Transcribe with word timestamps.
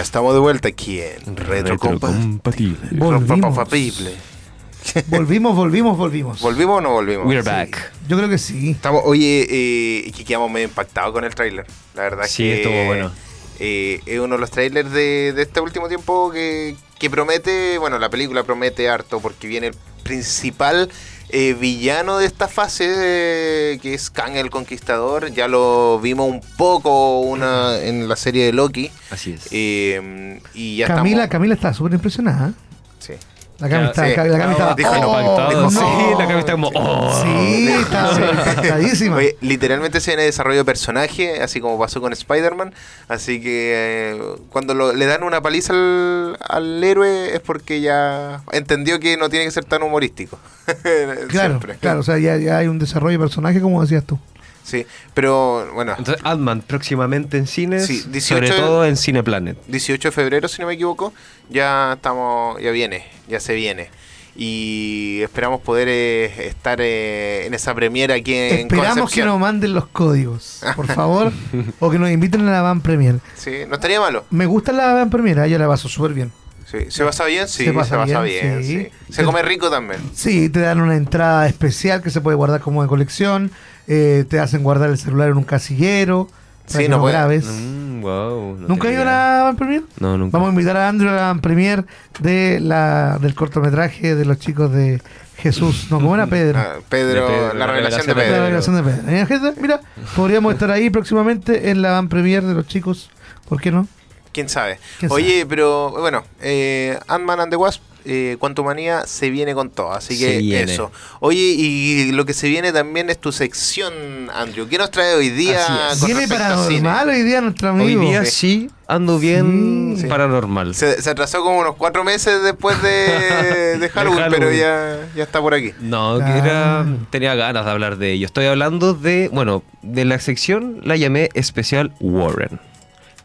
Ya 0.00 0.04
estamos 0.04 0.32
de 0.32 0.40
vuelta 0.40 0.66
aquí 0.68 0.98
en 1.02 1.36
Retrocompatible. 1.36 2.78
Volvimos. 2.92 3.20
Retrocompatible. 3.20 4.14
Volvimos, 5.08 5.54
volvimos, 5.54 5.98
volvimos. 5.98 6.40
¿Volvimos 6.40 6.78
o 6.78 6.80
no 6.80 6.92
volvimos? 6.92 7.26
We're 7.26 7.42
Sí. 7.42 7.48
back. 7.50 7.92
Yo 8.08 8.16
creo 8.16 8.30
que 8.30 8.38
sí. 8.38 8.70
Estamos, 8.70 9.02
oye, 9.04 9.46
eh, 9.50 10.10
que 10.16 10.24
quedamos 10.24 10.50
medio 10.50 10.68
impactados 10.68 11.12
con 11.12 11.24
el 11.24 11.34
tráiler. 11.34 11.66
La 11.94 12.04
verdad 12.04 12.24
Sí, 12.26 12.44
que 12.44 12.54
estuvo 12.62 12.84
bueno. 12.86 13.12
eh, 13.58 14.00
es 14.06 14.18
uno 14.20 14.36
de 14.36 14.40
los 14.40 14.50
trailers 14.50 14.90
de, 14.90 15.34
de 15.34 15.42
este 15.42 15.60
último 15.60 15.86
tiempo 15.86 16.30
que, 16.32 16.76
que 16.98 17.10
promete, 17.10 17.76
bueno, 17.76 17.98
la 17.98 18.08
película 18.08 18.42
promete 18.42 18.88
harto 18.88 19.20
porque 19.20 19.48
viene 19.48 19.66
el 19.66 19.74
principal 20.02 20.88
eh, 21.32 21.54
villano 21.54 22.18
de 22.18 22.26
esta 22.26 22.48
fase, 22.48 22.86
eh, 22.88 23.78
que 23.80 23.94
es 23.94 24.10
Kang 24.10 24.36
el 24.36 24.50
Conquistador. 24.50 25.32
Ya 25.32 25.48
lo 25.48 26.00
vimos 26.00 26.28
un 26.28 26.40
poco 26.56 27.20
una, 27.20 27.78
en 27.78 28.08
la 28.08 28.16
serie 28.16 28.46
de 28.46 28.52
Loki. 28.52 28.90
Así 29.10 29.32
es. 29.32 29.48
eh, 29.50 30.40
y 30.54 30.76
ya 30.76 30.86
Camila, 30.86 31.24
estamos... 31.24 31.30
Camila 31.30 31.54
está 31.54 31.74
súper 31.74 31.94
impresionada. 31.94 32.52
Sí. 32.98 33.14
La 33.60 33.68
Cami 33.68 33.86
está, 33.86 34.06
sí. 34.06 34.14
la 34.16 34.38
Cami 34.38 34.52
está- 34.52 34.74
Dijo, 34.74 34.90
oh, 34.90 35.20
impactado. 35.20 35.62
no. 35.62 35.70
Sí, 35.70 35.78
la 36.18 36.26
Cami 36.26 36.38
está 36.40 36.52
como, 36.52 36.70
oh. 36.74 37.22
Sí, 37.22 37.68
está 37.68 38.10
impactadísima. 38.30 39.16
Oye, 39.16 39.36
literalmente 39.40 40.00
se 40.00 40.10
viene 40.12 40.22
desarrollo 40.24 40.58
de 40.58 40.64
personaje, 40.64 41.42
así 41.42 41.60
como 41.60 41.78
pasó 41.78 42.00
con 42.00 42.12
Spider-Man. 42.12 42.72
Así 43.08 43.40
que 43.40 44.14
eh, 44.16 44.22
cuando 44.50 44.74
lo- 44.74 44.92
le 44.92 45.06
dan 45.06 45.22
una 45.22 45.40
paliza 45.42 45.72
al, 45.74 46.38
al 46.48 46.82
héroe 46.82 47.34
es 47.34 47.40
porque 47.40 47.80
ya 47.80 48.40
entendió 48.52 48.98
que 48.98 49.16
no 49.16 49.28
tiene 49.28 49.44
que 49.44 49.50
ser 49.50 49.64
tan 49.64 49.82
humorístico. 49.82 50.38
Claro, 51.28 51.28
Siempre. 51.30 51.74
claro, 51.80 52.00
o 52.00 52.02
sea, 52.02 52.18
ya, 52.18 52.36
ya 52.36 52.58
hay 52.58 52.66
un 52.68 52.78
desarrollo 52.78 53.18
de 53.18 53.24
personaje, 53.24 53.60
como 53.60 53.82
decías 53.82 54.04
tú. 54.04 54.18
Sí, 54.62 54.86
pero 55.14 55.68
bueno, 55.74 55.94
Entonces, 55.98 56.22
Ant-Man 56.24 56.62
próximamente 56.66 57.36
en 57.38 57.46
cines, 57.46 57.86
Sí, 57.86 58.04
18 58.08 58.22
sobre 58.46 58.50
todo 58.50 58.84
en 58.84 58.96
Cineplanet. 58.96 59.56
18 59.66 60.08
de 60.08 60.12
febrero, 60.12 60.48
si 60.48 60.60
no 60.62 60.68
me 60.68 60.74
equivoco, 60.74 61.12
ya 61.48 61.94
estamos, 61.94 62.60
ya 62.62 62.70
viene, 62.70 63.04
ya 63.28 63.40
se 63.40 63.54
viene. 63.54 63.88
Y 64.36 65.20
esperamos 65.22 65.60
poder 65.60 65.88
eh, 65.90 66.46
estar 66.48 66.78
eh, 66.80 67.46
en 67.46 67.52
esa 67.54 67.74
premiera 67.74 68.14
aquí 68.14 68.34
en 68.34 68.58
Esperamos 68.60 68.94
que 68.94 69.00
Concepción. 69.00 69.28
nos 69.28 69.40
manden 69.40 69.74
los 69.74 69.86
códigos, 69.88 70.60
por 70.76 70.86
favor, 70.86 71.32
o 71.80 71.90
que 71.90 71.98
nos 71.98 72.10
inviten 72.10 72.48
a 72.48 72.52
la 72.52 72.62
Van 72.62 72.80
Premier. 72.80 73.16
Sí, 73.36 73.50
no 73.68 73.74
estaría 73.74 74.00
malo. 74.00 74.24
Me 74.30 74.46
gusta 74.46 74.72
la 74.72 74.92
Van 74.94 75.10
Premier, 75.10 75.40
ah, 75.40 75.46
yo 75.46 75.58
la 75.58 75.66
paso 75.66 75.88
súper 75.88 76.12
bien. 76.14 76.32
Sí, 76.70 76.78
¿Se 76.88 77.04
pasa 77.04 77.24
bien? 77.24 77.48
Sí, 77.48 77.58
Se 77.58 77.64
se 77.64 77.72
pasa 77.72 77.96
pasa, 77.96 78.22
bien, 78.22 78.60
bien. 78.60 78.62
sí. 78.64 78.90
sí. 79.08 79.12
Se 79.12 79.24
come 79.24 79.42
rico 79.42 79.68
también. 79.68 80.00
Sí, 80.14 80.48
te 80.48 80.60
dan 80.60 80.80
una 80.80 80.94
entrada 80.94 81.48
especial 81.48 82.00
que 82.00 82.10
se 82.10 82.20
puede 82.20 82.36
guardar 82.36 82.60
como 82.60 82.80
de 82.82 82.88
colección, 82.88 83.50
eh, 83.92 84.24
te 84.28 84.38
hacen 84.38 84.62
guardar 84.62 84.88
el 84.90 84.96
celular 84.98 85.28
en 85.30 85.36
un 85.36 85.42
casillero, 85.44 86.28
Sí, 86.66 86.84
no 86.88 86.96
no 86.96 87.02
puede- 87.02 87.14
grabes. 87.14 87.46
Mm, 87.46 88.00
wow. 88.00 88.56
no 88.60 88.68
¿Nunca 88.68 88.86
ha 88.86 88.92
ido 88.92 89.02
a 89.02 89.04
la 89.04 89.40
Van 89.42 89.56
Premier? 89.56 89.82
No, 89.98 90.16
nunca. 90.16 90.38
Vamos 90.38 90.50
a 90.50 90.52
invitar 90.52 90.76
a 90.76 90.88
Andrew 90.88 91.10
a 91.10 91.14
la 91.14 91.22
Van 91.22 91.40
Premier 91.40 91.84
de 92.20 92.60
la, 92.60 93.18
del 93.20 93.34
cortometraje 93.34 94.14
de 94.14 94.24
los 94.24 94.38
chicos 94.38 94.70
de 94.72 95.02
Jesús. 95.38 95.88
No, 95.90 95.96
¿cómo 95.98 96.14
era 96.14 96.26
Pedro? 96.28 96.60
Ah, 96.60 96.76
Pedro, 96.88 97.26
Pedro, 97.26 97.48
la 97.48 97.54
la 97.54 97.66
revelación 97.66 98.06
de 98.06 98.14
de 98.14 98.20
La 98.20 98.24
Pedro. 98.26 98.42
revelación 98.44 98.76
de 98.76 98.82
Pedro. 98.84 99.08
Eh, 99.10 99.26
gente, 99.26 99.60
Mira, 99.60 99.80
podríamos 100.14 100.52
estar 100.52 100.70
ahí 100.70 100.90
próximamente 100.90 101.70
en 101.70 101.82
la 101.82 101.90
Van 101.90 102.08
Premier 102.08 102.44
de 102.44 102.54
los 102.54 102.68
chicos. 102.68 103.10
¿Por 103.48 103.60
qué 103.60 103.72
no? 103.72 103.88
¿Quién 104.32 104.48
sabe? 104.48 104.78
¿Quién 105.00 105.10
Oye, 105.10 105.44
pero 105.48 105.90
bueno, 105.90 106.22
eh, 106.40 106.96
Ant-Man 107.08 107.40
and 107.40 107.50
the 107.50 107.56
Wasp, 107.56 107.82
eh, 108.04 108.36
Quantumania 108.38 109.06
se 109.06 109.30
viene 109.30 109.54
con 109.54 109.70
todo, 109.70 109.92
así 109.92 110.18
que 110.18 110.62
eso. 110.62 110.90
Oye, 111.20 111.38
y 111.40 112.12
lo 112.12 112.24
que 112.24 112.32
se 112.34 112.48
viene 112.48 112.72
también 112.72 113.10
es 113.10 113.18
tu 113.18 113.32
sección, 113.32 113.92
Andrew. 114.34 114.68
¿Qué 114.68 114.78
nos 114.78 114.90
trae 114.90 115.14
hoy 115.14 115.30
día 115.30 115.64
cine? 115.94 116.26
paranormal 116.28 117.08
hoy 117.08 117.22
día 117.22 117.40
nuestro 117.40 117.72
Hoy 117.74 117.80
amigo. 117.94 118.02
día 118.02 118.24
sí 118.24 118.70
ando 118.88 119.18
bien 119.18 119.96
Sí. 119.98 120.06
paranormal. 120.06 120.74
Se, 120.74 121.00
se 121.00 121.10
atrasó 121.10 121.42
como 121.42 121.58
unos 121.60 121.76
cuatro 121.76 122.02
meses 122.04 122.42
después 122.42 122.80
de, 122.82 123.78
de 123.78 123.88
Halloween, 123.90 124.18
Halloween. 124.20 124.40
pero 124.40 124.52
ya, 124.52 125.08
ya 125.14 125.22
está 125.24 125.40
por 125.40 125.54
aquí. 125.54 125.72
No, 125.80 126.18
que 126.18 126.24
Claro. 126.24 126.44
era, 126.44 126.86
tenía 127.10 127.34
ganas 127.34 127.64
de 127.64 127.70
hablar 127.70 127.96
de 127.98 128.12
ello. 128.12 128.26
Estoy 128.26 128.46
hablando 128.46 128.94
de, 128.94 129.28
bueno, 129.32 129.62
de 129.82 130.04
la 130.04 130.18
sección 130.18 130.80
la 130.84 130.96
llamé 130.96 131.28
especial 131.34 131.92
Warren. 132.00 132.60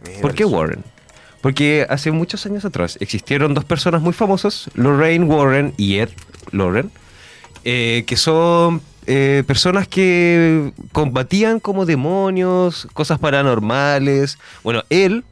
Mira 0.07 0.21
¿Por 0.21 0.33
qué 0.35 0.43
eso. 0.43 0.51
Warren? 0.51 0.83
Porque 1.45 1.85
hace 1.91 2.09
muchos 2.09 2.43
años 2.47 2.65
atrás 2.65 2.97
existieron 3.01 3.53
dos 3.53 3.65
personas 3.65 4.01
muy 4.01 4.13
famosas, 4.13 4.67
Lorraine 4.73 5.25
Warren 5.25 5.75
y 5.77 5.97
Ed 5.97 6.09
Warren, 6.51 6.89
eh, 7.63 8.03
que 8.07 8.17
son 8.17 8.81
eh, 9.05 9.43
personas 9.45 9.87
que 9.87 10.71
combatían 10.91 11.59
como 11.59 11.85
demonios, 11.85 12.87
cosas 12.93 13.19
paranormales. 13.19 14.39
Bueno, 14.63 14.81
él, 14.89 15.23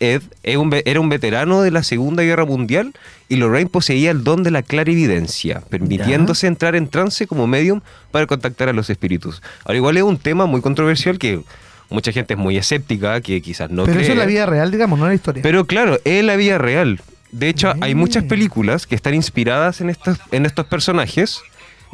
Ed, 0.00 0.22
era 0.42 0.98
un 0.98 1.08
veterano 1.08 1.62
de 1.62 1.70
la 1.70 1.84
Segunda 1.84 2.24
Guerra 2.24 2.46
Mundial 2.46 2.92
y 3.28 3.36
Lorraine 3.36 3.70
poseía 3.70 4.10
el 4.10 4.24
don 4.24 4.42
de 4.42 4.50
la 4.50 4.62
clarividencia, 4.62 5.62
permitiéndose 5.70 6.48
entrar 6.48 6.74
en 6.74 6.88
trance 6.88 7.28
como 7.28 7.46
medium 7.46 7.80
para 8.10 8.26
contactar 8.26 8.68
a 8.68 8.72
los 8.72 8.90
espíritus. 8.90 9.40
Ahora, 9.64 9.76
igual 9.76 9.96
es 9.96 10.02
un 10.02 10.18
tema 10.18 10.46
muy 10.46 10.62
controversial 10.62 11.20
que 11.20 11.44
mucha 11.90 12.12
gente 12.12 12.34
es 12.34 12.38
muy 12.38 12.56
escéptica, 12.56 13.20
que 13.20 13.42
quizás 13.42 13.70
no 13.70 13.84
Pero 13.84 13.94
cree. 13.94 14.04
eso 14.04 14.12
es 14.12 14.18
la 14.18 14.26
vida 14.26 14.46
real, 14.46 14.70
digamos, 14.70 14.98
no 14.98 15.06
la 15.06 15.14
historia. 15.14 15.42
Pero 15.42 15.66
claro, 15.66 15.98
es 16.04 16.24
la 16.24 16.36
vida 16.36 16.58
real. 16.58 17.00
De 17.32 17.48
hecho, 17.48 17.72
hay 17.80 17.94
muchas 17.94 18.24
películas 18.24 18.86
que 18.86 18.94
están 18.94 19.14
inspiradas 19.14 19.80
en 19.80 19.90
estos, 19.90 20.18
en 20.32 20.46
estos 20.46 20.66
personajes, 20.66 21.40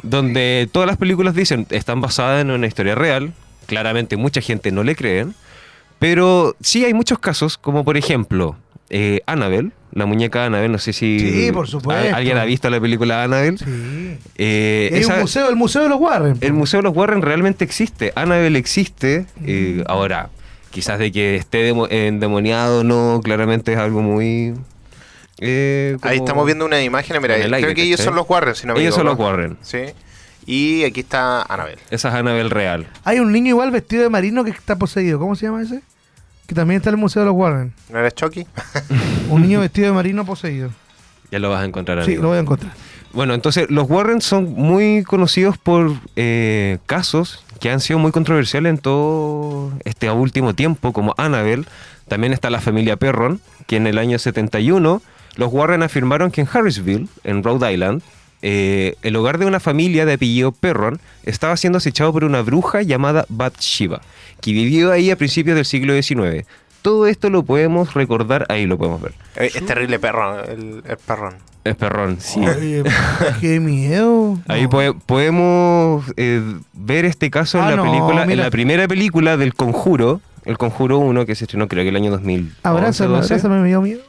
donde 0.01 0.67
todas 0.71 0.87
las 0.87 0.97
películas 0.97 1.35
dicen 1.35 1.67
están 1.69 2.01
basadas 2.01 2.41
en 2.41 2.51
una 2.51 2.67
historia 2.67 2.95
real. 2.95 3.33
Claramente 3.65 4.17
mucha 4.17 4.41
gente 4.41 4.71
no 4.71 4.83
le 4.83 4.95
creen. 4.95 5.35
Pero 5.99 6.55
sí 6.61 6.85
hay 6.85 6.93
muchos 6.93 7.19
casos, 7.19 7.57
como 7.57 7.83
por 7.83 7.97
ejemplo, 7.97 8.55
eh, 8.89 9.21
Annabelle, 9.25 9.71
la 9.91 10.05
muñeca 10.05 10.45
Annabelle, 10.45 10.71
no 10.71 10.77
sé 10.77 10.93
si 10.93 11.19
Sí, 11.19 11.51
por 11.51 11.67
supuesto. 11.67 12.15
alguien 12.15 12.37
ha 12.37 12.45
visto 12.45 12.69
la 12.69 12.79
película 12.79 13.23
Annabelle. 13.23 13.57
sí. 13.57 14.17
Eh, 14.35 14.89
esa- 14.93 15.15
un 15.15 15.21
museo, 15.21 15.49
el 15.49 15.55
museo 15.55 15.83
de 15.83 15.89
los 15.89 15.99
Warren. 15.99 16.37
el 16.41 16.53
Museo 16.53 16.79
de 16.79 16.83
los 16.83 16.95
Warren 16.95 17.21
realmente 17.21 17.63
existe. 17.65 18.11
Annabelle 18.15 18.57
existe. 18.57 19.25
eh, 19.45 19.83
ahora, 19.87 20.29
quizás 20.71 20.99
de 20.99 21.11
que 21.11 21.35
esté 21.35 21.63
demo- 21.63 21.87
endemoniado 21.89 22.83
no, 22.83 23.21
claramente 23.23 23.73
es 23.73 23.79
algo 23.79 24.01
muy... 24.01 24.53
eh, 25.39 25.97
Ahí 26.01 26.17
estamos 26.17 26.45
viendo 26.45 26.65
una 26.65 26.81
imagen, 26.81 27.21
mira, 27.21 27.35
creo 27.35 27.55
aire, 27.55 27.73
que 27.73 27.83
ellos 27.83 27.99
son 28.01 28.15
los 28.15 28.29
Warren, 28.29 28.55
si 28.55 28.67
no 28.67 28.73
me 28.73 28.81
Ellos 28.81 28.95
son 28.95 29.05
los. 29.05 29.17
Warren. 29.17 29.57
Sí. 29.61 29.79
Y 30.45 30.83
aquí 30.85 31.01
está 31.01 31.41
Annabelle. 31.43 31.79
Esa 31.91 32.07
es 32.09 32.13
Annabelle 32.15 32.49
real. 32.49 32.87
Hay 33.03 33.19
un 33.19 33.31
niño 33.33 33.49
igual 33.49 33.69
vestido 33.71 34.03
de 34.03 34.09
marino 34.09 34.43
que 34.45 34.51
está 34.51 34.77
poseído. 34.77 35.19
¿Cómo 35.19 35.35
se 35.35 35.45
llama 35.45 35.61
ese? 35.61 35.81
Que 36.47 36.55
también 36.55 36.77
está 36.77 36.89
en 36.89 36.95
el 36.95 37.01
museo 37.01 37.21
de 37.21 37.27
los 37.27 37.35
Warren. 37.35 37.73
¿No 37.91 37.99
eres 37.99 38.15
Chucky? 38.15 38.47
Un 39.29 39.41
niño 39.43 39.59
vestido 39.59 39.87
de 39.87 39.93
marino 39.93 40.25
poseído. 40.25 40.69
Ya 41.29 41.39
lo 41.39 41.49
vas 41.49 41.61
a 41.61 41.65
encontrar 41.65 41.99
Sí, 42.05 42.11
amigo. 42.11 42.23
lo 42.23 42.27
voy 42.29 42.37
a 42.37 42.41
encontrar. 42.41 42.71
Bueno, 43.13 43.33
entonces 43.33 43.69
los 43.69 43.89
Warren 43.89 44.21
son 44.21 44.53
muy 44.53 45.03
conocidos 45.03 45.57
por 45.57 45.93
eh, 46.15 46.77
casos 46.85 47.43
que 47.59 47.69
han 47.69 47.79
sido 47.79 47.99
muy 47.99 48.11
controversiales 48.11 48.69
en 48.69 48.77
todo 48.77 49.71
este 49.83 50.09
último 50.09 50.53
tiempo, 50.53 50.93
como 50.93 51.13
Annabelle. 51.17 51.65
También 52.07 52.31
está 52.31 52.49
la 52.49 52.61
familia 52.61 52.95
Perron, 52.95 53.41
que 53.65 53.75
en 53.75 53.87
el 53.87 53.97
año 53.97 54.19
71 54.19 55.01
los 55.35 55.53
Warren 55.53 55.83
afirmaron 55.83 56.31
que 56.31 56.41
en 56.41 56.47
Harrisville, 56.51 57.07
en 57.23 57.43
Rhode 57.43 57.73
Island, 57.73 58.01
eh, 58.41 58.95
el 59.01 59.15
hogar 59.15 59.39
de 59.39 59.45
una 59.47 59.59
familia 59.59 60.05
de 60.05 60.13
apellido 60.13 60.51
Perron 60.51 60.99
estaba 61.23 61.57
siendo 61.57 61.77
acechado 61.77 62.13
por 62.13 62.23
una 62.23 62.41
bruja 62.41 62.83
llamada 62.83 63.25
Bathsheba, 63.29 64.01
que 64.41 64.51
vivió 64.51 64.91
ahí 64.91 65.11
a 65.11 65.15
principios 65.17 65.55
del 65.55 65.65
siglo 65.65 65.93
XIX. 66.01 66.45
Todo 66.81 67.07
esto 67.07 67.29
lo 67.29 67.43
podemos 67.43 67.93
recordar, 67.93 68.45
ahí 68.49 68.65
lo 68.65 68.77
podemos 68.77 69.01
ver. 69.01 69.13
Eh, 69.35 69.51
Es 69.53 69.65
terrible 69.65 69.99
perro, 69.99 70.43
el, 70.43 70.81
el 70.87 70.97
perrón. 70.97 71.35
Es 71.63 71.75
perrón, 71.75 72.17
sí. 72.21 72.39
Oye, 72.47 72.83
qué 73.41 73.59
miedo. 73.59 74.37
Ahí 74.47 74.63
No. 74.63 74.69
pode- 74.69 74.95
podemos 75.05 76.05
eh, 76.15 76.41
ver 76.73 77.03
este 77.03 77.29
caso 77.29 77.59
Ah, 77.61 77.65
en 77.65 77.69
la 77.71 77.75
no, 77.77 77.83
película, 77.91 78.21
en 78.23 78.27
mira. 78.29 78.43
la 78.45 78.51
primera 78.51 78.87
película 78.87 79.35
del 79.35 79.53
Conjuro, 79.53 80.21
el 80.45 80.57
Conjuro 80.57 80.99
1, 80.99 81.25
que 81.25 81.35
se 81.35 81.43
estrenó 81.43 81.67
creo 81.67 81.83
que 81.83 81.89
el 81.89 81.95
año 81.97 82.11
2000. 82.11 82.53
Abrázame, 82.63 83.17
abrázame, 83.17 83.59
me 83.59 83.67
dio 83.67 83.81
miedo. 83.81 84.01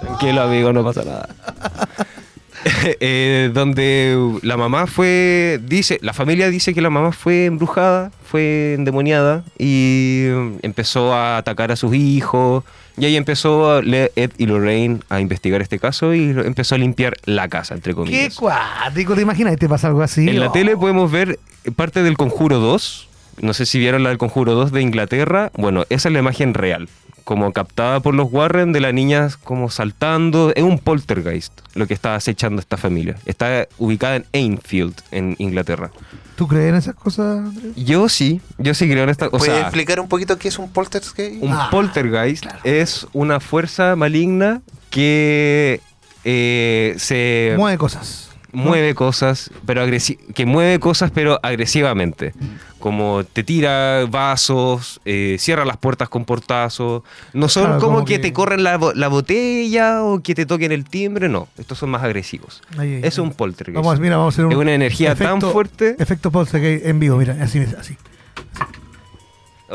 Tranquilo, 0.00 0.42
amigo, 0.42 0.72
no 0.74 0.84
pasa 0.84 1.04
nada. 1.04 1.28
Eh, 3.00 3.50
donde 3.52 4.38
la 4.42 4.56
mamá 4.56 4.86
fue, 4.86 5.60
dice, 5.64 5.98
la 6.02 6.12
familia 6.12 6.48
dice 6.50 6.72
que 6.74 6.80
la 6.80 6.90
mamá 6.90 7.12
fue 7.12 7.46
embrujada, 7.46 8.10
fue 8.24 8.74
endemoniada 8.74 9.44
y 9.58 10.26
empezó 10.62 11.12
a 11.14 11.36
atacar 11.38 11.72
a 11.72 11.76
sus 11.76 11.94
hijos. 11.94 12.64
Y 12.96 13.04
ahí 13.06 13.16
empezó 13.16 13.80
Ed 13.80 14.30
y 14.38 14.46
Lorraine 14.46 15.00
a 15.08 15.20
investigar 15.20 15.60
este 15.60 15.78
caso 15.80 16.14
y 16.14 16.30
empezó 16.30 16.76
a 16.76 16.78
limpiar 16.78 17.14
la 17.24 17.48
casa, 17.48 17.74
entre 17.74 17.92
Qué 17.92 17.96
comillas. 17.96 18.34
cuático, 18.36 19.14
¿te 19.14 19.22
imaginas? 19.22 19.56
¿Te 19.56 19.68
pasa 19.68 19.88
algo 19.88 20.02
así? 20.02 20.28
En 20.28 20.38
la 20.40 20.48
Oh. 20.48 20.52
tele 20.52 20.76
podemos 20.76 21.10
ver 21.10 21.38
parte 21.76 22.02
del 22.02 22.16
Conjuro 22.16 22.58
2. 22.60 23.08
No 23.42 23.52
sé 23.52 23.66
si 23.66 23.80
vieron 23.80 24.04
la 24.04 24.10
del 24.10 24.18
Conjuro 24.18 24.54
2 24.54 24.70
de 24.70 24.80
Inglaterra. 24.80 25.50
Bueno, 25.56 25.84
esa 25.90 26.08
es 26.08 26.12
la 26.12 26.20
imagen 26.20 26.54
real. 26.54 26.88
Como 27.24 27.52
captada 27.52 28.00
por 28.00 28.14
los 28.14 28.30
Warren 28.32 28.72
de 28.72 28.80
la 28.80 28.92
niña 28.92 29.28
como 29.42 29.70
saltando. 29.70 30.52
Es 30.54 30.62
un 30.62 30.78
poltergeist 30.78 31.52
lo 31.74 31.86
que 31.86 31.94
está 31.94 32.14
acechando 32.14 32.60
esta 32.60 32.76
familia. 32.76 33.16
Está 33.26 33.66
ubicada 33.78 34.16
en 34.16 34.26
Enfield, 34.32 34.94
en 35.10 35.34
Inglaterra. 35.38 35.90
¿Tú 36.36 36.48
crees 36.48 36.68
en 36.70 36.74
esas 36.74 36.94
cosas, 36.94 37.38
Andrés? 37.38 37.72
Yo 37.76 38.08
sí, 38.08 38.40
yo 38.58 38.74
sí 38.74 38.88
creo 38.88 39.04
en 39.04 39.10
esta. 39.10 39.26
O 39.28 39.30
¿Puedes 39.30 39.46
sea, 39.46 39.60
explicar 39.62 40.00
un 40.00 40.08
poquito 40.08 40.36
qué 40.38 40.48
es 40.48 40.58
un 40.58 40.70
poltergeist? 40.70 41.42
un 41.42 41.52
Ah, 41.52 41.68
poltergeist 41.70 42.44
es 42.64 43.06
una 43.12 43.40
fuerza 43.40 43.94
maligna 43.96 44.60
que 44.90 45.80
eh, 46.24 46.94
se 46.98 47.54
Mueve 47.56 47.78
cosas. 47.78 48.30
Mueve 48.54 48.94
cosas, 48.94 49.50
pero 49.66 49.84
agresi- 49.84 50.18
que 50.34 50.46
mueve 50.46 50.78
cosas 50.80 51.10
pero 51.12 51.38
agresivamente. 51.42 52.32
Como 52.78 53.24
te 53.24 53.42
tira 53.44 54.04
vasos, 54.10 55.00
eh, 55.06 55.36
cierra 55.38 55.64
las 55.64 55.78
puertas 55.78 56.08
con 56.10 56.24
portazos. 56.26 57.02
No 57.32 57.48
son 57.48 57.64
Claro, 57.64 57.80
como, 57.80 57.92
como 57.94 58.04
que, 58.04 58.14
que- 58.16 58.18
te 58.20 58.32
corren 58.32 58.62
la, 58.62 58.76
bo- 58.76 58.92
la 58.92 59.08
botella 59.08 60.02
o 60.02 60.20
que 60.22 60.34
te 60.34 60.44
toquen 60.46 60.70
el 60.72 60.84
timbre, 60.84 61.28
no. 61.30 61.48
Estos 61.56 61.78
son 61.78 61.88
más 61.90 62.02
agresivos. 62.02 62.62
Ahí, 62.76 62.94
ahí, 62.96 63.00
es 63.02 63.18
ahí. 63.18 63.24
un 63.24 63.32
poltergeist. 63.32 63.76
Vamos, 63.82 63.98
mira, 64.00 64.16
vamos 64.18 64.34
a 64.34 64.36
hacer 64.36 64.44
un 64.46 64.52
es 64.52 64.58
una 64.58 64.74
energía 64.74 65.14
tan 65.14 65.40
fuerte. 65.40 65.96
Efecto 65.98 66.30
poltergeist 66.30 66.84
en 66.86 67.00
vivo, 67.00 67.16
mira, 67.16 67.36
así, 67.40 67.58
así. 67.78 67.96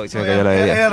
Se 0.07 0.17
me 0.19 0.25
cayó 0.25 0.43
la 0.43 0.55
idea. 0.55 0.87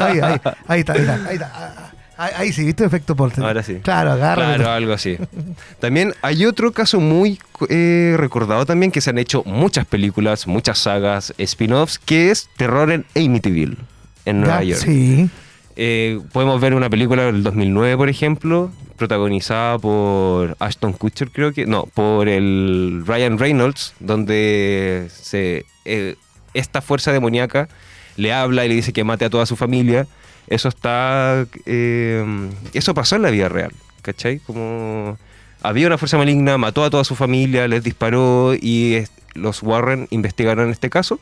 ahí, 0.00 0.20
ahí, 0.20 0.40
ahí 0.66 0.80
está, 0.80 0.92
ahí 0.94 1.00
está, 1.00 1.14
ahí 1.28 1.34
está. 1.34 1.92
Ah, 2.20 2.24
ah, 2.24 2.26
Ahí, 2.26 2.46
ahí 2.48 2.52
sí, 2.52 2.64
¿viste? 2.64 2.84
Efecto 2.84 3.16
poltergeist. 3.16 3.46
Ahora 3.46 3.62
sí. 3.62 3.76
Claro, 3.82 4.12
agarra. 4.12 4.56
Claro, 4.56 4.70
algo 4.70 4.92
así. 4.92 5.16
También 5.80 6.12
hay 6.20 6.44
otro 6.44 6.72
caso 6.72 7.00
muy 7.00 7.38
eh, 7.70 8.14
recordado 8.18 8.66
también 8.66 8.92
que 8.92 9.00
se 9.00 9.08
han 9.08 9.16
hecho 9.16 9.42
muchas 9.44 9.86
películas, 9.86 10.46
muchas 10.46 10.78
sagas, 10.78 11.32
spin-offs, 11.38 11.98
que 11.98 12.30
es 12.30 12.50
Terror 12.58 12.92
en 12.92 13.06
Amityville, 13.16 13.78
en 14.26 14.40
Nueva 14.42 14.62
York. 14.62 14.82
Sí. 14.82 15.30
Eh, 15.76 16.20
podemos 16.32 16.60
ver 16.60 16.74
una 16.74 16.90
película 16.90 17.24
del 17.24 17.42
2009, 17.42 17.96
por 17.96 18.10
ejemplo, 18.10 18.70
protagonizada 18.98 19.78
por 19.78 20.56
Ashton 20.58 20.92
Kutcher, 20.92 21.30
creo 21.30 21.54
que, 21.54 21.64
no, 21.64 21.84
por 21.86 22.28
el 22.28 23.02
Ryan 23.06 23.38
Reynolds, 23.38 23.94
donde 23.98 25.08
se, 25.10 25.64
eh, 25.86 26.16
esta 26.52 26.82
fuerza 26.82 27.12
demoníaca 27.12 27.68
le 28.16 28.34
habla 28.34 28.66
y 28.66 28.68
le 28.68 28.74
dice 28.74 28.92
que 28.92 29.04
mate 29.04 29.24
a 29.24 29.30
toda 29.30 29.46
su 29.46 29.56
familia. 29.56 30.06
Eso 30.46 30.68
está, 30.68 31.46
eh, 31.66 32.50
eso 32.72 32.94
pasó 32.94 33.16
en 33.16 33.22
la 33.22 33.30
vida 33.30 33.48
real, 33.48 33.72
¿cachai? 34.02 34.38
Como 34.40 35.18
había 35.62 35.86
una 35.86 35.98
fuerza 35.98 36.18
maligna, 36.18 36.58
mató 36.58 36.84
a 36.84 36.90
toda 36.90 37.04
su 37.04 37.14
familia, 37.14 37.68
les 37.68 37.84
disparó 37.84 38.54
y 38.54 39.04
los 39.34 39.62
Warren 39.62 40.08
investigaron 40.10 40.70
este 40.70 40.90
caso 40.90 41.20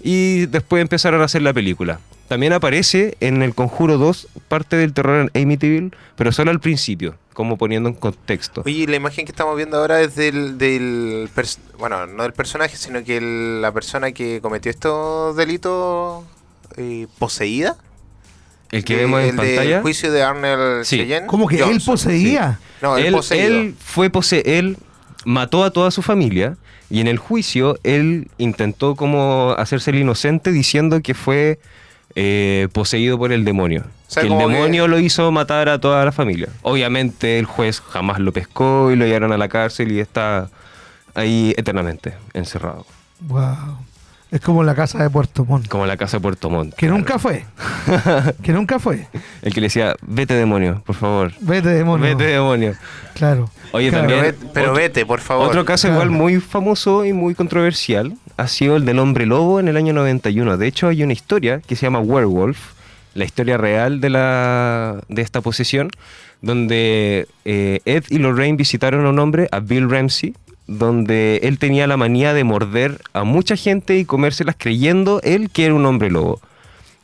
y 0.00 0.46
después 0.46 0.82
empezaron 0.82 1.22
a 1.22 1.24
hacer 1.24 1.42
la 1.42 1.52
película. 1.52 2.00
También 2.28 2.52
aparece 2.52 3.16
en 3.20 3.42
el 3.42 3.54
Conjuro 3.54 3.98
2 3.98 4.28
parte 4.48 4.76
del 4.76 4.94
terror 4.94 5.30
en 5.34 5.42
Amityville, 5.42 5.92
pero 6.16 6.32
solo 6.32 6.50
al 6.50 6.60
principio, 6.60 7.16
como 7.34 7.58
poniendo 7.58 7.88
en 7.88 7.94
contexto. 7.94 8.62
Oye, 8.64 8.86
la 8.86 8.96
imagen 8.96 9.26
que 9.26 9.32
estamos 9.32 9.56
viendo 9.56 9.76
ahora 9.76 10.00
es 10.00 10.14
del, 10.14 10.56
del 10.56 11.28
bueno, 11.78 12.06
no 12.06 12.22
del 12.22 12.32
personaje, 12.32 12.76
sino 12.76 13.04
que 13.04 13.20
la 13.20 13.72
persona 13.72 14.12
que 14.12 14.40
cometió 14.40 14.70
estos 14.70 15.36
delitos 15.36 16.24
eh, 16.76 17.06
poseída. 17.18 17.76
El 18.74 18.84
que 18.84 18.94
De- 18.96 19.00
vemos 19.02 19.20
en 19.22 19.28
el 19.30 19.36
pantalla. 19.36 19.82
juicio 19.82 20.10
de 20.12 20.22
Arnold 20.22 20.84
Sí. 20.84 20.98
Cheyenne 20.98 21.26
¿Cómo 21.26 21.46
que 21.46 21.62
él 21.62 21.80
poseía? 21.84 22.58
No, 22.82 22.96
él, 22.98 23.14
él, 23.14 23.38
él 23.38 23.74
fue 23.78 24.10
pose 24.10 24.42
él 24.58 24.76
mató 25.24 25.62
a 25.64 25.70
toda 25.70 25.90
su 25.90 26.02
familia 26.02 26.56
y 26.90 27.00
en 27.00 27.06
el 27.06 27.18
juicio 27.18 27.78
él 27.84 28.28
intentó 28.38 28.94
como 28.96 29.54
hacerse 29.58 29.90
el 29.90 29.98
inocente 30.00 30.50
diciendo 30.52 31.00
que 31.02 31.14
fue 31.14 31.58
eh, 32.16 32.68
poseído 32.72 33.16
por 33.18 33.32
el 33.32 33.44
demonio. 33.44 33.84
O 34.08 34.10
sea, 34.10 34.22
que 34.22 34.28
el 34.28 34.36
que- 34.38 34.46
demonio 34.46 34.86
lo 34.88 34.98
hizo 34.98 35.30
matar 35.32 35.68
a 35.68 35.78
toda 35.80 36.04
la 36.04 36.12
familia. 36.12 36.48
Obviamente 36.62 37.38
el 37.38 37.44
juez 37.46 37.80
jamás 37.80 38.18
lo 38.20 38.32
pescó 38.32 38.90
y 38.92 38.96
lo 38.96 39.04
llevaron 39.06 39.32
a 39.32 39.38
la 39.38 39.48
cárcel 39.48 39.90
y 39.92 40.00
está 40.00 40.48
ahí 41.14 41.54
eternamente 41.56 42.14
encerrado. 42.34 42.86
Wow. 43.20 43.78
Es 44.34 44.40
como 44.40 44.64
la 44.64 44.74
casa 44.74 45.00
de 45.00 45.08
Puerto 45.10 45.44
Montt. 45.44 45.68
Como 45.68 45.86
la 45.86 45.96
casa 45.96 46.16
de 46.16 46.20
Puerto 46.22 46.50
Montt. 46.50 46.74
Que 46.74 46.86
claro. 46.86 46.96
nunca 46.96 47.20
fue. 47.20 47.44
que 48.42 48.52
nunca 48.52 48.80
fue. 48.80 49.06
El 49.42 49.54
que 49.54 49.60
le 49.60 49.66
decía, 49.66 49.94
vete 50.02 50.34
demonio, 50.34 50.82
por 50.84 50.96
favor. 50.96 51.32
Vete, 51.40 51.68
demonio. 51.68 52.04
Vete 52.04 52.24
demonio. 52.32 52.74
Claro. 53.14 53.48
Oye, 53.70 53.90
Claro. 53.90 54.08
pero, 54.08 54.18
también- 54.20 54.34
vete, 54.40 54.50
pero 54.52 54.72
vete, 54.74 55.06
por 55.06 55.20
favor. 55.20 55.46
Otro 55.46 55.64
caso 55.64 55.86
Claro. 55.86 56.02
igual 56.02 56.18
muy 56.18 56.40
famoso 56.40 57.04
y 57.04 57.12
muy 57.12 57.36
controversial 57.36 58.14
ha 58.36 58.48
sido 58.48 58.74
el 58.74 58.84
del 58.84 58.98
hombre 58.98 59.24
lobo 59.24 59.60
en 59.60 59.68
el 59.68 59.76
año 59.76 59.92
91. 59.92 60.56
De 60.56 60.66
hecho, 60.66 60.88
hay 60.88 61.04
una 61.04 61.12
historia 61.12 61.60
que 61.60 61.76
se 61.76 61.86
llama 61.86 62.00
Werewolf, 62.00 62.58
la 63.14 63.24
historia 63.24 63.56
real 63.56 64.00
de, 64.00 64.10
la, 64.10 64.96
de 65.08 65.22
esta 65.22 65.42
posesión, 65.42 65.90
donde 66.42 67.28
eh, 67.44 67.78
Ed 67.84 68.02
y 68.10 68.18
Lorraine 68.18 68.56
visitaron 68.56 69.06
a 69.06 69.10
un 69.10 69.18
hombre, 69.20 69.48
a 69.52 69.60
Bill 69.60 69.88
Ramsey, 69.88 70.34
donde 70.66 71.40
él 71.42 71.58
tenía 71.58 71.86
la 71.86 71.96
manía 71.96 72.32
de 72.32 72.44
morder 72.44 73.00
a 73.12 73.24
mucha 73.24 73.56
gente 73.56 73.98
y 73.98 74.04
comérselas 74.04 74.56
creyendo 74.58 75.20
él 75.22 75.50
que 75.50 75.66
era 75.66 75.74
un 75.74 75.86
hombre 75.86 76.10
lobo. 76.10 76.40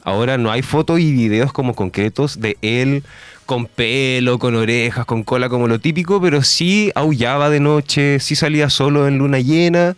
Ahora 0.03 0.39
no 0.39 0.51
hay 0.51 0.63
fotos 0.63 1.01
y 1.01 1.13
videos 1.13 1.53
como 1.53 1.75
concretos 1.75 2.41
de 2.41 2.57
él 2.63 3.03
con 3.45 3.67
pelo, 3.67 4.39
con 4.39 4.55
orejas, 4.55 5.05
con 5.05 5.25
cola 5.25 5.49
como 5.49 5.67
lo 5.67 5.79
típico, 5.79 6.21
pero 6.21 6.43
sí 6.43 6.93
aullaba 6.95 7.51
de 7.51 7.61
noche, 7.61 8.21
sí 8.21 8.37
salía 8.37 8.71
solo 8.71 9.09
en 9.09 9.19
luna 9.19 9.41
llena 9.41 9.97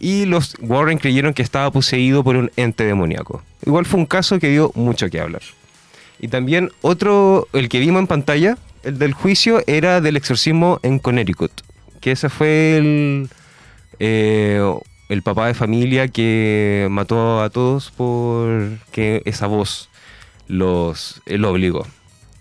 y 0.00 0.24
los 0.24 0.56
Warren 0.60 0.98
creyeron 0.98 1.34
que 1.34 1.42
estaba 1.42 1.70
poseído 1.70 2.24
por 2.24 2.36
un 2.36 2.50
ente 2.56 2.84
demoníaco. 2.84 3.42
Igual 3.64 3.86
fue 3.86 4.00
un 4.00 4.06
caso 4.06 4.38
que 4.38 4.48
dio 4.48 4.72
mucho 4.74 5.08
que 5.08 5.20
hablar. 5.20 5.42
Y 6.18 6.28
también 6.28 6.70
otro, 6.80 7.48
el 7.52 7.68
que 7.68 7.78
vimos 7.78 8.00
en 8.00 8.06
pantalla, 8.06 8.58
el 8.82 8.98
del 8.98 9.12
juicio, 9.12 9.62
era 9.66 10.00
del 10.00 10.16
exorcismo 10.16 10.80
en 10.82 10.98
Connecticut, 10.98 11.52
que 12.04 12.12
ese 12.12 12.28
fue 12.28 12.76
el, 12.76 13.30
eh, 13.98 14.60
el 15.08 15.22
papá 15.22 15.46
de 15.46 15.54
familia 15.54 16.06
que 16.08 16.86
mató 16.90 17.42
a 17.42 17.48
todos 17.48 17.90
porque 17.96 19.22
esa 19.24 19.46
voz 19.46 19.88
los, 20.46 21.22
eh, 21.24 21.38
lo 21.38 21.50
obligó. 21.50 21.86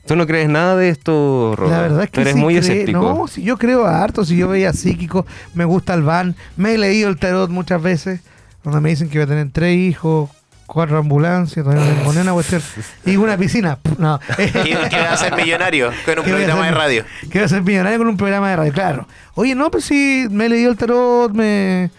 ¿Tú 0.05 0.17
no 0.17 0.27
crees 0.27 0.49
nada 0.49 0.75
de 0.75 0.89
esto, 0.89 1.53
Rodo? 1.55 1.71
La 1.71 1.79
verdad 1.79 2.03
es 2.03 2.09
Tú 2.11 2.15
que 2.15 2.21
eres 2.23 2.33
sí 2.33 2.39
muy 2.41 2.55
cree- 2.55 2.59
escéptico. 2.59 2.99
No, 3.01 3.27
si 3.27 3.41
yo 3.41 3.57
creo 3.57 3.85
a 3.85 4.03
harto, 4.03 4.25
si 4.25 4.35
yo 4.35 4.49
veía 4.49 4.73
psíquico, 4.73 5.25
me 5.53 5.63
gusta 5.63 5.93
el 5.93 6.01
van, 6.01 6.35
me 6.57 6.73
he 6.73 6.77
leído 6.77 7.07
el 7.07 7.17
tarot 7.17 7.49
muchas 7.49 7.81
veces, 7.81 8.19
donde 8.65 8.81
me 8.81 8.89
dicen 8.89 9.07
que 9.09 9.19
voy 9.19 9.23
a 9.23 9.27
tener 9.27 9.49
tres 9.53 9.77
hijos, 9.77 10.29
cuatro 10.65 10.97
ambulancias, 10.97 11.65
ni 11.65 12.17
una 12.21 12.33
cuestión, 12.33 12.61
y 13.05 13.15
una 13.15 13.37
piscina. 13.37 13.77
No. 13.97 14.15
A 14.15 15.17
ser 15.17 15.35
millonario 15.35 15.91
con 16.03 16.19
un 16.19 16.25
¿Qué 16.25 16.33
voy 16.33 16.41
a 16.41 16.45
programa 16.45 16.65
de 16.65 16.71
radio. 16.71 17.05
A 17.43 17.47
ser 17.47 17.61
millonario 17.61 17.99
con 17.99 18.07
un 18.07 18.17
programa 18.17 18.49
de 18.49 18.55
radio, 18.55 18.73
claro. 18.73 19.07
Oye, 19.35 19.55
no, 19.55 19.69
pues 19.69 19.85
sí, 19.85 20.27
me 20.29 20.47
he 20.47 20.49
leído 20.49 20.71
el 20.71 20.77
tarot, 20.77 21.31
me... 21.31 21.91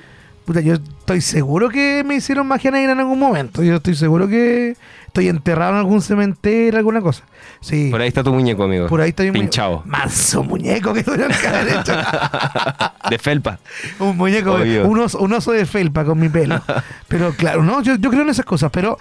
Puta, 0.44 0.60
yo 0.60 0.74
estoy 0.74 1.20
seguro 1.20 1.70
que 1.70 2.02
me 2.04 2.16
hicieron 2.16 2.46
magia 2.46 2.70
negra 2.70 2.92
en 2.92 2.98
algún 2.98 3.18
momento. 3.18 3.62
Yo 3.62 3.76
estoy 3.76 3.94
seguro 3.94 4.28
que 4.28 4.76
estoy 5.14 5.28
enterrado 5.28 5.70
en 5.74 5.78
algún 5.78 6.02
cementerio, 6.02 6.76
alguna 6.76 7.00
cosa. 7.00 7.22
Sí. 7.60 7.88
Por 7.88 8.00
ahí 8.00 8.08
está 8.08 8.24
tu 8.24 8.34
muñeco, 8.34 8.64
amigo. 8.64 8.88
Por 8.88 9.00
ahí 9.00 9.10
está 9.10 9.22
mi 9.22 9.30
muñeco. 9.30 9.44
Pinchado. 9.44 9.82
Manso 9.86 10.42
muñeco 10.42 10.92
que 10.92 11.04
tuvieron 11.04 11.30
que 11.40 11.46
haber 11.46 11.68
hecho. 11.68 11.92
De 13.10 13.18
felpa. 13.20 13.60
un 14.00 14.16
muñeco, 14.16 14.54
Obvio. 14.54 14.88
un 14.88 14.98
oso, 14.98 15.20
un 15.20 15.32
oso 15.32 15.52
de 15.52 15.66
felpa 15.66 16.04
con 16.04 16.18
mi 16.18 16.28
pelo. 16.28 16.60
Pero 17.08 17.32
claro, 17.32 17.62
no, 17.62 17.80
yo, 17.80 17.94
yo 17.94 18.10
creo 18.10 18.22
en 18.22 18.30
esas 18.30 18.44
cosas, 18.44 18.72
pero 18.72 18.98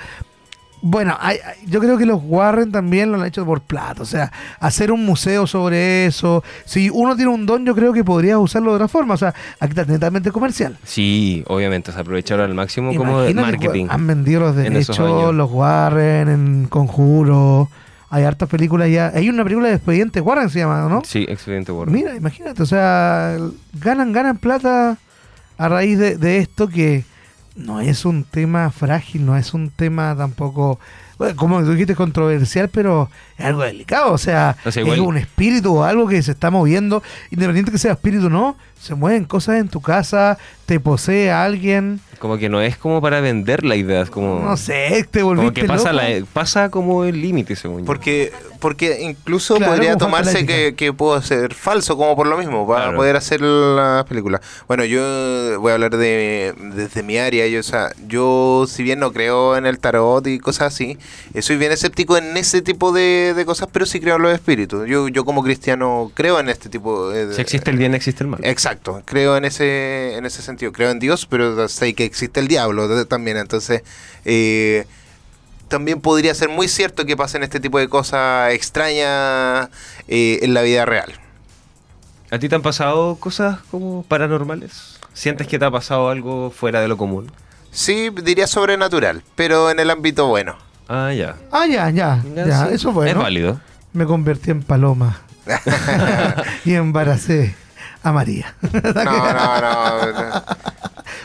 bueno, 0.86 1.18
hay- 1.20 1.38
yo 1.66 1.80
creo 1.80 1.98
que 1.98 2.06
los 2.06 2.20
Warren 2.24 2.72
también 2.72 3.10
lo 3.12 3.20
han 3.20 3.26
hecho 3.26 3.46
por 3.46 3.62
plata. 3.62 4.02
O 4.02 4.06
sea, 4.06 4.32
hacer 4.60 4.92
un 4.92 5.06
museo 5.06 5.48
sobre 5.48 6.06
eso. 6.06 6.44
Si 6.66 6.90
uno 6.90 7.16
tiene 7.16 7.32
un 7.32 7.46
don, 7.46 7.66
yo 7.66 7.74
creo 7.74 7.94
que 7.94 8.04
podría 8.04 8.38
usarlo 8.38 8.72
de 8.72 8.76
otra 8.76 8.88
forma. 8.90 9.14
O 9.14 9.18
sea, 9.18 9.34
aquí 9.62 9.72
está 9.80 9.86
netamente 9.92 10.30
comercial. 10.32 10.78
Sí, 10.84 11.44
obviamente, 11.48 11.92
se 11.94 12.00
aprovecharon 12.00 12.50
al 12.50 12.54
máximo 12.54 12.94
como 12.96 13.22
de 13.22 13.32
Imagínate, 13.32 13.58
marketing. 13.66 13.88
Han 13.90 14.06
vendido 14.08 14.42
los 14.42 14.56
derechos, 14.58 15.34
los 15.34 15.50
Warren, 15.52 16.28
en 16.28 16.66
Conjuro. 16.68 17.70
Hay 18.10 18.26
hartas 18.26 18.48
películas 18.50 18.90
ya. 18.92 19.12
Hay 19.16 19.28
una 19.30 19.44
película 19.44 19.70
de 19.70 19.76
Expediente 19.76 20.22
Warren, 20.22 20.50
se 20.50 20.60
llama, 20.60 20.88
¿no? 20.90 21.02
Sí, 21.06 21.26
Expediente 21.28 21.72
Warren. 21.72 21.96
Mira, 21.96 22.16
imagínate, 22.16 22.62
o 22.62 22.66
sea, 22.66 23.38
ganan, 23.82 24.12
ganan 24.12 24.38
plata 24.38 24.98
a 25.58 25.70
raíz 25.70 25.98
de, 25.98 26.18
de 26.18 26.38
esto 26.40 26.68
que 26.68 27.06
no 27.56 27.80
es 27.80 28.06
un 28.06 28.24
tema 28.24 28.70
frágil, 28.72 29.26
no 29.26 29.38
es 29.38 29.54
un 29.54 29.70
tema 29.70 30.16
tampoco, 30.16 30.80
bueno, 31.24 31.36
como 31.38 31.64
tú 31.64 31.72
dijiste, 31.72 31.96
controversial, 31.96 32.70
pero 32.70 33.10
es 33.38 33.46
algo 33.46 33.64
delicado, 33.64 34.12
o 34.14 34.18
sea, 34.18 34.56
O 34.66 34.72
sea, 34.72 34.84
es 34.84 35.00
un 35.00 35.18
espíritu 35.18 35.78
o 35.78 35.84
algo 35.84 36.08
que 36.08 36.22
se 36.22 36.32
está 36.32 36.50
moviendo, 36.52 37.02
independiente 37.32 37.72
que 37.72 37.78
sea 37.78 37.94
espíritu 37.94 38.28
o 38.28 38.30
no, 38.30 38.58
se 38.80 38.96
mueven 38.96 39.24
cosas 39.26 39.56
en 39.60 39.70
tu 39.70 39.82
casa, 39.82 40.38
te 40.66 40.80
posee 40.80 41.32
a 41.32 41.44
alguien, 41.46 42.00
Como 42.20 42.38
que 42.38 42.48
no 42.50 42.62
es 42.62 42.78
como 42.78 43.02
para 43.02 43.20
vender 43.22 43.64
la 43.66 43.76
idea, 43.76 44.02
es 44.02 44.10
como... 44.10 44.40
no 44.44 44.56
sé, 44.58 45.06
te 45.10 45.22
Como 45.22 45.36
volviste 45.36 45.62
que 45.62 45.68
pasa, 45.68 45.92
loco. 45.94 46.06
la- 46.06 46.26
pasa 46.34 46.70
como 46.70 47.04
el 47.06 47.22
límite, 47.22 47.56
según 47.56 47.80
yo. 47.82 47.86
Porque, 47.86 48.32
porque 48.60 49.02
incluso 49.02 49.56
Claro, 49.56 49.74
podría 49.74 49.90
como 49.94 50.06
tomarse 50.06 50.46
que, 50.46 50.94
puedo 50.94 51.22
ser 51.22 51.54
falso, 51.54 51.98
como 51.98 52.16
por 52.16 52.28
lo 52.28 52.38
mismo, 52.38 52.66
para 52.68 52.84
Claro. 52.86 52.98
poder 52.98 53.16
hacer 53.18 53.42
la 53.42 54.06
película. 54.08 54.42
Bueno, 54.68 54.84
yo 54.86 55.02
voy 55.60 55.72
a 55.72 55.74
hablar 55.76 55.98
de 55.98 56.54
desde 56.76 57.04
mi 57.04 57.18
área. 57.18 57.46
Yo, 57.48 57.60
o 57.60 57.64
sea, 57.64 57.92
yo, 58.08 58.66
si 58.68 58.84
bien 58.84 59.00
no 59.00 59.12
creo 59.12 59.56
en 59.58 59.66
el 59.66 59.80
tarot 59.80 60.26
y 60.28 60.40
cosas 60.40 60.74
así, 60.74 60.98
soy 61.40 61.58
bien 61.58 61.72
escéptico 61.72 62.18
en 62.18 62.36
ese 62.38 62.62
tipo 62.62 62.92
de, 62.92 63.34
de 63.36 63.46
cosas, 63.46 63.70
pero 63.72 63.86
sí 63.86 64.00
creo 64.00 64.18
en 64.18 64.22
los 64.22 64.34
espíritus. 64.34 64.88
Yo, 64.88 65.08
yo 65.08 65.26
como 65.26 65.44
cristiano 65.44 66.12
creo 66.14 66.40
en 66.40 66.50
este 66.50 66.70
tipo 66.70 67.10
de... 67.10 67.34
Si 67.34 67.42
existe 67.42 67.72
el 67.72 67.78
bien, 67.78 67.94
existe 67.94 68.24
el 68.24 68.30
mal. 68.30 68.40
Exacto, 68.44 69.02
creo 69.06 69.38
en 69.38 69.46
ese, 69.46 70.16
en 70.16 70.26
ese 70.26 70.42
sentido. 70.42 70.72
Creo 70.72 70.92
en 70.92 71.00
Dios, 71.00 71.26
pero 71.26 71.68
sé 71.68 71.94
que 71.94 72.06
existe 72.06 72.40
el 72.40 72.48
diablo 72.48 73.06
también. 73.06 73.38
Entonces, 73.38 73.84
eh, 74.26 74.86
también 75.68 76.02
podría 76.02 76.36
ser 76.36 76.50
muy 76.50 76.68
cierto 76.68 77.06
que 77.06 77.18
pasen 77.18 77.44
este 77.44 77.60
tipo 77.60 77.80
de 77.80 77.90
cosas 77.90 78.54
extrañas 78.54 79.70
eh, 80.08 80.40
en 80.42 80.54
la 80.54 80.62
vida 80.62 80.86
real. 80.86 81.12
¿A 82.32 82.40
ti 82.40 82.50
te 82.50 82.56
han 82.56 82.62
pasado 82.62 83.16
cosas 83.18 83.60
como 83.70 84.04
paranormales? 84.04 85.00
¿Sientes 85.14 85.48
que 85.48 85.60
te 85.60 85.66
ha 85.66 85.72
pasado 85.72 86.10
algo 86.10 86.52
fuera 86.52 86.82
de 86.82 86.88
lo 86.88 86.98
común? 86.98 87.32
Sí, 87.72 88.10
diría 88.24 88.48
sobrenatural, 88.48 89.24
pero 89.36 89.70
en 89.70 89.80
el 89.80 89.90
ámbito 89.90 90.28
bueno. 90.28 90.58
Ah, 90.88 91.12
ya. 91.14 91.36
Ah, 91.52 91.66
ya, 91.66 91.90
ya, 91.90 92.22
ya, 92.36 92.68
sí. 92.68 92.74
eso 92.74 92.94
fue. 92.94 93.10
Es 93.10 93.16
válido. 93.16 93.60
Me 93.94 94.06
convertí 94.06 94.52
en 94.52 94.64
paloma 94.64 95.20
y 96.66 96.74
embaracé 96.74 97.56
a 98.02 98.12
María. 98.12 98.56
No, 98.72 99.62
no, 99.62 100.12
no. 100.12 100.44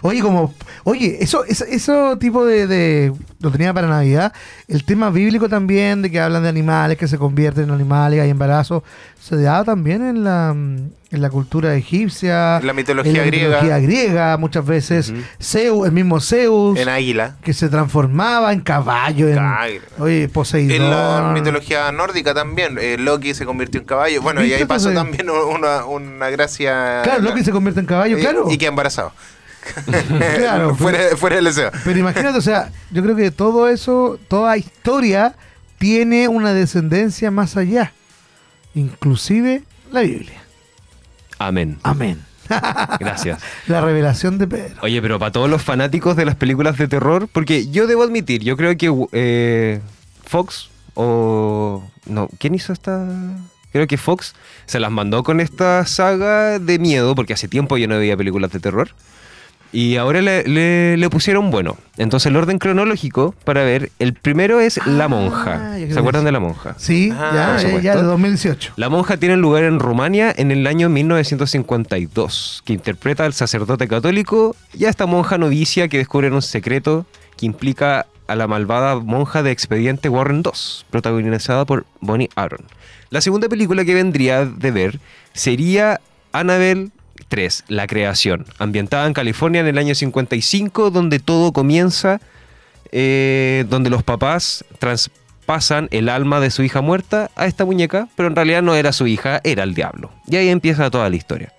Oye, 0.02 0.20
como, 0.20 0.54
oye, 0.84 1.18
eso, 1.20 1.44
eso, 1.44 1.64
eso 1.64 2.16
tipo 2.18 2.44
de, 2.46 2.66
de- 2.66 3.12
lo 3.40 3.50
tenía 3.50 3.72
para 3.74 3.88
Navidad. 3.88 4.32
El 4.66 4.84
tema 4.84 5.10
bíblico 5.10 5.48
también, 5.48 6.02
de 6.02 6.10
que 6.10 6.20
hablan 6.20 6.42
de 6.42 6.48
animales 6.48 6.98
que 6.98 7.08
se 7.08 7.18
convierten 7.18 7.64
en 7.64 7.70
animales, 7.70 8.20
hay 8.20 8.30
embarazo, 8.30 8.82
se 9.20 9.36
daba 9.40 9.64
también 9.64 10.02
en 10.02 10.24
la, 10.24 10.50
en 10.50 10.92
la 11.10 11.30
cultura 11.30 11.74
egipcia, 11.74 12.60
La 12.60 12.72
mitología 12.72 13.10
en 13.12 13.18
la 13.18 13.24
griega. 13.24 13.46
mitología 13.62 13.78
griega, 13.78 14.36
muchas 14.38 14.64
veces. 14.66 15.12
Zeus, 15.40 15.86
el 15.86 15.92
mismo 15.92 16.20
Zeus, 16.20 16.78
En 16.78 16.88
águila. 16.88 17.36
que 17.42 17.52
se 17.52 17.68
transformaba 17.68 18.52
en 18.52 18.60
caballo, 18.60 19.28
en, 19.28 19.38
oye, 19.98 20.28
Poseidón. 20.28 20.76
En 20.82 20.90
la 20.90 21.30
mitología 21.34 21.90
nórdica 21.92 22.34
también, 22.34 22.78
eh, 22.80 22.96
Loki 22.98 23.34
se 23.34 23.44
convirtió 23.44 23.80
en 23.80 23.86
caballo. 23.86 24.20
Bueno, 24.22 24.44
y 24.44 24.52
ahí 24.52 24.64
pasó 24.64 24.92
también 24.92 25.28
una, 25.30 25.84
una 25.84 26.30
gracia. 26.30 27.00
Claro, 27.04 27.22
Loki 27.22 27.44
se 27.44 27.52
convierte 27.52 27.80
en 27.80 27.86
caballo, 27.86 28.18
y, 28.18 28.20
claro. 28.20 28.46
Y 28.50 28.58
queda 28.58 28.70
embarazado. 28.70 29.12
Claro, 30.36 30.74
fuera, 30.76 31.16
fuera 31.16 31.36
del 31.36 31.46
deseo. 31.46 31.70
Pero 31.84 31.98
imagínate, 31.98 32.38
o 32.38 32.42
sea, 32.42 32.70
yo 32.90 33.02
creo 33.02 33.16
que 33.16 33.30
todo 33.30 33.68
eso, 33.68 34.18
toda 34.28 34.56
historia 34.56 35.34
tiene 35.78 36.28
una 36.28 36.52
descendencia 36.52 37.30
más 37.30 37.56
allá. 37.56 37.92
Inclusive 38.74 39.62
la 39.92 40.00
Biblia. 40.00 40.42
Amén. 41.38 41.78
Amén. 41.82 42.24
Gracias. 43.00 43.40
La 43.66 43.80
revelación 43.80 44.38
de 44.38 44.46
Pedro. 44.46 44.76
Oye, 44.82 45.00
pero 45.02 45.18
para 45.18 45.32
todos 45.32 45.50
los 45.50 45.62
fanáticos 45.62 46.16
de 46.16 46.24
las 46.24 46.34
películas 46.34 46.76
de 46.78 46.88
terror, 46.88 47.28
porque 47.32 47.68
yo 47.68 47.86
debo 47.86 48.02
admitir, 48.02 48.42
yo 48.42 48.56
creo 48.56 48.76
que 48.76 49.08
eh, 49.12 49.80
Fox 50.24 50.70
o... 50.94 51.88
No, 52.06 52.28
¿quién 52.38 52.54
hizo 52.54 52.72
esta...? 52.72 53.06
Creo 53.70 53.86
que 53.86 53.98
Fox 53.98 54.34
se 54.64 54.80
las 54.80 54.90
mandó 54.90 55.22
con 55.22 55.40
esta 55.40 55.84
saga 55.84 56.58
de 56.58 56.78
miedo, 56.78 57.14
porque 57.14 57.34
hace 57.34 57.48
tiempo 57.48 57.76
yo 57.76 57.86
no 57.86 57.98
veía 57.98 58.16
películas 58.16 58.50
de 58.50 58.60
terror. 58.60 58.90
Y 59.70 59.96
ahora 59.96 60.22
le, 60.22 60.44
le- 60.44 60.96
le 60.96 61.10
pusieron 61.10 61.50
bueno. 61.50 61.76
Entonces 61.98 62.26
el 62.30 62.36
orden 62.36 62.58
cronológico 62.58 63.34
para 63.44 63.64
ver, 63.64 63.90
el 63.98 64.14
primero 64.14 64.60
es 64.60 64.80
La 64.86 65.04
Ah, 65.04 65.08
Monja. 65.08 65.76
yo 65.78 65.84
creo 65.84 65.92
¿Se 65.94 65.98
acuerdan 66.00 66.24
de 66.24 66.32
La 66.32 66.40
Monja? 66.40 66.74
Sí, 66.78 67.10
Ah, 67.12 67.58
ya, 67.60 67.80
ya 67.80 67.96
de 67.96 68.02
2018. 68.02 68.72
La 68.76 68.88
monja 68.88 69.16
tiene 69.18 69.36
lugar 69.36 69.64
en 69.64 69.78
Rumania 69.78 70.32
en 70.36 70.50
el 70.52 70.66
año 70.66 70.88
1952, 70.88 72.62
que 72.64 72.72
interpreta 72.72 73.24
al 73.24 73.32
sacerdote 73.34 73.88
católico 73.88 74.54
y 74.72 74.84
a 74.84 74.88
esta 74.90 75.06
monja 75.06 75.38
novicia 75.38 75.88
que 75.88 75.98
descubren 75.98 76.32
un 76.32 76.42
secreto 76.42 77.06
que 77.36 77.46
implica 77.46 78.06
a 78.26 78.34
la 78.36 78.46
malvada 78.46 78.96
monja 78.96 79.42
de 79.42 79.50
Expediente 79.50 80.08
Warren 80.08 80.42
2, 80.42 80.86
protagonizada 80.90 81.64
por 81.64 81.86
Bonnie 82.00 82.28
Aaron. 82.36 82.60
La 83.10 83.20
segunda 83.20 83.48
película 83.48 83.84
que 83.84 83.94
vendría 83.94 84.44
de 84.44 84.70
ver 84.70 85.00
sería 85.32 86.00
Annabelle 86.32 86.90
3, 87.28 87.64
La 87.68 87.86
Creación, 87.86 88.46
ambientada 88.58 89.06
en 89.06 89.12
California 89.12 89.60
en 89.60 89.66
el 89.66 89.78
año 89.78 89.94
55, 89.94 90.90
donde 90.90 91.18
todo 91.18 91.52
comienza, 91.52 92.20
eh, 92.92 93.64
donde 93.68 93.90
los 93.90 94.02
papás 94.02 94.64
traspasan 94.78 95.88
el 95.90 96.08
alma 96.08 96.40
de 96.40 96.50
su 96.50 96.62
hija 96.62 96.80
muerta 96.80 97.30
a 97.36 97.46
esta 97.46 97.64
muñeca, 97.64 98.08
pero 98.16 98.28
en 98.28 98.36
realidad 98.36 98.62
no 98.62 98.74
era 98.74 98.92
su 98.92 99.06
hija, 99.06 99.40
era 99.44 99.64
el 99.64 99.74
diablo. 99.74 100.10
Y 100.26 100.36
ahí 100.36 100.48
empieza 100.48 100.90
toda 100.90 101.08
la 101.10 101.16
historia. 101.16 101.52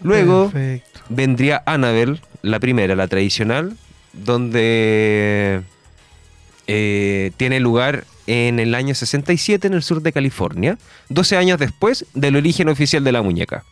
Luego 0.00 0.50
Perfecto. 0.50 1.00
vendría 1.08 1.62
Annabelle, 1.66 2.20
la 2.42 2.60
primera, 2.60 2.94
la 2.94 3.08
tradicional, 3.08 3.76
donde 4.12 5.62
eh, 6.66 7.32
tiene 7.36 7.60
lugar 7.60 8.04
en 8.26 8.60
el 8.60 8.74
año 8.74 8.94
67 8.94 9.66
en 9.66 9.74
el 9.74 9.82
sur 9.82 10.02
de 10.02 10.12
California, 10.12 10.78
12 11.08 11.36
años 11.36 11.58
después 11.58 12.04
del 12.14 12.36
origen 12.36 12.68
oficial 12.68 13.02
de 13.02 13.12
la 13.12 13.22
muñeca. 13.22 13.64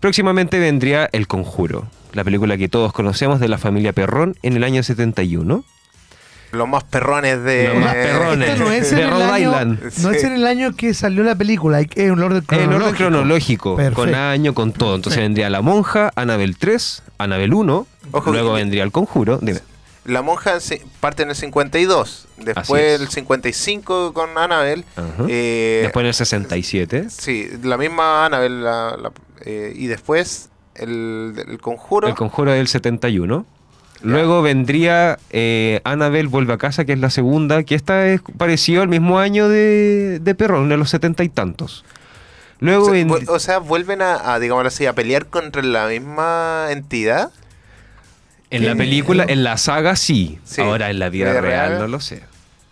Próximamente 0.00 0.58
vendría 0.58 1.08
El 1.12 1.26
Conjuro, 1.26 1.88
la 2.12 2.22
película 2.24 2.56
que 2.56 2.68
todos 2.68 2.92
conocemos 2.92 3.40
de 3.40 3.48
la 3.48 3.58
familia 3.58 3.92
Perrón 3.92 4.36
en 4.42 4.56
el 4.56 4.64
año 4.64 4.82
71. 4.82 5.64
Los 6.52 6.66
más 6.68 6.82
perrones 6.84 7.42
de. 7.42 7.68
Los 7.68 7.76
más 7.76 7.94
perrones. 7.94 8.48
Esto 8.48 8.64
no 8.64 8.72
es, 8.72 8.90
de 8.90 8.96
en 8.96 9.02
el 9.02 9.10
Rhode 9.10 9.24
año, 9.24 9.50
Island. 9.50 9.80
no 10.02 10.10
es 10.12 10.24
en 10.24 10.32
el 10.32 10.46
año 10.46 10.74
que 10.74 10.94
salió 10.94 11.22
la 11.22 11.34
película, 11.34 11.80
es 11.80 12.10
un 12.10 12.22
orden 12.22 12.38
En 12.38 12.44
cronológico. 12.46 12.86
orden 12.86 12.94
cronológico, 12.96 13.78
con 13.94 14.14
año, 14.14 14.54
con 14.54 14.72
todo. 14.72 14.94
Entonces 14.94 15.16
Sí. 15.18 15.20
vendría 15.22 15.50
La 15.50 15.60
Monja, 15.60 16.10
Annabelle 16.14 16.54
3, 16.58 17.02
Annabelle 17.18 17.54
1, 17.54 17.86
Ojo, 18.12 18.32
luego 18.32 18.50
que- 18.54 18.60
vendría 18.60 18.82
El 18.84 18.92
Conjuro. 18.92 19.38
Dime. 19.42 19.60
La 20.06 20.22
monja 20.22 20.52
parte 21.00 21.24
en 21.24 21.28
el 21.30 21.36
52. 21.36 22.28
Así 22.38 22.44
Después 22.46 22.82
es. 22.82 23.00
el 23.02 23.08
55 23.08 24.14
con 24.14 24.38
Annabelle. 24.38 24.84
Ajá. 24.96 25.06
eh, 25.28 25.80
Después 25.82 26.02
en 26.04 26.06
el 26.08 26.14
67. 26.14 27.06
Sí, 27.10 27.46
la 27.62 27.76
misma 27.76 28.24
Annabelle. 28.24 28.62
la- 28.62 28.96
la- 28.96 29.12
eh, 29.44 29.72
y 29.74 29.86
después 29.86 30.50
el, 30.74 31.34
el 31.48 31.60
conjuro. 31.60 32.08
El 32.08 32.14
conjuro 32.14 32.52
del 32.52 32.68
71. 32.68 33.46
Luego 34.02 34.42
vendría 34.42 35.18
eh, 35.30 35.80
Annabelle 35.84 36.28
Vuelve 36.28 36.52
a 36.52 36.58
Casa, 36.58 36.84
que 36.84 36.92
es 36.92 37.00
la 37.00 37.10
segunda, 37.10 37.64
que 37.64 37.74
esta 37.74 38.06
es 38.06 38.20
parecido 38.36 38.82
al 38.82 38.88
mismo 38.88 39.18
año 39.18 39.48
de, 39.48 40.20
de 40.20 40.34
Perrón, 40.34 40.68
de 40.68 40.76
los 40.76 40.90
setenta 40.90 41.24
y 41.24 41.28
tantos. 41.28 41.84
Luego 42.60 42.90
o, 43.28 43.38
sea, 43.38 43.58
o 43.58 43.60
vuelven 43.62 44.02
a, 44.02 44.34
a, 44.34 44.38
digámoslo 44.38 44.68
así, 44.68 44.86
a 44.86 44.92
pelear 44.92 45.26
contra 45.26 45.62
la 45.62 45.86
misma 45.86 46.68
entidad. 46.70 47.30
en 48.50 48.66
la 48.66 48.74
película, 48.74 49.24
en 49.28 49.44
la 49.44 49.56
saga 49.56 49.96
sí. 49.96 50.38
Sí. 50.44 50.60
Ahora 50.60 50.90
en 50.90 50.98
la 50.98 51.08
vida 51.08 51.30
¿Vida 51.30 51.40
real, 51.40 51.68
real? 51.68 51.80
no 51.80 51.88
lo 51.88 52.00
sé. 52.00 52.22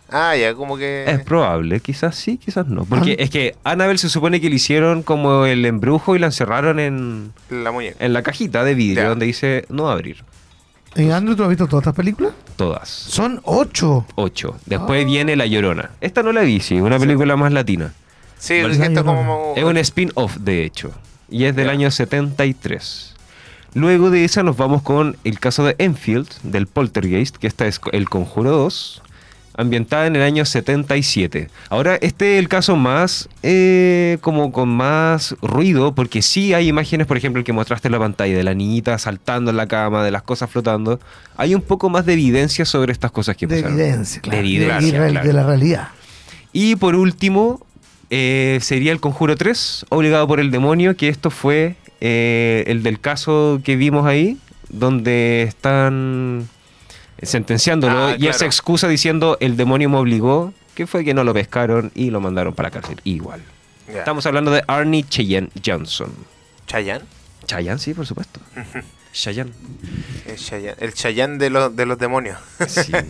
Ah, 0.09 0.35
ya, 0.37 0.53
como 0.55 0.77
que. 0.77 1.03
Es 1.07 1.19
probable, 1.19 1.79
quizás 1.81 2.15
sí, 2.15 2.37
quizás 2.37 2.67
no. 2.67 2.85
Porque 2.85 3.17
Ah. 3.19 3.23
es 3.23 3.29
que 3.29 3.55
Annabelle 3.63 3.97
se 3.97 4.09
supone 4.09 4.39
que 4.39 4.49
le 4.49 4.55
hicieron 4.55 5.03
como 5.03 5.45
el 5.45 5.65
embrujo 5.65 6.15
y 6.15 6.19
la 6.19 6.27
encerraron 6.27 6.79
en, 6.79 7.33
La 7.49 7.71
muñeca. 7.71 7.97
en 8.03 8.13
la 8.13 8.23
cajita 8.23 8.63
de 8.63 8.73
vidrio 8.73 9.03
Ya. 9.03 9.09
donde 9.09 9.25
dice 9.25 9.65
no 9.69 9.89
abrir. 9.89 10.23
¿Y 10.95 11.11
Andrew, 11.11 11.35
tú 11.35 11.43
has 11.43 11.49
visto 11.49 11.67
todas 11.67 11.83
estas 11.83 11.95
películas? 11.95 12.31
Todas. 12.55 12.87
Son 12.89 13.41
ocho. 13.43 14.05
Ocho. 14.15 14.55
Después 14.65 15.03
Ah. 15.03 15.07
viene 15.07 15.35
La 15.35 15.45
Llorona. 15.45 15.91
Esta 16.01 16.23
no 16.23 16.31
la 16.31 16.41
vi, 16.41 16.59
sí, 16.61 16.79
una 16.79 16.97
película 16.97 17.35
más 17.35 17.51
latina. 17.51 17.93
Sí, 18.39 18.61
Vale. 18.61 18.73
es 18.73 18.79
que 18.79 18.85
esto 18.85 19.03
La 19.03 19.11
Llorona. 19.11 19.27
como. 19.27 19.53
Es 19.57 19.63
un 19.63 19.77
spin-off, 19.77 20.37
de 20.37 20.63
hecho. 20.63 20.91
Y 21.29 21.43
es 21.43 21.55
del 21.55 21.65
Ya. 21.67 21.71
año 21.73 21.91
73. 21.91 23.13
Luego 23.73 24.09
de 24.09 24.23
esa 24.25 24.41
nos 24.43 24.55
vamos 24.57 24.81
con 24.81 25.17
el 25.23 25.39
caso 25.39 25.65
de 25.65 25.75
Enfield, 25.77 26.29
del 26.43 26.65
Poltergeist, 26.67 27.35
que 27.35 27.47
esta 27.47 27.67
es 27.67 27.79
El 27.91 28.09
Conjuro 28.09 28.51
2, 28.51 29.03
ambientada 29.57 30.07
en 30.07 30.15
el 30.15 30.21
año 30.21 30.45
77. 30.45 31.49
Ahora, 31.69 31.95
este 32.01 32.35
es 32.35 32.39
el 32.39 32.47
caso 32.47 32.75
más, 32.75 33.27
eh, 33.43 34.17
como 34.21 34.51
con 34.51 34.69
más 34.69 35.35
ruido, 35.41 35.93
porque 35.95 36.21
sí 36.21 36.53
hay 36.53 36.67
imágenes, 36.69 37.07
por 37.07 37.17
ejemplo, 37.17 37.39
el 37.39 37.45
que 37.45 37.53
mostraste 37.53 37.87
en 37.87 37.93
la 37.93 37.99
pantalla, 37.99 38.37
de 38.37 38.43
la 38.43 38.53
niñita 38.53 38.97
saltando 38.97 39.51
en 39.51 39.57
la 39.57 39.67
cama, 39.67 40.03
de 40.03 40.11
las 40.11 40.21
cosas 40.21 40.49
flotando. 40.49 40.99
Hay 41.35 41.55
un 41.55 41.61
poco 41.61 41.89
más 41.89 42.05
de 42.05 42.13
evidencia 42.13 42.65
sobre 42.65 42.91
estas 42.93 43.11
cosas 43.11 43.35
que 43.35 43.47
De 43.47 43.55
pasaron. 43.57 43.79
evidencia, 43.79 44.21
claro. 44.21 44.37
De 44.37 44.43
evidencia, 44.47 45.07
claro. 45.09 45.27
de 45.27 45.33
la 45.33 45.43
realidad. 45.43 45.87
Y 46.53 46.75
por 46.77 46.95
último, 46.95 47.59
eh, 48.09 48.59
sería 48.61 48.91
el 48.91 48.99
Conjuro 48.99 49.35
3, 49.35 49.87
obligado 49.89 50.27
por 50.27 50.39
el 50.39 50.51
demonio, 50.51 50.95
que 50.95 51.09
esto 51.09 51.29
fue 51.29 51.75
eh, 51.99 52.63
el 52.67 52.83
del 52.83 52.99
caso 52.99 53.59
que 53.63 53.75
vimos 53.75 54.05
ahí, 54.05 54.37
donde 54.69 55.43
están 55.43 56.47
sentenciándolo 57.23 58.07
Ah, 58.07 58.15
y 58.15 58.19
claro. 58.21 58.37
se 58.37 58.45
excusa 58.45 58.87
diciendo 58.87 59.37
el 59.39 59.57
demonio 59.57 59.89
me 59.89 59.97
obligó, 59.97 60.53
que 60.75 60.85
fue 60.87 61.03
que 61.03 61.13
no 61.13 61.23
lo 61.23 61.33
pescaron 61.33 61.91
y 61.95 62.09
lo 62.11 62.21
mandaron 62.21 62.53
para 62.53 62.67
la 62.69 62.73
cárcel. 62.73 62.99
Igual. 63.03 63.41
Estamos 63.87 64.25
hablando 64.25 64.51
de 64.51 64.63
Arnie 64.67 65.03
Cheyenne 65.07 65.49
Johnson. 65.65 66.11
Chayanne. 66.67 67.05
Chayanne, 67.45 67.79
sí, 67.79 67.93
por 67.93 68.05
supuesto. 68.05 68.39
Chayanne. 69.13 69.51
El 70.25 70.35
Chayanne, 70.35 70.75
el 70.79 70.93
Chayanne 70.93 71.37
de, 71.37 71.49
los 71.49 71.75
de 71.75 71.85
los 71.85 71.97
demonios. 71.97 72.37
Sí. 72.67 72.91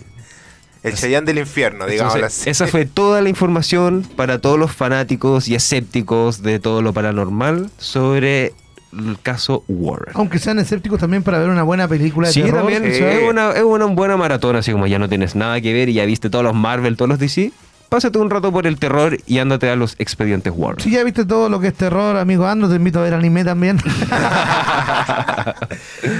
El 0.84 0.94
Chayanne 0.94 1.26
del 1.26 1.38
infierno, 1.38 1.86
digamos 1.86 2.14
Entonces, 2.14 2.40
así. 2.42 2.50
esa 2.50 2.68
fue 2.68 2.86
toda 2.86 3.20
la 3.20 3.28
información 3.28 4.06
para 4.14 4.38
todos 4.40 4.56
los 4.60 4.70
fanáticos 4.70 5.48
y 5.48 5.56
escépticos 5.56 6.40
de 6.40 6.60
todo 6.60 6.82
lo 6.82 6.92
paranormal 6.92 7.68
sobre 7.78 8.54
el 8.92 9.18
caso 9.22 9.64
Warren. 9.68 10.14
Aunque 10.14 10.38
sean 10.38 10.58
escépticos 10.58 10.98
también 11.00 11.22
para 11.22 11.38
ver 11.38 11.48
una 11.50 11.62
buena 11.62 11.88
película 11.88 12.28
de 12.28 12.34
Sí, 12.34 12.42
terror. 12.42 12.60
también 12.60 12.82
sí. 12.94 13.02
es, 13.02 13.28
una, 13.28 13.52
es 13.52 13.62
una 13.62 13.86
buena 13.86 14.16
maratón, 14.16 14.56
así 14.56 14.72
como 14.72 14.86
ya 14.86 14.98
no 14.98 15.08
tienes 15.08 15.34
nada 15.34 15.60
que 15.60 15.72
ver 15.72 15.88
y 15.88 15.94
ya 15.94 16.04
viste 16.06 16.30
todos 16.30 16.44
los 16.44 16.54
Marvel, 16.54 16.96
todos 16.96 17.08
los 17.08 17.18
DC. 17.18 17.52
Pásate 17.88 18.18
un 18.18 18.28
rato 18.28 18.52
por 18.52 18.66
el 18.66 18.78
terror 18.78 19.16
y 19.26 19.38
ándate 19.38 19.70
a 19.70 19.76
los 19.76 19.94
expedientes 19.98 20.52
Warren. 20.54 20.78
Si 20.84 20.90
ya 20.90 21.02
viste 21.04 21.24
todo 21.24 21.48
lo 21.48 21.58
que 21.58 21.68
es 21.68 21.74
terror, 21.74 22.18
amigo 22.18 22.46
Ando, 22.46 22.68
te 22.68 22.76
invito 22.76 22.98
a 22.98 23.02
ver 23.02 23.14
anime 23.14 23.44
también. 23.46 23.78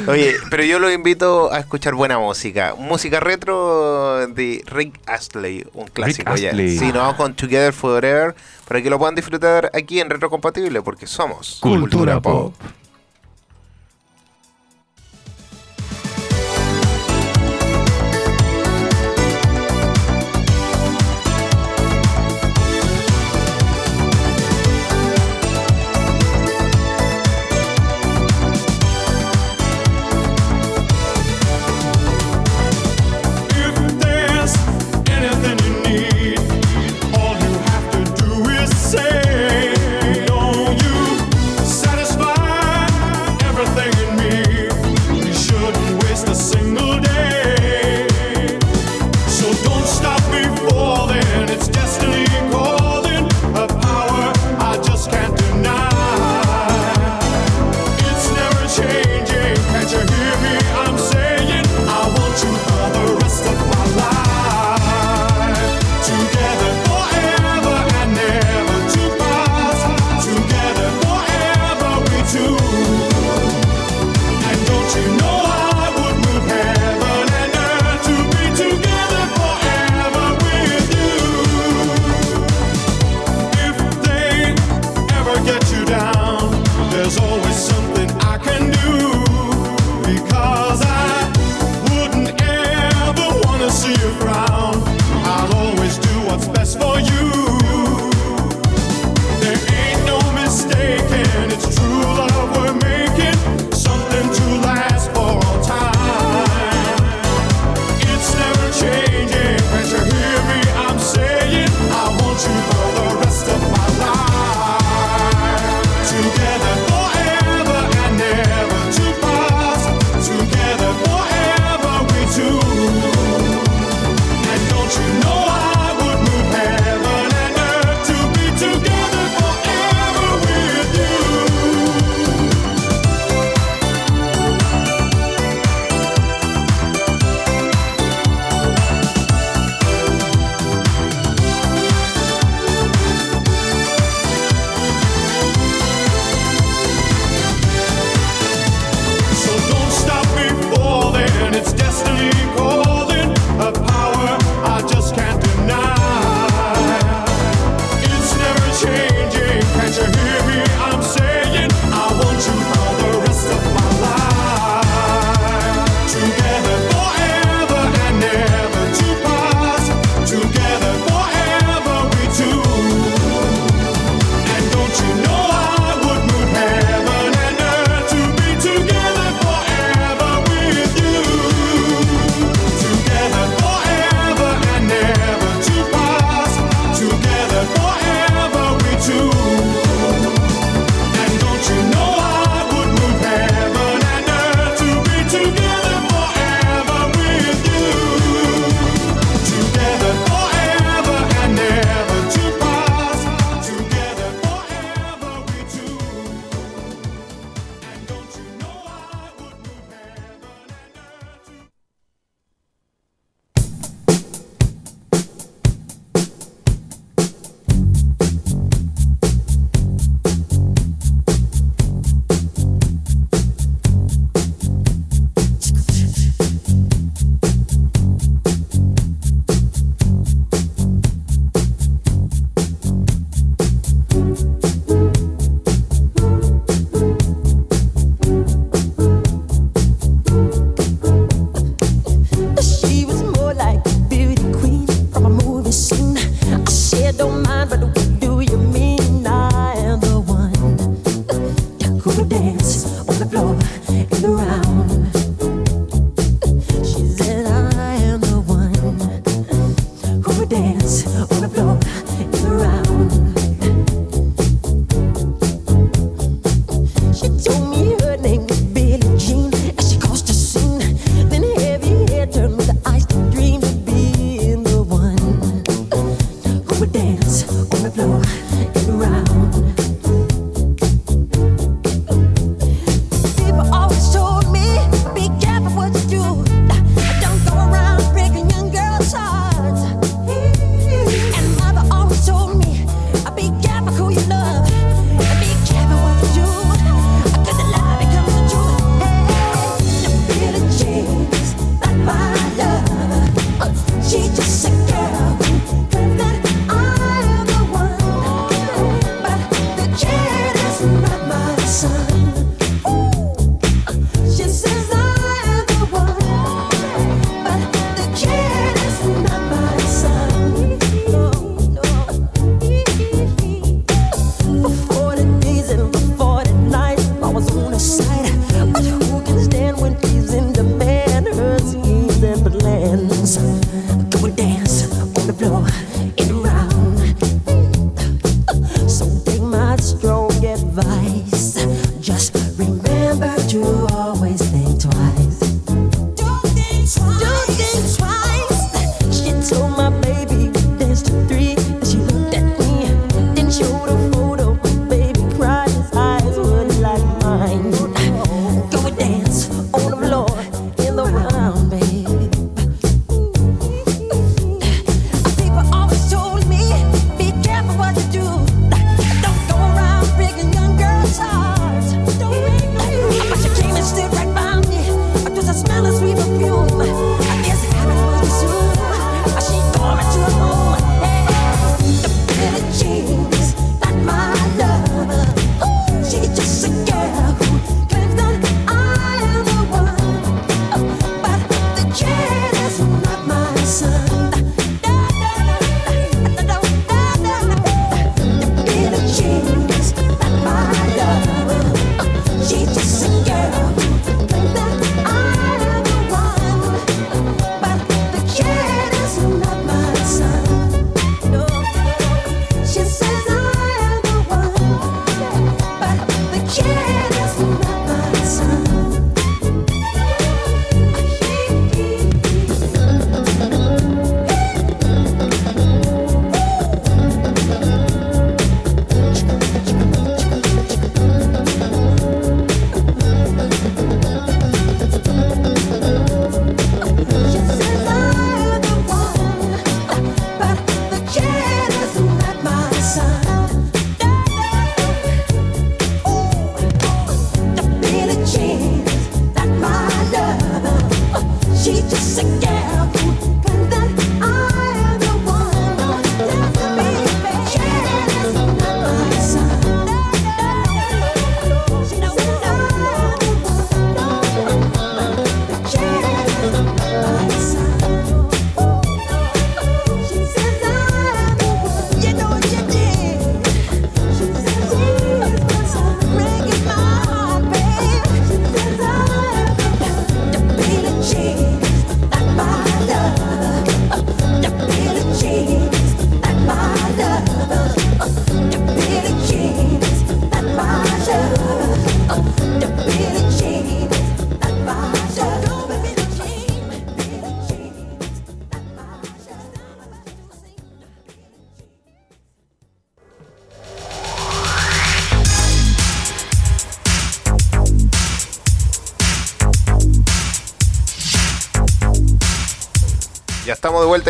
Oye, 0.06 0.34
pero 0.50 0.62
yo 0.64 0.78
los 0.78 0.92
invito 0.92 1.52
a 1.52 1.58
escuchar 1.58 1.94
buena 1.94 2.18
música. 2.18 2.74
Música 2.78 3.20
retro 3.20 4.26
de 4.28 4.62
Rick 4.66 4.98
Astley, 5.06 5.66
un 5.74 5.86
clásico 5.88 6.34
ya. 6.36 6.50
Astley. 6.50 6.78
Sí, 6.78 6.86
nos 6.86 6.94
vamos 6.94 7.16
con 7.16 7.34
Together 7.34 7.72
Forever 7.72 8.34
para 8.68 8.82
que 8.82 8.90
lo 8.90 8.98
puedan 8.98 9.14
disfrutar 9.14 9.70
aquí 9.72 9.98
en 9.98 10.10
Retro 10.10 10.28
Compatible 10.28 10.82
porque 10.82 11.06
somos 11.06 11.58
Cultura 11.60 12.20
pop. 12.20 12.52
If 12.60 12.87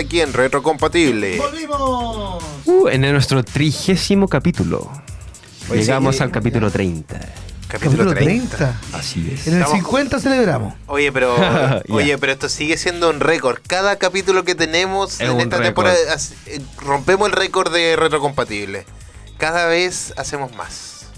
aquí 0.09 0.23
en 0.23 0.33
Retrocompatible. 0.33 1.37
¡Volvimos! 1.37 2.43
Uh, 2.65 2.89
en 2.89 3.03
nuestro 3.13 3.45
trigésimo 3.45 4.27
capítulo. 4.27 4.91
Llegamos 5.71 6.17
sí, 6.17 6.23
al 6.23 6.31
capítulo 6.31 6.71
30. 6.71 7.21
Capítulo 7.69 8.15
30. 8.15 8.81
Así 8.95 9.31
es. 9.31 9.47
En 9.47 9.57
el 9.57 9.61
Estamos- 9.61 9.81
50 9.81 10.19
celebramos. 10.19 10.73
Oye, 10.87 11.13
pero 11.13 11.37
oye, 11.91 12.17
pero 12.17 12.33
esto 12.33 12.49
sigue 12.49 12.79
siendo 12.79 13.11
un 13.11 13.21
récord. 13.21 13.59
Cada 13.67 13.97
capítulo 13.97 14.45
que 14.45 14.55
tenemos 14.55 15.21
Es 15.21 15.29
en 15.29 15.41
esta 15.43 15.61
temporada 15.61 15.95
eh, 16.47 16.61
rompemos 16.79 17.29
el 17.29 17.35
récord 17.35 17.71
de 17.71 17.95
retrocompatible. 17.97 18.87
Cada 19.37 19.67
vez 19.67 20.15
hacemos 20.17 20.55
más. 20.57 21.09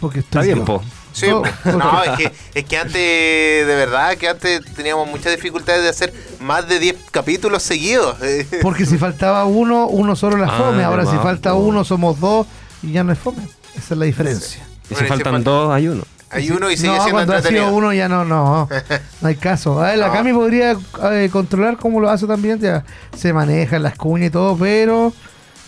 Porque 0.00 0.20
Está 0.20 0.40
bien, 0.40 0.64
po. 0.64 0.82
Sí, 1.14 1.26
No, 1.64 2.02
es 2.04 2.10
que, 2.18 2.32
es 2.54 2.64
que 2.64 2.76
antes, 2.76 2.92
de 3.66 3.74
verdad, 3.74 4.16
que 4.16 4.28
antes 4.28 4.62
teníamos 4.74 5.08
muchas 5.08 5.34
dificultades 5.34 5.82
de 5.84 5.88
hacer 5.88 6.12
más 6.40 6.68
de 6.68 6.78
10 6.80 6.96
capítulos 7.12 7.62
seguidos. 7.62 8.16
Porque 8.62 8.84
si 8.84 8.98
faltaba 8.98 9.44
uno, 9.46 9.86
uno 9.86 10.16
solo 10.16 10.36
era 10.36 10.48
Ah, 10.48 10.58
fome. 10.58 10.82
Ahora 10.84 11.06
si 11.06 11.16
falta 11.18 11.54
uno, 11.54 11.84
somos 11.84 12.18
dos 12.20 12.46
y 12.82 12.92
ya 12.92 13.04
no 13.04 13.12
es 13.12 13.18
fome. 13.18 13.42
Esa 13.76 13.94
es 13.94 13.98
la 13.98 14.04
diferencia. 14.06 14.62
Y 14.90 14.94
Bueno, 14.94 15.06
si 15.06 15.08
faltan 15.08 15.32
falta- 15.34 15.50
dos, 15.50 15.72
hay 15.72 15.88
uno. 15.88 16.02
Hay 16.30 16.50
uno 16.50 16.68
y 16.68 16.76
sigue 16.76 16.88
no, 16.88 16.94
siendo 16.96 17.12
cuando 17.12 17.34
ha 17.36 17.42
sido 17.42 17.72
uno 17.72 17.92
ya 17.92 18.08
no, 18.08 18.24
no, 18.24 18.68
no 19.20 19.28
hay 19.28 19.36
caso. 19.36 19.80
A 19.80 19.90
ver, 19.90 19.98
la 19.98 20.08
No. 20.08 20.14
Cami 20.14 20.32
podría 20.32 20.76
eh, 21.12 21.28
controlar 21.30 21.76
cómo 21.76 22.00
lo 22.00 22.10
hace 22.10 22.26
también, 22.26 22.58
ya 22.58 22.84
se 23.16 23.32
manejan 23.32 23.84
las 23.84 23.94
cuñas 23.94 24.28
y 24.28 24.30
todo, 24.30 24.56
pero 24.56 25.12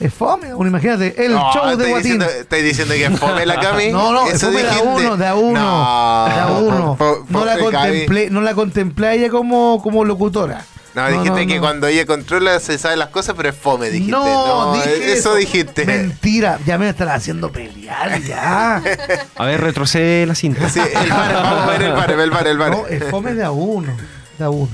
es 0.00 0.12
fome. 0.12 0.54
Uno, 0.54 0.68
imagínate, 0.68 1.24
el 1.24 1.32
No, 1.32 1.52
show 1.52 1.64
de 1.66 1.72
¿estáis 1.72 1.90
Guatín. 1.90 2.18
diciendo- 2.18 2.26
¿Estáis 2.26 2.64
diciendo 2.64 2.94
que 2.94 3.04
es 3.06 3.18
fome 3.18 3.46
la 3.46 3.60
Cami? 3.60 3.88
No, 3.92 4.12
no, 4.12 4.28
¿Eso 4.28 4.46
fome 4.46 4.62
de 4.62 4.68
a 4.68 4.72
dijiste? 4.72 4.88
uno, 5.06 5.16
de 5.16 5.26
a 5.26 5.34
uno, 5.34 5.60
No, 5.60 6.34
de 6.34 6.40
a 6.40 6.46
uno. 6.46 6.96
po- 6.98 7.24
No 7.28 7.44
la 7.44 7.58
contemplé, 7.58 8.30
no 8.30 8.40
la 8.40 8.54
contemplé 8.54 9.06
a 9.08 9.14
ella 9.14 9.30
como, 9.30 9.80
como 9.82 10.04
locutora. 10.04 10.64
No, 10.94 11.06
dijiste 11.10 11.28
no, 11.42 11.46
que 11.46 11.54
no. 11.56 11.60
cuando 11.60 11.86
ella 11.88 12.06
controla 12.06 12.58
se 12.58 12.78
sabe 12.78 12.96
las 12.96 13.10
cosas, 13.10 13.34
pero 13.36 13.50
es 13.50 13.54
fome, 13.54 13.90
dijiste. 13.90 14.10
No, 14.12 14.72
dije 14.72 15.12
eso, 15.12 15.34
dijiste. 15.34 15.84
Mentira, 15.84 16.58
ya 16.64 16.78
me 16.78 16.88
están 16.88 17.10
haciendo 17.10 17.52
pelear 17.52 18.18
ya. 18.22 18.82
A 19.36 19.44
ver, 19.44 19.60
retrocede 19.60 20.24
la 20.24 20.34
cinta. 20.34 20.70
Sí, 20.70 20.80
el 20.80 21.10
bar, 21.10 21.34
vamos 21.34 21.64
a 21.64 21.66
ver 21.66 21.82
el 21.82 21.92
bar, 21.92 22.10
el 22.10 22.30
bar, 22.30 22.46
el 22.46 22.56
bar. 22.58 22.70
No, 22.70 22.86
es 22.86 23.04
fome 23.10 23.34
de 23.34 23.44
a 23.44 23.50
uno, 23.50 23.94
de 24.38 24.44
a 24.44 24.48
uno. 24.48 24.70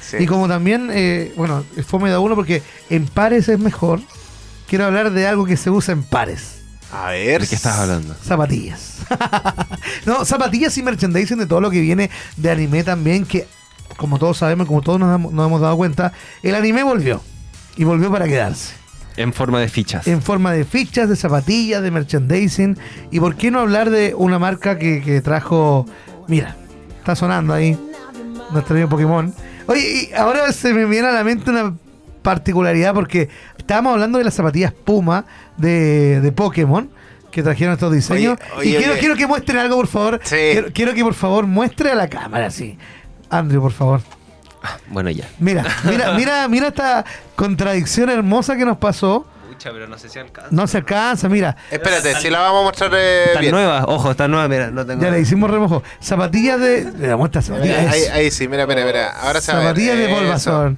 Sí. 0.00 0.16
Y 0.20 0.26
como 0.26 0.48
también, 0.48 0.88
eh, 0.94 1.34
bueno, 1.36 1.62
es 1.76 1.84
fome 1.84 2.08
de 2.08 2.14
a 2.14 2.20
uno 2.20 2.34
porque 2.36 2.62
en 2.88 3.06
pares 3.06 3.46
es 3.50 3.58
mejor, 3.58 4.00
quiero 4.66 4.84
hablar 4.84 5.12
de 5.12 5.26
algo 5.26 5.44
que 5.44 5.56
se 5.56 5.70
usa 5.70 5.92
en 5.92 6.02
pares. 6.02 6.56
A 6.92 7.10
ver. 7.10 7.42
¿De 7.42 7.48
qué 7.48 7.54
estás 7.54 7.78
hablando? 7.78 8.14
Zapatillas. 8.22 8.98
no, 10.06 10.24
zapatillas 10.24 10.76
y 10.78 10.82
merchandising 10.82 11.38
de 11.38 11.46
todo 11.46 11.60
lo 11.60 11.70
que 11.70 11.80
viene 11.80 12.10
de 12.36 12.50
anime 12.50 12.84
también, 12.84 13.24
que 13.24 13.46
como 13.96 14.18
todos 14.18 14.38
sabemos, 14.38 14.66
como 14.66 14.82
todos 14.82 15.00
nos, 15.00 15.14
hemos 15.14 15.60
dado 15.60 15.76
cuenta, 15.76 16.12
el 16.42 16.54
anime 16.54 16.82
volvió. 16.82 17.22
Y 17.76 17.84
volvió 17.84 18.10
para 18.10 18.26
quedarse. 18.26 18.74
En 19.16 19.32
forma 19.32 19.60
de 19.60 19.68
fichas. 19.68 20.06
En 20.06 20.22
forma 20.22 20.52
de 20.52 20.64
fichas, 20.64 21.08
de 21.08 21.16
zapatillas, 21.16 21.82
de 21.82 21.90
merchandising. 21.90 22.78
Y 23.10 23.20
por 23.20 23.36
qué 23.36 23.50
no 23.50 23.60
hablar 23.60 23.90
de 23.90 24.14
una 24.14 24.38
marca 24.38 24.78
que, 24.78 25.02
que 25.02 25.20
trajo. 25.20 25.86
Mira, 26.28 26.56
está 26.98 27.16
sonando 27.16 27.52
ahí. 27.52 27.78
Nuestro 28.52 28.74
amigo 28.74 28.88
Pokémon. 28.88 29.34
Oye, 29.66 30.10
y 30.10 30.14
ahora 30.14 30.52
se 30.52 30.72
me 30.72 30.84
viene 30.84 31.08
a 31.08 31.12
la 31.12 31.24
mente 31.24 31.50
una 31.50 31.74
particularidad 32.26 32.92
porque 32.92 33.28
estábamos 33.56 33.92
hablando 33.92 34.18
de 34.18 34.24
las 34.24 34.34
zapatillas 34.34 34.72
Puma 34.72 35.26
de, 35.56 36.20
de 36.20 36.32
Pokémon 36.32 36.90
que 37.30 37.40
trajeron 37.40 37.74
estos 37.74 37.92
diseños. 37.92 38.36
Oye, 38.56 38.58
oye, 38.58 38.70
y 38.70 38.76
quiero, 38.78 38.92
oye. 38.94 39.00
quiero 39.00 39.14
que 39.14 39.26
muestren 39.28 39.58
algo, 39.58 39.76
por 39.76 39.86
favor. 39.86 40.20
Sí. 40.24 40.34
Quiero, 40.34 40.72
quiero 40.72 40.94
que 40.94 41.04
por 41.04 41.14
favor 41.14 41.46
muestre 41.46 41.92
a 41.92 41.94
la 41.94 42.08
cámara, 42.08 42.50
sí. 42.50 42.76
Andrew, 43.30 43.62
por 43.62 43.70
favor. 43.70 44.00
Bueno, 44.88 45.08
ya. 45.10 45.28
Mira, 45.38 45.64
mira, 45.84 46.12
mira, 46.16 46.48
mira 46.48 46.66
esta 46.66 47.04
contradicción 47.36 48.10
hermosa 48.10 48.56
que 48.56 48.64
nos 48.64 48.78
pasó. 48.78 49.24
Pucha, 49.48 49.70
pero 49.70 49.86
no 49.86 49.96
sé 49.96 50.08
si 50.08 50.18
alcanza. 50.18 50.48
No 50.50 50.66
se 50.66 50.78
alcanza, 50.78 51.28
mira. 51.28 51.56
Espérate, 51.70 52.16
si 52.16 52.28
la 52.28 52.40
vamos 52.40 52.62
a 52.62 52.64
mostrar 52.64 52.90
eh, 52.92 53.26
Está 53.26 53.38
bien. 53.40 53.52
nueva, 53.52 53.84
ojo, 53.86 54.10
está 54.10 54.26
nueva, 54.26 54.48
mira, 54.48 54.72
no 54.72 54.84
tengo. 54.84 55.00
Ya 55.00 55.12
le 55.12 55.20
hicimos 55.20 55.48
remojo. 55.48 55.84
Zapatillas 56.02 56.58
de. 56.58 56.90
Mira, 56.98 57.16
muestra 57.16 57.40
Mira, 57.42 57.54
zapatillas. 57.54 57.92
ahí, 57.92 58.02
ahí 58.24 58.30
sí, 58.32 58.48
mira, 58.48 58.66
mira, 58.66 58.84
mira. 58.84 59.10
Ahora 59.12 59.40
se 59.40 59.52
va 59.52 59.58
a 59.58 59.60
ver. 59.60 59.68
zapatillas 59.68 59.96
de 59.96 60.04
Eso. 60.06 60.14
Bulbasaur. 60.16 60.76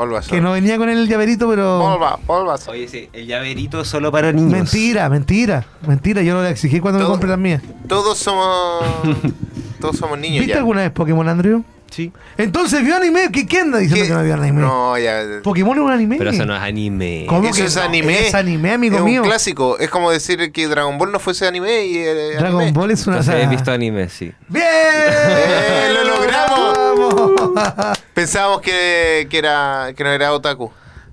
Bulbasaur. 0.00 0.34
Que 0.34 0.40
no 0.40 0.52
venía 0.52 0.78
con 0.78 0.88
el 0.88 1.06
llaverito, 1.08 1.48
pero. 1.48 1.78
Bulba, 1.80 2.18
Bulbasaur. 2.26 2.74
Oye, 2.76 2.88
sí, 2.88 3.08
el 3.12 3.26
llaverito 3.26 3.84
solo 3.84 4.10
para 4.10 4.32
niños. 4.32 4.50
Mentira, 4.50 5.08
mentira, 5.08 5.64
mentira. 5.86 6.22
Yo 6.22 6.34
no 6.34 6.42
le 6.42 6.50
exigí 6.50 6.80
cuando 6.80 7.00
me 7.00 7.06
compré 7.06 7.28
las 7.28 7.38
mías. 7.38 7.62
Todos 7.86 8.18
somos. 8.18 8.84
todos 9.80 9.96
somos 9.96 10.18
niños 10.18 10.40
¿Viste 10.40 10.52
ya. 10.54 10.58
alguna 10.58 10.82
vez 10.82 10.90
Pokémon, 10.90 11.28
Andrew? 11.28 11.64
Sí. 11.90 12.12
Entonces 12.38 12.84
vio 12.84 12.96
anime. 12.96 13.30
¿Qué, 13.32 13.46
qué 13.46 13.60
anda 13.60 13.78
diciendo 13.78 14.04
¿Qué? 14.04 14.08
que 14.08 14.14
no 14.14 14.22
vio 14.24 14.34
anime? 14.34 14.60
No, 14.62 14.96
ya. 14.98 15.22
Pokémon 15.42 15.76
es 15.76 15.82
un 15.84 15.90
anime. 15.90 16.16
Pero 16.18 16.30
eso 16.30 16.46
no 16.46 16.54
es 16.56 16.62
anime. 16.62 17.26
¿Cómo 17.28 17.48
Eso 17.48 17.56
que 17.60 17.64
es 17.66 17.76
no? 17.76 17.82
anime. 17.82 18.28
Es 18.28 18.34
anime, 18.34 18.72
amigo 18.72 18.98
es 18.98 19.02
mío. 19.04 19.22
un 19.22 19.28
clásico. 19.28 19.78
Es 19.78 19.90
como 19.90 20.10
decir 20.10 20.52
que 20.52 20.68
Dragon 20.68 20.96
Ball 20.98 21.12
no 21.12 21.18
fuese 21.18 21.46
anime 21.46 21.84
y 21.86 21.98
eh, 21.98 22.34
Dragon 22.38 22.62
anime. 22.62 22.72
Ball 22.78 22.90
es 22.92 23.06
una. 23.06 23.18
Entonces 23.18 23.44
he 23.44 23.48
visto 23.48 23.72
anime, 23.72 24.08
sí. 24.08 24.32
¡Bien! 24.48 24.64
¡Eh, 24.66 25.94
lo 25.94 26.04
logramos! 26.16 26.78
¡Vamos! 27.54 27.98
Pensábamos 28.14 28.60
que, 28.60 29.26
que 29.30 29.38
era 29.38 29.92
que 29.96 30.04
no 30.04 30.10
era 30.10 30.32
otaku. 30.32 30.70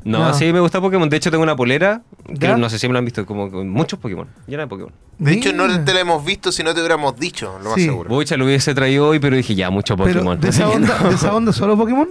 No, 0.07 0.19
No. 0.19 0.33
sí 0.33 0.51
me 0.53 0.59
gusta 0.59 0.79
Pokémon. 0.79 1.09
De 1.09 1.17
hecho, 1.17 1.29
tengo 1.31 1.43
una 1.43 1.55
polera. 1.55 2.01
Que 2.39 2.47
no 2.55 2.69
sé 2.69 2.79
si 2.79 2.87
me 2.87 2.93
la 2.93 2.99
han 2.99 3.05
visto, 3.05 3.25
como 3.25 3.51
con 3.51 3.67
muchos 3.69 3.99
Pokémon. 3.99 4.27
Llena 4.47 4.63
de 4.63 4.67
Pokémon. 4.67 4.91
De 5.19 5.33
hecho, 5.33 5.51
no 5.53 5.83
te 5.83 5.93
la 5.93 5.99
hemos 6.01 6.23
visto 6.23 6.51
si 6.51 6.63
no 6.63 6.73
te 6.73 6.79
hubiéramos 6.79 7.17
dicho, 7.19 7.57
lo 7.61 7.69
más 7.71 7.75
Sí. 7.75 7.85
seguro. 7.85 8.09
Bucha, 8.09 8.37
lo 8.37 8.45
hubiese 8.45 8.73
traído 8.73 9.07
hoy, 9.09 9.19
pero 9.19 9.35
dije 9.35 9.53
ya, 9.55 9.69
mucho 9.69 9.97
Pero, 9.97 10.13
Pokémon. 10.13 10.39
¿de 10.39 10.49
esa, 10.49 10.69
onda, 10.69 10.97
no. 11.01 11.09
¿de 11.09 11.15
esa 11.15 11.35
onda 11.35 11.51
solo 11.51 11.75
Pokémon? 11.77 12.07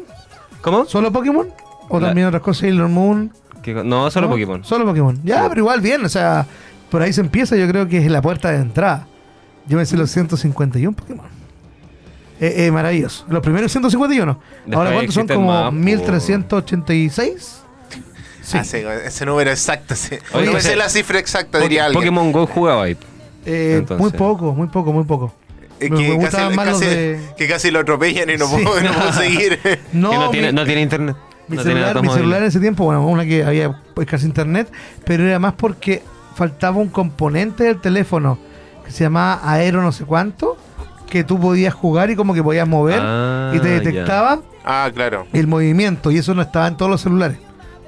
¿Cómo? 0.61 0.85
¿Solo 0.85 1.11
Pokémon? 1.13 1.49
¿O 1.89 2.01
La- 2.01 2.09
también 2.09 2.27
otras 2.27 2.43
cosas? 2.43 2.61
Sailor 2.63 2.89
Moon. 2.89 3.33
¿Qué 3.63 3.73
co- 3.75 3.85
No, 3.85 4.11
solo 4.11 4.27
¿No? 4.27 4.33
Pokémon. 4.33 4.65
Solo 4.65 4.85
Pokémon. 4.85 5.19
Ya, 5.25 5.43
Sí. 5.45 5.47
pero 5.49 5.61
igual 5.63 5.81
bien, 5.81 6.05
o 6.05 6.09
sea, 6.09 6.47
por 6.91 7.01
ahí 7.03 7.13
se 7.13 7.21
empieza, 7.23 7.57
yo 7.57 7.67
creo 7.69 7.89
que 7.89 7.99
es 7.99 8.11
la 8.11 8.21
puerta 8.21 8.51
de 8.51 8.59
entrada. 8.59 9.07
Yo 9.67 9.77
me 9.79 9.87
sé 9.87 9.97
los 9.97 10.11
151 10.11 10.95
Pokémon. 10.95 11.27
Eh, 12.39 12.67
eh, 12.67 12.71
maravilloso. 12.71 13.25
Los 13.29 13.41
primeros 13.43 13.73
151. 13.73 14.39
Después 14.67 14.77
Ahora, 14.77 14.93
¿cuántos 14.93 15.15
son? 15.15 15.27
Como 15.27 15.49
más, 15.49 15.65
po. 15.67 15.73
1386. 15.73 17.63
Sí. 18.47 18.59
Ah, 18.59 18.65
sí, 18.65 18.79
ese 19.05 19.27
número 19.27 19.51
exacto, 19.51 19.97
sí. 19.97 20.17
Oye, 20.33 20.47
no 20.47 20.53
me 20.53 20.61
sé 20.61 20.77
la 20.77 20.89
cifra 20.89 21.19
exacta, 21.19 21.59
diría 21.59 21.87
alguien. 21.87 22.01
Pokémon 22.01 22.31
Go 22.31 22.47
jugaba 22.47 22.85
ahí. 22.85 22.97
Eh, 23.45 23.85
muy 23.99 24.11
poco, 24.13 24.53
muy 24.55 24.69
poco, 24.69 24.93
muy 24.93 25.05
poco. 25.05 25.35
Eh, 25.81 25.91
me- 25.91 25.97
que, 25.99 26.17
me 26.17 26.25
casi, 26.29 26.55
más 26.55 26.67
los 26.69 26.81
casi- 26.81 26.87
de- 26.95 27.21
que 27.37 27.49
casi 27.49 27.71
lo 27.73 27.81
atropellan 27.81 28.31
y 28.31 28.37
no, 28.37 28.47
Sí. 28.47 28.63
puedo, 28.63 28.81
no 28.81 28.93
puedo 28.93 29.13
seguir. 29.13 29.59
No, 29.93 30.11
que 30.11 30.17
no 30.17 30.31
tiene, 30.31 30.47
mi- 30.49 30.53
no 30.55 30.65
tiene 30.65 30.81
internet. 30.83 31.17
Mi 31.49 31.59
celular, 31.59 32.01
mi 32.03 32.09
celular 32.09 32.43
en 32.43 32.49
ese 32.49 32.61
tiempo, 32.61 32.85
bueno, 32.85 33.07
una 33.07 33.25
que 33.25 33.45
había 33.45 33.81
pues 33.95 34.07
casi 34.07 34.27
internet, 34.27 34.69
pero 35.05 35.25
era 35.27 35.39
más 35.41 35.55
porque 35.55 36.03
faltaba 36.37 36.77
un 36.79 36.89
componente 36.89 37.65
del 37.65 37.81
teléfono 37.81 38.39
que 38.85 38.91
se 38.93 39.05
llamaba 39.05 39.41
Aero 39.45 39.81
no 39.83 39.91
sé 39.93 40.05
cuánto, 40.05 40.57
que 41.09 41.23
tú 41.25 41.39
podías 41.41 41.73
jugar 41.75 42.11
y 42.11 42.17
como 42.17 42.33
que 42.35 42.43
podías 42.43 42.67
mover 42.67 43.01
Ah, 43.03 43.53
y 43.55 43.59
te 43.61 43.69
ya. 43.69 43.75
detectaba 43.81 44.41
Ah, 44.65 44.91
claro. 44.95 45.27
el 45.33 45.47
movimiento 45.47 46.11
y 46.11 46.19
eso 46.19 46.35
no 46.35 46.43
estaba 46.43 46.67
en 46.69 46.77
todos 46.77 46.91
los 46.91 47.01
celulares. 47.01 47.39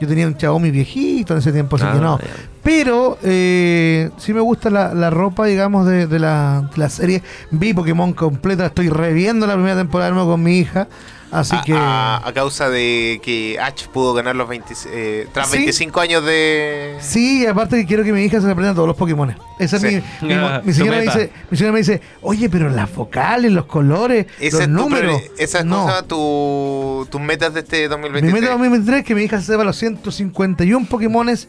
Yo 0.01 0.07
tenía 0.09 0.27
un 0.27 0.39
Xiaomi 0.39 0.71
viejito 0.71 1.33
en 1.35 1.41
ese 1.41 1.53
tiempo, 1.53 1.77
así 1.77 1.85
Ah, 1.89 1.93
que 1.95 2.01
no. 2.01 2.19
ya. 2.19 2.25
Pero 2.63 3.19
eh, 3.23 4.11
sí 4.19 4.33
me 4.35 4.41
gusta 4.41 4.69
la, 4.71 4.93
la 4.95 5.11
ropa, 5.11 5.47
digamos, 5.47 5.87
de, 5.87 6.07
de 6.07 6.19
la, 6.19 6.69
de 6.73 6.79
la 6.79 6.89
serie. 6.89 7.23
Vi 7.51 7.73
Pokémon 7.75 8.13
completa, 8.13 8.67
estoy 8.67 8.89
reviendo 8.91 9.47
la 9.47 9.55
primera 9.55 9.77
temporada 9.77 10.11
de 10.11 10.15
nuevo 10.15 10.33
con 10.33 10.43
mi 10.43 10.59
hija. 10.59 10.87
Así 11.31 11.55
a, 11.55 11.63
que... 11.63 11.75
a- 11.75 12.27
a 12.27 12.33
causa 12.33 12.71
de 12.71 13.21
que 13.23 13.59
Ash 13.61 13.87
pudo 13.89 14.15
ganar 14.15 14.35
los 14.35 14.49
20, 14.49 14.75
eh, 14.93 15.27
tras 15.33 15.51
Sí. 15.51 15.59
25 15.59 16.01
años 16.01 16.25
de. 16.25 16.97
Sí, 17.01 17.43
y 17.43 17.47
aparte 17.47 17.77
que 17.77 17.87
quiero 17.87 18.03
que 18.03 18.13
mi 18.13 18.23
hija 18.23 18.41
se 18.41 18.51
aprenda 18.51 18.75
todos 18.75 18.89
los 18.89 18.97
Pokémon. 18.97 19.37
Esa 19.59 19.77
es 19.77 19.83
mi, 19.83 20.27
mi, 20.27 20.33
Ah, 20.39 20.63
mi 20.65 20.73
señora 20.73 20.99
me 20.99 21.05
tu 21.05 21.11
dice, 21.13 21.31
mi 21.51 21.57
señora 21.59 21.73
me 21.73 21.79
dice, 21.81 22.01
oye, 22.23 22.49
pero 22.49 22.71
las 22.71 22.95
vocales, 22.95 23.53
los 23.53 23.67
colores, 23.67 24.27
Esa 24.41 24.57
los 24.57 24.61
es 24.63 24.67
tu 24.69 24.73
números. 24.73 25.21
pre- 25.21 25.45
esa 25.45 25.59
es 25.59 25.65
no. 25.67 25.83
cosa, 25.85 26.03
tu, 26.03 27.07
tus 27.11 27.21
metas 27.21 27.53
de 27.53 27.61
este 27.61 27.83
Mi 27.83 27.89
2023. 27.89 28.33
meta 28.41 28.53
2023 28.53 28.99
es 29.01 29.05
que 29.05 29.15
mi 29.15 29.23
hija 29.23 29.39
se 29.41 29.47
sepa 29.53 29.65
los 29.65 29.77
151 29.77 30.87
Pokémones, 30.87 31.49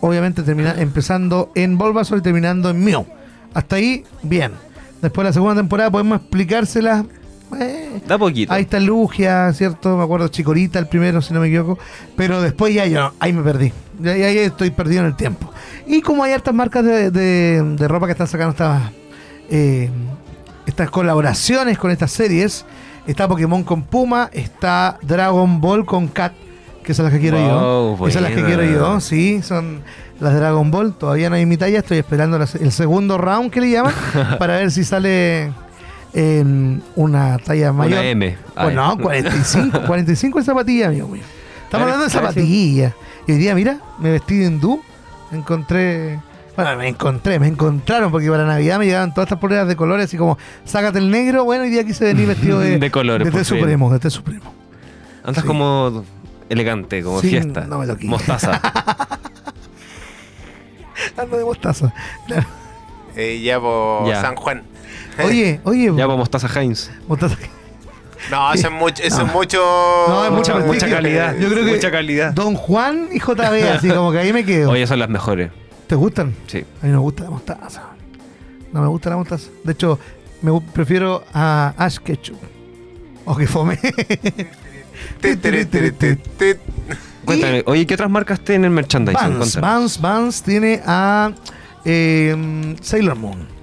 obviamente 0.00 0.42
termina, 0.42 0.74
empezando 0.78 1.50
en 1.54 1.78
Bulbasaur 1.78 2.18
y 2.18 2.22
terminando 2.22 2.68
en 2.70 2.84
Mew. 2.84 3.06
Hasta 3.54 3.76
ahí, 3.76 4.04
bien. 4.22 4.52
Después 5.00 5.24
de 5.24 5.30
la 5.30 5.32
segunda 5.32 5.54
temporada 5.54 5.90
podemos 5.90 6.20
explicárselas. 6.20 7.04
Da 8.06 8.18
poquito. 8.18 8.52
Ahí 8.52 8.62
está 8.62 8.80
Lugia, 8.80 9.52
¿cierto? 9.52 9.96
Me 9.96 10.04
acuerdo 10.04 10.28
Chicorita, 10.28 10.78
el 10.78 10.86
primero, 10.88 11.22
si 11.22 11.32
no 11.34 11.40
me 11.40 11.48
equivoco. 11.48 11.78
Pero 12.16 12.40
después 12.42 12.74
ya 12.74 12.86
yo, 12.86 13.12
ahí 13.20 13.32
me 13.32 13.42
perdí. 13.42 13.72
Ya, 14.00 14.16
ya- 14.16 14.30
ya 14.32 14.40
estoy 14.42 14.70
perdido 14.70 15.00
en 15.02 15.06
el 15.08 15.16
tiempo. 15.16 15.50
Y 15.86 16.00
como 16.02 16.24
hay 16.24 16.32
hartas 16.32 16.54
marcas 16.54 16.84
de, 16.84 17.10
de- 17.10 17.62
de 17.62 17.88
ropa 17.88 18.06
que 18.06 18.12
están 18.12 18.26
sacando 18.26 18.50
estas, 18.52 18.82
eh, 19.50 19.90
estas 20.66 20.90
colaboraciones 20.90 21.78
con 21.78 21.90
estas 21.90 22.10
series, 22.10 22.64
está 23.06 23.28
Pokémon 23.28 23.62
con 23.64 23.82
Puma, 23.82 24.30
está 24.32 24.98
Dragon 25.02 25.60
Ball 25.60 25.84
con 25.84 26.08
Cat, 26.08 26.32
que 26.82 26.94
son 26.94 27.04
las 27.04 27.14
que 27.14 27.20
quiero 27.20 27.38
Wow, 27.38 27.96
yo. 27.98 28.06
Esas 28.08 28.14
son 28.14 28.22
las 28.22 28.32
que 28.32 28.44
quiero 28.44 28.64
yo, 28.64 29.00
sí, 29.00 29.42
son 29.42 29.80
las 30.20 30.32
de 30.32 30.38
Dragon 30.40 30.70
Ball. 30.70 30.94
Todavía 30.94 31.28
no 31.30 31.36
hay 31.36 31.44
mi 31.46 31.56
talla, 31.56 31.78
estoy 31.80 31.98
esperando 31.98 32.38
las- 32.38 32.54
el 32.54 32.72
segundo 32.72 33.18
round 33.18 33.50
que 33.50 33.60
le 33.60 33.70
llaman 33.70 33.94
para 34.38 34.56
ver 34.56 34.70
si 34.70 34.84
sale 34.84 35.52
en 36.14 36.82
una 36.96 37.38
talla 37.38 37.72
mayor. 37.72 37.98
Una 37.98 38.08
M. 38.08 38.36
Bueno, 38.54 38.96
ya. 38.96 39.02
45, 39.02 39.82
45 39.86 40.38
es 40.38 40.46
zapatilla, 40.46 40.86
amigo 40.88 41.08
mío. 41.08 41.22
Estamos 41.64 41.84
hablando 41.84 42.04
de 42.04 42.10
zapatillas. 42.10 42.94
Y 43.26 43.32
hoy 43.32 43.38
día, 43.38 43.54
mira, 43.54 43.78
me 43.98 44.10
vestí 44.12 44.36
de 44.38 44.46
hindú. 44.46 44.80
Encontré. 45.32 46.20
Bueno, 46.54 46.76
me 46.76 46.86
encontré, 46.86 47.40
me 47.40 47.48
encontraron 47.48 48.12
porque 48.12 48.30
para 48.30 48.46
Navidad 48.46 48.78
me 48.78 48.84
llegaban 48.86 49.12
todas 49.12 49.26
estas 49.26 49.40
poleras 49.40 49.66
de 49.66 49.74
colores, 49.74 50.04
así 50.04 50.16
como, 50.16 50.38
sácate 50.64 50.98
el 51.00 51.10
negro. 51.10 51.42
Bueno, 51.44 51.64
hoy 51.64 51.70
día 51.70 51.82
quise 51.84 52.04
venir 52.04 52.28
vestido 52.28 52.60
de, 52.60 52.78
De 52.78 52.90
colores, 52.92 53.32
de 53.32 53.44
supremo, 53.44 53.92
de 53.92 53.98
té 53.98 54.08
supremo. 54.10 54.54
Andas 55.24 55.42
Sí. 55.42 55.48
como 55.48 56.04
elegante, 56.48 57.02
como 57.02 57.20
Sí, 57.20 57.30
fiesta. 57.30 57.62
no 57.62 57.80
me 57.80 57.86
toqué. 57.88 58.06
Mostaza. 58.06 58.60
Ando 61.16 61.36
de 61.38 61.44
mostaza. 61.44 61.92
Claro. 62.26 62.46
Eh, 63.16 63.40
ya 63.42 63.58
por 63.60 64.06
Ya. 64.08 64.20
San 64.20 64.36
Juan. 64.36 64.62
Oye, 65.22 65.60
oye, 65.64 65.92
ya 65.96 66.06
va 66.06 66.16
mostaza 66.16 66.48
Heinz. 66.60 66.90
mostaza. 67.06 67.36
No, 68.30 68.52
eso 68.52 68.68
es 68.68 68.72
mucho. 68.80 69.02
Eso 69.02 69.22
es 69.22 69.32
mucho. 69.32 69.58
No, 70.08 70.24
es 70.24 70.30
Mucha, 70.66 70.88
calidad. 70.88 71.36
Yo 71.36 71.48
creo 71.50 71.64
que 71.64 71.72
mucha 71.72 71.90
calidad. 71.90 72.32
Don 72.32 72.54
Juan 72.54 73.08
y 73.12 73.18
JB, 73.18 73.68
así 73.76 73.88
como 73.88 74.12
que 74.12 74.18
ahí 74.18 74.32
me 74.32 74.44
quedo. 74.44 74.70
Oye, 74.70 74.86
son 74.86 74.98
las 74.98 75.08
mejores. 75.08 75.50
¿Te 75.86 75.94
gustan? 75.94 76.34
Sí. 76.46 76.64
A 76.82 76.86
mí 76.86 76.92
no 76.92 76.98
me 76.98 77.02
gusta 77.02 77.24
la 77.24 77.30
mostaza. 77.30 77.82
No 78.72 78.80
me 78.80 78.88
gusta 78.88 79.10
la 79.10 79.16
mostaza. 79.16 79.50
De 79.62 79.72
hecho, 79.72 79.98
me 80.42 80.58
prefiero 80.72 81.24
a 81.32 81.74
Ash 81.76 81.98
Ketchum. 81.98 82.36
O 83.26 83.36
que 83.36 83.46
fome. 83.46 83.78
Cuéntame, 87.24 87.62
oye, 87.66 87.86
¿qué 87.86 87.94
otras 87.94 88.10
marcas 88.10 88.40
tienen 88.40 88.72
merchandising? 88.72 89.38
Vans. 89.38 89.60
Vans, 89.60 90.00
Vans 90.00 90.42
tiene 90.42 90.80
a 90.84 91.32
eh, 91.84 92.74
Sailor 92.82 93.16
Moon. 93.16 93.53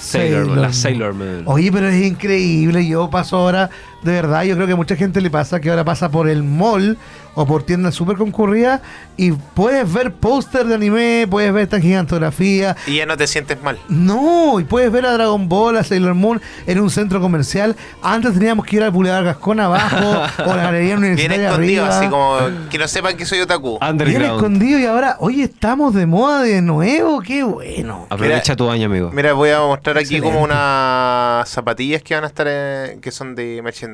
Sailor 0.00 0.46
Moon, 0.46 0.62
la 0.62 0.72
Sailor 0.72 1.14
Sailor 1.14 1.14
Moon. 1.14 1.42
Oye, 1.46 1.70
pero 1.70 1.88
es 1.88 2.04
increíble. 2.04 2.86
Yo 2.86 3.10
paso 3.10 3.36
ahora, 3.36 3.70
de 4.02 4.12
verdad, 4.12 4.44
yo 4.44 4.54
creo 4.54 4.66
que 4.66 4.72
a 4.72 4.76
mucha 4.76 4.96
gente 4.96 5.20
le 5.20 5.30
pasa 5.30 5.60
que 5.60 5.70
ahora 5.70 5.84
pasa 5.84 6.08
por 6.10 6.28
el 6.28 6.42
mall 6.42 6.96
o 7.34 7.46
por 7.46 7.62
tiendas 7.62 7.94
súper 7.94 8.16
concurridas 8.16 8.80
y 9.16 9.32
puedes 9.32 9.90
ver 9.92 10.12
póster 10.12 10.66
de 10.66 10.74
anime, 10.74 11.26
puedes 11.30 11.52
ver 11.52 11.64
esta 11.64 11.80
gigantografía. 11.80 12.76
Y 12.86 12.96
ya 12.96 13.06
no 13.06 13.16
te 13.16 13.26
sientes 13.26 13.62
mal. 13.62 13.78
No, 13.88 14.58
y 14.58 14.64
puedes 14.64 14.90
ver 14.90 15.06
a 15.06 15.12
Dragon 15.12 15.48
Ball, 15.48 15.76
a 15.76 15.84
Sailor 15.84 16.14
Moon 16.14 16.40
en 16.66 16.80
un 16.80 16.90
centro 16.90 17.20
comercial. 17.20 17.76
Antes 18.02 18.34
teníamos 18.34 18.66
que 18.66 18.76
ir 18.76 18.82
al 18.82 18.90
Boulevard 18.90 19.24
Gascón 19.24 19.60
abajo 19.60 20.22
o 20.46 20.50
a 20.50 20.56
la 20.56 20.62
Galería 20.64 20.96
Bien 20.96 20.98
Universitaria 20.98 21.48
escondido, 21.50 21.84
arriba. 21.84 21.98
así 21.98 22.08
como 22.08 22.38
que 22.70 22.78
no 22.78 22.88
sepan 22.88 23.16
que 23.16 23.26
soy 23.26 23.40
otaku. 23.40 23.78
Bien 23.94 24.22
escondido 24.22 24.78
y 24.78 24.86
ahora, 24.86 25.16
oye, 25.20 25.44
estamos 25.44 25.94
de 25.94 26.06
moda 26.06 26.42
de 26.42 26.62
nuevo, 26.62 27.20
qué 27.20 27.44
bueno. 27.44 28.06
Aprovecha 28.10 28.56
tu 28.56 28.68
año, 28.70 28.86
amigo. 28.86 29.10
Mira, 29.12 29.34
voy 29.34 29.50
a 29.50 29.60
mostrar 29.60 29.96
aquí 29.98 30.16
Excelente. 30.16 30.28
como 30.28 30.44
unas 30.44 31.48
zapatillas 31.48 32.02
que 32.02 32.14
van 32.14 32.24
a 32.24 32.26
estar 32.26 32.46
eh, 32.48 32.98
que 33.00 33.10
son 33.10 33.34
de 33.34 33.60
merchandising 33.62 33.89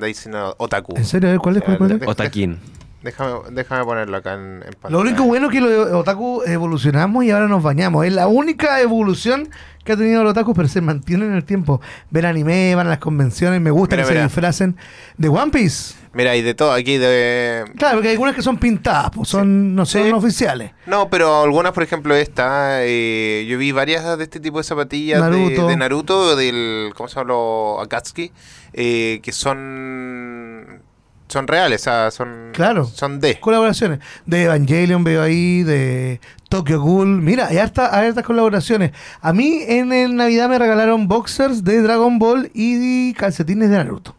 otaku. 0.59 0.95
¿En 0.97 1.05
serio? 1.05 1.29
A 1.29 1.33
ver, 1.33 1.41
¿cuál 1.41 1.57
es? 1.57 1.63
¿Cuál, 1.63 1.79
cuál 1.79 1.93
es? 1.93 2.01
De- 2.01 2.07
Otaquín. 2.07 2.59
Déjame, 3.03 3.35
déjame 3.53 3.85
ponerlo 3.85 4.17
acá 4.17 4.35
en, 4.35 4.63
en 4.65 4.73
pantalla. 4.73 4.91
Lo 4.91 5.01
único 5.01 5.23
bueno 5.25 5.47
es 5.47 5.53
que 5.53 5.61
los 5.61 5.93
otaku 5.93 6.43
evolucionamos 6.45 7.25
y 7.25 7.31
ahora 7.31 7.47
nos 7.47 7.63
bañamos. 7.63 8.05
Es 8.05 8.13
la 8.13 8.27
única 8.27 8.81
evolución 8.81 9.49
que 9.85 9.93
ha 9.93 9.97
tenido 9.97 10.25
los 10.25 10.33
otaku, 10.33 10.55
pero 10.55 10.67
se 10.67 10.81
mantienen 10.81 11.31
en 11.31 11.37
el 11.37 11.45
tiempo. 11.45 11.81
Ven 12.11 12.25
anime, 12.25 12.75
van 12.75 12.89
a 12.89 12.91
las 12.91 12.99
convenciones, 12.99 13.61
me 13.61 13.71
gusta 13.71 13.95
Mira, 13.95 14.09
que 14.09 14.13
mira. 14.15 14.23
se 14.23 14.27
disfracen 14.27 14.77
de 15.19 15.29
One 15.29 15.53
Piece. 15.53 15.95
Mira, 16.15 16.33
hay 16.33 16.41
de 16.43 16.55
todo 16.55 16.73
aquí 16.73 16.97
de 16.97 17.63
Claro, 17.77 17.97
porque 17.97 18.09
hay 18.09 18.15
algunas 18.15 18.35
que 18.35 18.43
son 18.43 18.57
pintadas, 18.57 19.11
pues 19.15 19.29
son, 19.29 19.75
no 19.77 19.85
son 19.87 20.03
Sí. 20.05 20.11
oficiales. 20.13 20.73
No, 20.87 21.09
pero 21.11 21.43
algunas, 21.45 21.73
por 21.73 21.83
ejemplo, 21.85 22.17
esta, 22.17 22.79
eh, 22.85 23.47
yo 23.49 23.59
vi 23.59 23.71
varias 23.71 24.17
de 24.19 24.25
este 24.25 24.41
tipo 24.41 24.59
de 24.59 24.65
zapatillas 24.65 25.23
de- 25.23 25.31
Naruto. 25.31 25.67
De, 25.69 25.77
Naruto, 25.77 26.35
del, 26.35 26.93
¿cómo 26.97 27.09
se 27.09 27.17
llama? 27.17 27.29
Los 27.35 27.85
Akatsuki, 27.85 28.33
eh, 28.77 29.21
que 29.23 29.33
son 29.33 30.83
son 31.29 31.49
reales, 31.49 31.81
o 31.81 31.85
sea, 31.85 32.11
son, 32.13 32.51
Claro. 32.53 32.85
son 32.85 33.19
de. 33.19 33.41
Colaboraciones. 33.41 33.99
De 34.27 34.45
Evangelion 34.45 35.03
veo 35.03 35.23
ahí, 35.23 35.65
de 35.65 36.21
Tokyo 36.49 36.81
Ghoul. 36.81 37.21
Mira, 37.21 37.49
hay 37.49 37.59
harta- 37.59 37.91
hay 37.99 38.07
hartas 38.09 38.23
colaboraciones. 38.25 38.93
A 39.21 39.33
mí 39.33 39.59
en 39.67 39.93
el 39.93 40.15
Navidad 40.15 40.49
me 40.49 40.57
regalaron 40.57 41.09
boxers 41.09 41.65
de 41.65 41.83
Dragon 41.83 42.21
Ball 42.21 42.53
y 42.55 43.13
calcetines 43.15 43.71
de 43.71 43.77
Naruto. 43.77 44.15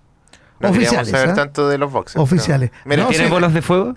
No 0.60 0.70
oficiales. 0.70 1.10
saber 1.10 1.30
¿ah? 1.30 1.34
tanto 1.34 1.70
de 1.70 1.78
los 1.78 1.89
boxers. 1.93 2.22
Oficiales. 2.22 2.72
Mira, 2.84 3.04
No, 3.04 3.10
¿Tienes 3.10 3.28
sí. 3.28 3.32
bolas 3.34 3.54
de 3.54 3.62
fuego? 3.62 3.96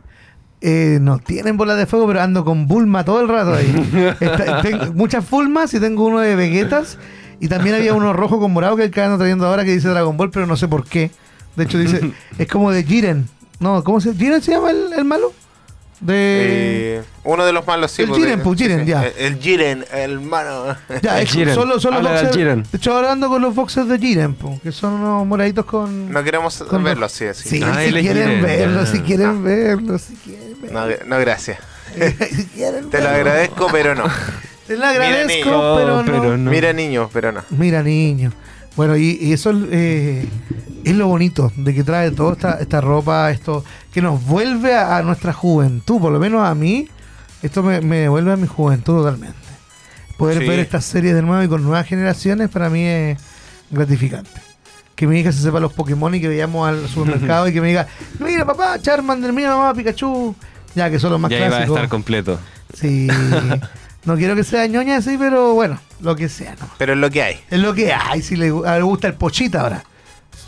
Eh, 0.61 0.99
no 1.01 1.19
tienen 1.19 1.57
bolas 1.57 1.79
de 1.79 1.87
fuego, 1.87 2.07
pero 2.07 2.21
ando 2.21 2.45
con 2.45 2.69
Bulma 2.69 3.03
todo 3.05 3.23
el 3.23 3.29
rato 3.29 3.55
ahí. 3.55 4.15
Está- 4.21 4.63
tengo 4.63 4.93
muchas 4.93 5.29
Bulmas 5.29 5.75
y 5.75 5.81
tengo 5.81 6.05
uno 6.07 6.21
de 6.21 6.37
Vegetas. 6.37 6.97
Y 7.41 7.49
también 7.49 7.75
había 7.75 7.95
uno 7.95 8.13
rojo 8.13 8.39
con 8.39 8.53
morado 8.53 8.77
que 8.77 8.85
el 8.85 8.91
que 8.91 9.01
ando 9.01 9.19
trayendo 9.19 9.47
ahora 9.47 9.65
que 9.65 9.73
dice 9.73 9.89
Dragon 9.89 10.17
Ball, 10.17 10.31
pero 10.31 10.47
no 10.47 10.57
sé 10.57 10.69
por 10.69 10.85
qué. 10.87 11.11
De 11.57 11.65
hecho, 11.65 11.79
dice, 11.79 12.13
es 12.39 12.47
como 12.49 12.71
de 12.71 12.85
Jiren. 12.85 13.29
No, 13.59 13.83
¿cómo 13.85 14.01
se 14.01 14.15
¿Jiren 14.15 14.41
se 14.43 14.53
llama 14.53 14.71
el, 14.71 14.93
el 14.93 15.05
malo? 15.05 15.33
De. 16.01 16.97
Eh, 16.97 17.03
uno 17.25 17.45
de 17.45 17.53
los 17.53 17.67
malos 17.67 17.91
sí. 17.91 18.03
El 18.03 18.09
pues, 18.09 18.21
Jiren, 18.21 18.41
pues, 18.43 18.59
Jiren, 18.59 18.81
sí, 18.81 18.87
ya. 18.87 19.05
El, 19.07 19.13
el 19.19 19.39
Jiren, 19.39 19.85
el 19.93 20.21
mano. 20.21 20.75
ya, 21.03 21.19
el 21.19 21.25
es 21.27 21.33
Jiren. 21.33 21.55
solo, 21.55 21.79
solo 21.79 22.01
boxers- 22.01 22.33
Jiren. 22.33 22.63
De 22.71 22.79
hecho, 22.79 22.95
ahora 22.95 23.13
ando 23.13 23.29
con 23.29 23.43
los 23.43 23.55
boxers 23.55 23.87
de 23.89 23.99
Jiren, 23.99 24.35
po, 24.35 24.59
que 24.63 24.73
son 24.73 24.95
unos 24.95 25.27
moraditos 25.27 25.67
con. 25.67 26.11
No 26.11 26.25
queremos 26.25 26.57
con 26.63 26.83
verlo 26.85 27.05
así, 27.05 27.27
así. 27.27 27.49
Sí, 27.51 27.61
Ah, 27.63 27.77
si 27.81 27.89
él 27.89 27.97
es 27.99 28.03
quieren 28.03 28.29
Jiren, 28.29 28.43
verlo, 28.43 28.87
si 28.87 29.01
quieren 29.01 29.45
verlo, 29.45 29.99
si 29.99 30.15
quieren 30.15 30.57
No, 30.73 30.87
verlo. 30.87 31.05
no, 31.07 31.19
gracias. 31.19 31.59
si 32.35 32.45
quieren 32.47 32.89
Te 32.89 33.03
lo 33.03 33.09
agradezco, 33.11 33.67
pero 33.71 33.95
no. 33.95 34.05
Te 34.71 34.77
lo 34.77 34.87
agradezco, 34.87 35.51
niño, 35.51 35.75
pero, 35.77 35.97
no. 35.97 36.05
pero 36.05 36.37
no. 36.37 36.51
Mira, 36.51 36.73
niño, 36.73 37.11
pero 37.13 37.33
no. 37.33 37.43
Mira, 37.51 37.83
niño. 37.83 38.33
Bueno, 38.77 38.97
y, 38.97 39.19
y 39.21 39.33
eso 39.33 39.51
eh, 39.73 40.25
es 40.85 40.95
lo 40.95 41.09
bonito 41.09 41.51
de 41.57 41.75
que 41.75 41.83
trae 41.83 42.13
toda 42.13 42.35
esta, 42.35 42.53
esta 42.61 42.81
ropa, 42.81 43.33
esto 43.33 43.65
que 43.93 44.01
nos 44.01 44.25
vuelve 44.25 44.75
a, 44.77 44.99
a 44.99 45.03
nuestra 45.03 45.33
juventud, 45.33 46.01
por 46.01 46.13
lo 46.13 46.21
menos 46.21 46.43
a 46.49 46.55
mí, 46.55 46.89
esto 47.43 47.65
me, 47.65 47.81
me 47.81 47.97
devuelve 47.97 48.33
a 48.33 48.37
mi 48.37 48.47
juventud 48.47 48.99
totalmente. 49.03 49.35
Poder 50.17 50.39
Sí. 50.39 50.47
ver 50.49 50.61
estas 50.61 50.85
series 50.85 51.15
de 51.17 51.23
nuevo 51.23 51.43
y 51.43 51.49
con 51.49 51.63
nuevas 51.65 51.87
generaciones 51.87 52.49
para 52.49 52.71
mí 52.71 52.85
es 52.85 53.19
gratificante. 53.71 54.41
Que 54.95 55.07
mi 55.09 55.19
hija 55.19 55.33
se 55.33 55.41
sepa 55.43 55.59
los 55.59 55.73
Pokémon 55.73 56.15
y 56.15 56.21
que 56.21 56.29
veamos 56.29 56.69
al 56.69 56.87
supermercado 56.95 57.49
y 57.49 57.53
que 57.53 57.61
me 57.61 57.69
diga, 57.69 57.89
mira 58.21 58.45
papá, 58.47 58.79
Charmander, 58.81 59.33
mira 59.33 59.57
mamá, 59.57 59.75
Pikachu. 59.75 60.35
Ya 60.77 60.89
que 60.91 61.01
son 61.01 61.11
los 61.11 61.21
más 61.21 61.31
ya 61.33 61.39
iba 61.39 61.47
a 61.47 61.49
clásicos. 61.51 61.77
estar 61.77 61.89
completo. 61.89 62.39
Sí. 62.73 63.09
no 64.05 64.17
quiero 64.17 64.35
que 64.37 64.45
sea 64.45 64.67
ñoña 64.67 64.97
así, 64.97 65.17
pero 65.19 65.55
bueno, 65.55 65.79
lo 66.01 66.17
que 66.17 66.29
sea, 66.29 66.55
¿no? 66.61 66.69
Pero 66.79 66.93
es 66.95 66.99
lo 66.99 67.11
que 67.11 67.23
hay. 67.23 67.41
Es 67.51 67.61
lo 67.61 67.75
que 67.75 67.93
hay, 67.93 68.23
si 68.23 68.37
le, 68.37 68.47
a 68.67 68.75
él 68.75 68.79
le 68.79 68.83
gusta 68.83 69.07
el 69.09 69.15
pochita 69.15 69.61
ahora. 69.63 69.85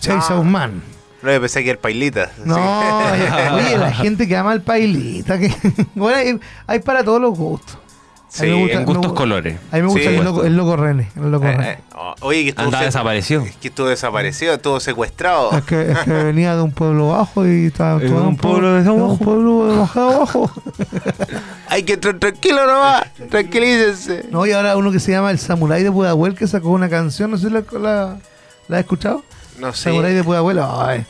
Chase 0.01 0.33
Ah. 0.35 0.43
Man. 0.43 0.83
No, 1.23 1.31
yo 1.33 1.41
pensé 1.41 1.63
que 1.63 1.71
era 1.71 1.81
pailita. 1.81 2.33
No, 2.45 2.57
Sí. 2.57 3.23
oye, 3.55 3.79
la 3.79 3.93
gente 3.95 4.27
que 4.27 4.37
ama 4.37 4.53
el 4.55 4.63
pailita. 4.63 5.39
Que, 5.39 5.55
bueno, 5.95 6.17
hay, 6.19 6.41
hay 6.67 6.79
para 6.81 7.05
todos 7.05 7.21
los 7.21 7.39
gustos. 7.39 7.79
Sí, 8.29 8.51
gusta- 8.51 8.79
En 8.79 8.85
gustos 8.87 9.13
me- 9.13 9.17
colores. 9.19 9.59
A 9.71 9.77
mí 9.77 9.83
me 9.83 9.89
gusta 9.89 10.09
Sí. 10.09 10.17
el, 10.17 10.25
loco, 10.25 10.43
el 10.45 10.57
loco 10.57 10.75
René. 10.77 11.09
El 11.17 11.31
loco 11.31 11.47
Eh, 11.47 11.53
René. 11.53 11.71
eh, 11.73 11.79
oh, 11.95 12.15
Oye, 12.23 12.43
que 12.45 12.49
estuvo, 12.49 12.65
Andaba 12.65 12.85
desaparecido. 12.87 13.45
que 13.61 13.69
estuvo 13.69 13.87
desaparecido, 13.89 14.55
estuvo 14.55 14.81
secuestrado. 14.81 15.53
Es 15.53 15.65
que, 15.65 15.93
es 15.93 15.99
que 15.99 16.11
venía 16.11 16.57
de 16.57 16.63
un 16.63 16.73
pueblo 16.73 17.09
bajo 17.11 17.47
y 17.47 17.67
estaba 17.67 18.01
En 18.03 18.09
todo 18.09 18.25
un 18.29 18.37
pueblo 18.39 18.73
de 18.73 18.83
de 18.85 18.91
un 18.91 19.01
abajo. 19.01 19.19
pueblo 19.19 19.77
bajo 19.79 20.01
abajo. 20.01 20.51
Hay 21.73 21.83
que 21.85 21.95
entrar 21.95 22.19
tranquilo 22.19 22.67
nomás. 22.67 23.05
Tranquilícense. 23.31 24.27
No, 24.31 24.47
y 24.47 24.53
ahora 24.53 24.77
uno 24.77 24.93
que 24.93 25.01
se 25.01 25.11
llama 25.13 25.31
El 25.31 25.39
Samurai 25.39 25.83
de 25.83 25.91
Pudahuel 25.91 26.35
que 26.35 26.47
sacó 26.47 26.71
una 26.71 26.89
canción, 26.89 27.31
no 27.31 27.39
sé 27.39 27.49
si 27.49 27.53
la, 27.53 27.65
la, 27.79 28.19
la 28.69 28.77
has 28.77 28.81
escuchado. 28.81 29.25
No 29.59 29.73
sé. 29.73 29.85
Samurai 29.91 30.13
de 30.15 30.23
Pudahuel. 30.25 30.59
Ay. 30.61 31.07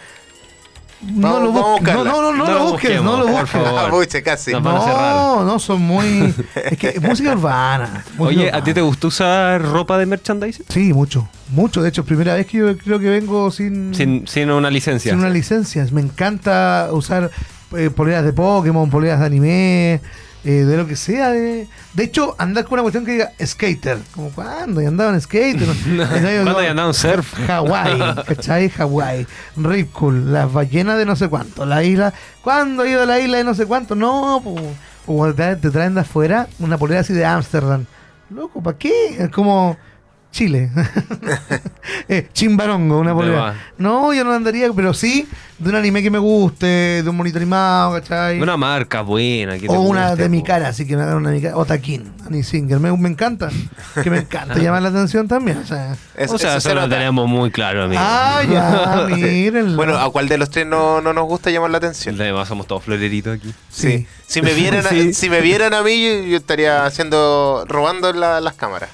No 1.04 1.32
Vamos- 1.32 1.42
lo 1.42 1.52
vamos 1.52 1.66
a 1.66 1.70
busques, 1.72 1.94
no, 1.94 2.04
no, 2.04 2.22
no, 2.22 2.32
no, 2.32 2.32
No 2.32 2.44
lo 2.46 2.58
lo 2.64 2.70
busques, 2.70 3.02
no 3.02 3.16
lo 3.16 3.26
busques. 3.26 3.50
favor. 3.50 4.14
Ah, 4.20 4.22
casi. 4.22 4.52
No. 4.52 5.44
No, 5.44 5.58
son 5.58 5.80
muy. 5.82 6.32
Es 6.54 6.78
que 6.78 7.00
música 7.02 7.32
urbana. 7.32 8.04
música 8.16 8.40
Oye, 8.42 8.50
¿a 8.52 8.62
ti 8.62 8.72
te 8.72 8.80
gustó 8.82 9.08
usar 9.08 9.60
ropa 9.62 9.98
de 9.98 10.06
merchandising? 10.06 10.66
Sí, 10.68 10.92
mucho. 10.92 11.28
Mucho. 11.50 11.82
De 11.82 11.88
hecho, 11.88 12.04
primera 12.04 12.34
vez 12.34 12.46
que 12.46 12.58
yo 12.58 12.78
creo 12.78 13.00
que 13.00 13.08
vengo 13.10 13.50
sin, 13.50 13.92
Sin, 13.96 14.28
sin 14.28 14.48
una 14.52 14.70
licencia. 14.70 15.10
sin 15.10 15.18
una 15.18 15.30
licencia. 15.30 15.84
Me 15.90 16.02
encanta 16.02 16.88
usar 16.92 17.32
eh, 17.76 17.90
poleras 17.90 18.24
de 18.24 18.32
Pokémon, 18.32 18.88
poleras 18.88 19.18
de 19.18 19.26
anime, 19.26 20.00
eh, 20.44 20.64
de 20.64 20.76
lo 20.76 20.86
que 20.86 20.96
sea. 20.96 21.30
De, 21.30 21.68
de 21.94 22.04
hecho, 22.04 22.34
andar 22.38 22.64
con 22.64 22.74
una 22.74 22.82
cuestión 22.82 23.04
que 23.04 23.12
diga 23.12 23.32
skater. 23.44 23.98
Como 24.14 24.30
cuando 24.30 24.80
y 24.82 24.86
andaba 24.86 25.12
en 25.12 25.20
skater. 25.20 25.68
¿no? 25.86 26.06
¿Cuándo 26.06 26.62
ya 26.62 26.70
andaba 26.70 26.88
en 26.88 26.94
surf? 26.94 27.34
Hawái, 27.46 28.00
¿cachai? 28.26 28.68
Hawái, 28.70 29.26
Rip 29.56 29.92
Cool, 29.92 30.32
las 30.32 30.52
ballenas 30.52 30.98
de 30.98 31.06
no 31.06 31.16
sé 31.16 31.28
cuánto, 31.28 31.64
la 31.66 31.82
isla. 31.84 32.12
¿Cuándo 32.42 32.84
he 32.84 32.90
ido 32.90 33.02
a 33.02 33.06
la 33.06 33.20
isla 33.20 33.38
de 33.38 33.44
no 33.44 33.54
sé 33.54 33.66
cuánto? 33.66 33.94
No, 33.94 34.40
pues. 34.42 34.60
O 35.06 35.26
te 35.26 35.32
traen, 35.34 35.60
te 35.60 35.70
traen 35.70 35.94
de 35.94 36.00
afuera 36.02 36.46
una 36.58 36.78
polera 36.78 37.00
así 37.00 37.12
de 37.12 37.24
Ámsterdam. 37.24 37.86
Loco, 38.30 38.62
¿para 38.62 38.78
qué? 38.78 39.16
Es 39.18 39.30
como. 39.30 39.76
Chile. 40.32 40.70
eh, 42.08 42.28
Chimbarongo, 42.32 42.98
una 42.98 43.14
polera. 43.14 43.54
No, 43.78 44.12
yo 44.12 44.24
no 44.24 44.32
andaría, 44.32 44.72
pero 44.72 44.94
sí 44.94 45.28
de 45.58 45.68
un 45.70 45.76
anime 45.76 46.02
que 46.02 46.10
me 46.10 46.18
guste, 46.18 46.66
de 46.66 47.08
un 47.08 47.14
monito 47.16 47.36
animado, 47.38 47.92
¿cachai? 47.92 48.40
Una 48.40 48.56
marca 48.56 49.02
buena. 49.02 49.54
que 49.58 49.68
te 49.68 49.68
o 49.68 49.80
una 49.82 50.08
guste, 50.08 50.22
de 50.24 50.28
mi 50.28 50.42
cara, 50.42 50.68
así 50.68 50.86
que 50.86 50.96
me 50.96 51.02
hagan 51.04 51.18
una 51.18 51.30
de 51.30 51.36
mi 51.36 51.42
cara. 51.42 51.56
Otakin, 51.56 52.12
Annie 52.26 52.42
Singer. 52.42 52.80
Me, 52.80 52.96
me 52.96 53.08
encanta. 53.10 53.48
Que 54.02 54.10
me 54.10 54.18
encanta 54.18 54.54
llamar 54.58 54.82
la 54.82 54.88
atención 54.88 55.28
también. 55.28 55.58
O 55.58 55.66
sea. 55.66 55.92
Eso- 56.16 56.34
o 56.34 56.38
sea, 56.38 56.48
eso 56.50 56.58
eso 56.58 56.68
se 56.70 56.74
lo 56.74 56.80
nota. 56.80 56.96
tenemos 56.96 57.28
muy 57.28 57.50
claro, 57.52 57.84
amigo. 57.84 58.00
Ah, 58.02 58.40
ya, 58.50 59.06
miren. 59.16 59.76
Bueno, 59.76 59.96
¿a 59.98 60.10
cuál 60.10 60.28
de 60.28 60.38
los 60.38 60.50
tres 60.50 60.66
no, 60.66 61.00
no 61.00 61.12
nos 61.12 61.26
gusta 61.26 61.50
llamar 61.50 61.70
la 61.70 61.76
atención? 61.78 62.20
Además, 62.20 62.48
somos 62.48 62.66
todos 62.66 62.82
floreritos 62.82 63.36
aquí. 63.38 63.54
Sí. 63.70 63.98
Sí. 63.98 64.06
Si 64.26 64.42
me 64.42 64.54
vieran, 64.54 64.84
a- 64.86 64.90
Sí. 64.90 65.12
si 65.12 65.30
me 65.30 65.40
vieran 65.42 65.74
a 65.74 65.82
mí, 65.82 66.02
yo, 66.02 66.26
yo 66.26 66.36
estaría 66.38 66.84
haciendo, 66.86 67.64
robando 67.68 68.12
la- 68.14 68.40
las 68.40 68.54
cámaras. 68.54 68.88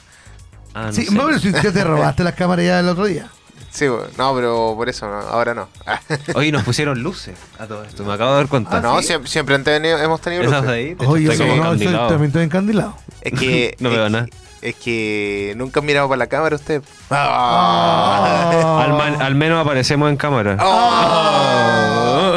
Ah, 0.74 0.86
no 0.86 0.92
Sí, 0.92 1.06
sé. 1.06 1.14
bueno, 1.14 1.38
si 1.38 1.52
ya 1.52 1.72
te 1.72 1.84
robaste 1.84 2.22
las 2.24 2.34
cámaras 2.34 2.64
ya 2.64 2.80
el 2.80 2.88
otro 2.88 3.06
día. 3.06 3.28
Sí, 3.70 3.84
no, 3.86 4.34
pero 4.34 4.74
por 4.76 4.88
eso 4.88 5.06
no, 5.06 5.14
ahora 5.18 5.54
no. 5.54 5.68
Oye, 6.34 6.50
nos 6.50 6.62
pusieron 6.64 7.02
luces 7.02 7.36
a 7.58 7.66
todo 7.66 7.84
esto. 7.84 8.04
Me 8.04 8.12
acabo 8.14 8.30
de 8.32 8.36
dar 8.38 8.48
cuenta. 8.48 8.78
Ah, 8.78 8.80
no, 8.80 8.98
¿sí? 9.00 9.08
siempre, 9.08 9.30
siempre 9.30 9.54
han 9.56 9.64
tenido- 9.64 9.98
hemos 9.98 10.20
tenido 10.20 10.42
luces. 10.44 10.66
ahí. 10.66 10.96
Oye, 10.98 11.26
como 11.26 11.28
no, 11.28 11.34
soy- 11.36 11.58
encandilado. 11.58 12.08
también 12.08 12.26
estoy 12.28 12.42
encandilado. 12.44 12.96
Es 13.20 13.38
que. 13.38 13.76
No 13.80 13.88
es 13.90 13.94
veo 13.94 14.04
que- 14.06 14.10
nada. 14.10 14.26
Es 14.60 14.74
que 14.74 15.54
nunca 15.56 15.80
han 15.80 15.86
mirado 15.86 16.08
para 16.08 16.18
la 16.18 16.26
cámara 16.26 16.56
usted. 16.56 16.82
Ah. 17.10 18.50
Al, 18.84 18.92
man- 18.94 19.22
al 19.22 19.34
menos 19.36 19.60
aparecemos 19.64 20.10
en 20.10 20.16
cámara. 20.16 20.56
Oh. 20.60 22.36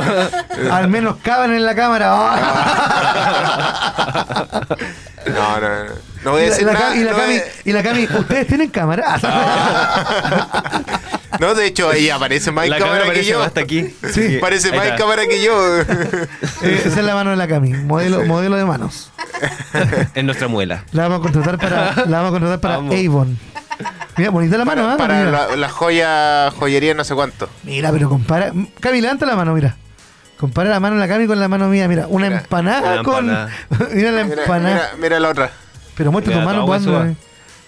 Al 0.71 0.87
menos 0.87 1.15
caben 1.23 1.53
en 1.53 1.65
la 1.65 1.73
cámara. 1.75 2.15
No, 5.25 5.59
no, 5.59 5.69
no. 5.85 5.91
No 6.23 6.31
voy 6.31 6.41
a 6.43 6.45
decir 6.45 6.61
y 6.61 6.65
la 6.65 6.73
nada. 6.73 6.93
Cami- 6.93 6.97
y 6.99 7.03
la 7.03 7.11
no, 7.11 7.17
voy 7.17 7.25
Cami, 7.25 7.35
a- 7.37 7.43
y 7.65 7.71
la 7.73 7.83
Cami, 7.83 8.03
¿ustedes 8.19 8.47
tienen 8.47 8.69
cámara? 8.69 9.15
No, 11.39 11.53
de 11.55 11.65
hecho, 11.65 11.91
ella 11.93 12.15
aparece 12.15 12.51
más 12.51 12.65
en 12.65 12.71
La 12.71 12.77
cámara 12.79 12.99
cámara 13.01 13.19
que 13.19 13.25
yo. 13.25 13.41
hasta 13.41 13.61
aquí. 13.61 13.93
Sí. 14.11 14.37
Parece 14.41 14.69
Ahí 14.71 14.77
más 14.77 14.91
cámara 14.97 15.25
que 15.27 15.41
yo. 15.43 15.53
Eh, 16.63 16.83
esa 16.85 16.99
es 16.99 17.05
la 17.05 17.15
mano 17.15 17.31
de 17.31 17.37
la 17.37 17.47
Cami, 17.47 17.69
modelo, 17.73 18.23
modelo 18.25 18.55
de 18.55 18.65
manos. 18.65 19.11
En 20.15 20.25
nuestra 20.27 20.47
muela. 20.47 20.83
La 20.91 21.07
vamos 21.07 21.19
a 21.19 21.21
contratar 21.31 21.57
para, 21.57 22.05
la 22.05 22.17
vamos 22.21 22.27
a 22.29 22.31
contratar 22.31 22.59
para 22.59 22.75
Vamos. 22.77 22.95
Avon. 22.95 23.37
Mira, 24.17 24.29
bonita 24.29 24.57
la 24.57 24.65
mano, 24.65 24.83
para 24.83 24.97
para 24.97 25.19
mira. 25.25 25.31
la, 25.49 25.55
la 25.55 25.69
joya, 25.69 26.51
joyería 26.51 26.93
no 26.93 27.03
sé 27.03 27.15
cuánto. 27.15 27.49
Mira, 27.63 27.91
pero 27.91 28.09
compara. 28.09 28.51
Cami, 28.79 29.01
levanta 29.01 29.25
la 29.25 29.35
mano, 29.35 29.53
mira. 29.55 29.75
Compara 30.37 30.69
la 30.69 30.79
mano 30.79 30.95
de 30.95 31.01
la 31.01 31.07
Cami 31.07 31.25
con 31.27 31.39
la 31.39 31.47
mano 31.47 31.67
mía. 31.67 31.87
Mira, 31.87 32.05
una 32.07 32.27
Mira, 32.27 32.41
empanada 32.41 32.93
una 32.93 33.03
con. 33.03 33.29
empanada. 33.29 33.51
mira 33.93 34.11
la 34.11 34.21
empanada. 34.21 34.69
mira, 34.75 34.89
mira 34.99 35.19
la 35.19 35.29
otra. 35.29 35.51
Pero 35.95 36.11
muestra 36.11 36.33
Mira, 36.35 36.43
tu 36.45 36.49
mano 36.51 36.65
cuando. 36.67 37.15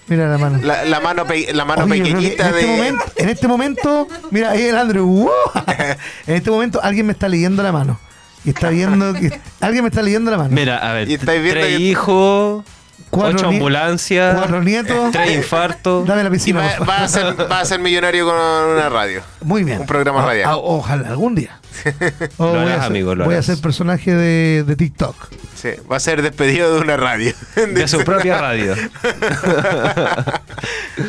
Mira 0.07 0.27
la 0.27 0.37
mano. 0.37 0.59
La, 0.61 0.83
la 0.85 0.99
mano, 0.99 1.25
pe- 1.25 1.53
la 1.53 1.63
mano 1.65 1.85
Oye, 1.85 1.97
yo 1.99 2.03
creo 2.03 2.15
que 2.19 2.21
pequeñita 2.37 2.49
en, 2.49 2.55
este 2.55 2.65
de. 2.67 2.75
momento, 2.77 3.03
en 3.15 3.29
este 3.29 3.47
momento, 3.47 4.07
mira, 4.31 4.51
ahí 4.51 4.63
el 4.63 4.77
Andrew. 4.77 5.05
¡wow! 5.07 5.29
En 6.27 6.35
este 6.35 6.51
momento 6.51 6.79
alguien 6.83 7.05
me 7.05 7.13
está 7.13 7.29
leyendo 7.29 7.63
la 7.63 7.71
mano. 7.71 7.99
Y 8.45 8.49
está 8.49 8.69
viendo 8.69 9.13
que. 9.13 9.39
Alguien 9.61 9.83
me 9.83 9.89
está 9.89 10.01
leyendo 10.01 10.29
la 10.29 10.37
mano. 10.37 10.49
Mira, 10.51 10.77
a 10.77 10.93
ver. 10.93 11.09
Y 11.09 11.13
estáis 11.13 11.41
viendo 11.41 11.61
tres 11.61 11.77
que- 11.77 11.83
hijos, 11.83 12.63
Cuatro 13.09 13.37
ocho 13.37 13.47
ambulancias, 13.47 14.35
cuatro 14.35 14.61
nietos. 14.61 15.11
tres 15.11 15.31
infartos. 15.35 16.05
Dame 16.07 16.23
la 16.23 16.29
Y 16.29 16.31
piscina. 16.33 16.61
va, 16.87 16.97
a 17.03 17.07
ser, 17.07 17.49
va 17.51 17.59
a 17.61 17.65
ser 17.65 17.79
millonario 17.79 18.25
con 18.25 18.35
una 18.35 18.89
radio. 18.89 19.21
Muy 19.41 19.63
bien. 19.63 19.81
un 19.81 19.85
programa 19.85 20.23
O- 20.23 20.27
radial. 20.27 20.49
a- 20.49 20.57
ojalá, 20.57 21.07
algún 21.09 21.35
día. 21.35 21.59
O 22.37 22.45
Lo 22.45 22.51
voy, 22.51 22.59
harás, 22.61 22.71
a 22.71 22.81
ser, 22.81 22.91
amigo, 22.91 23.15
lo 23.15 23.25
voy 23.25 23.33
a 23.33 23.37
harás. 23.37 23.45
ser 23.45 23.57
personaje 23.59 24.13
de, 24.13 24.63
de 24.63 24.75
TikTok. 24.75 25.15
Sí, 25.55 25.69
va 25.91 25.95
a 25.97 25.99
ser 25.99 26.21
despedido 26.21 26.75
de 26.75 26.81
una 26.81 26.97
radio. 26.97 27.33
De 27.73 27.87
su 27.87 27.99
propia 28.03 28.39
radio. 28.39 28.75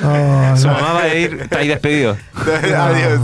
Oh, 0.02 0.56
Su 0.56 0.66
no. 0.66 0.74
mamá 0.74 0.92
va 0.94 1.02
a 1.02 1.14
ir, 1.14 1.38
está 1.42 1.58
ahí 1.58 1.68
despedido. 1.68 2.16
Adiós. 2.34 3.20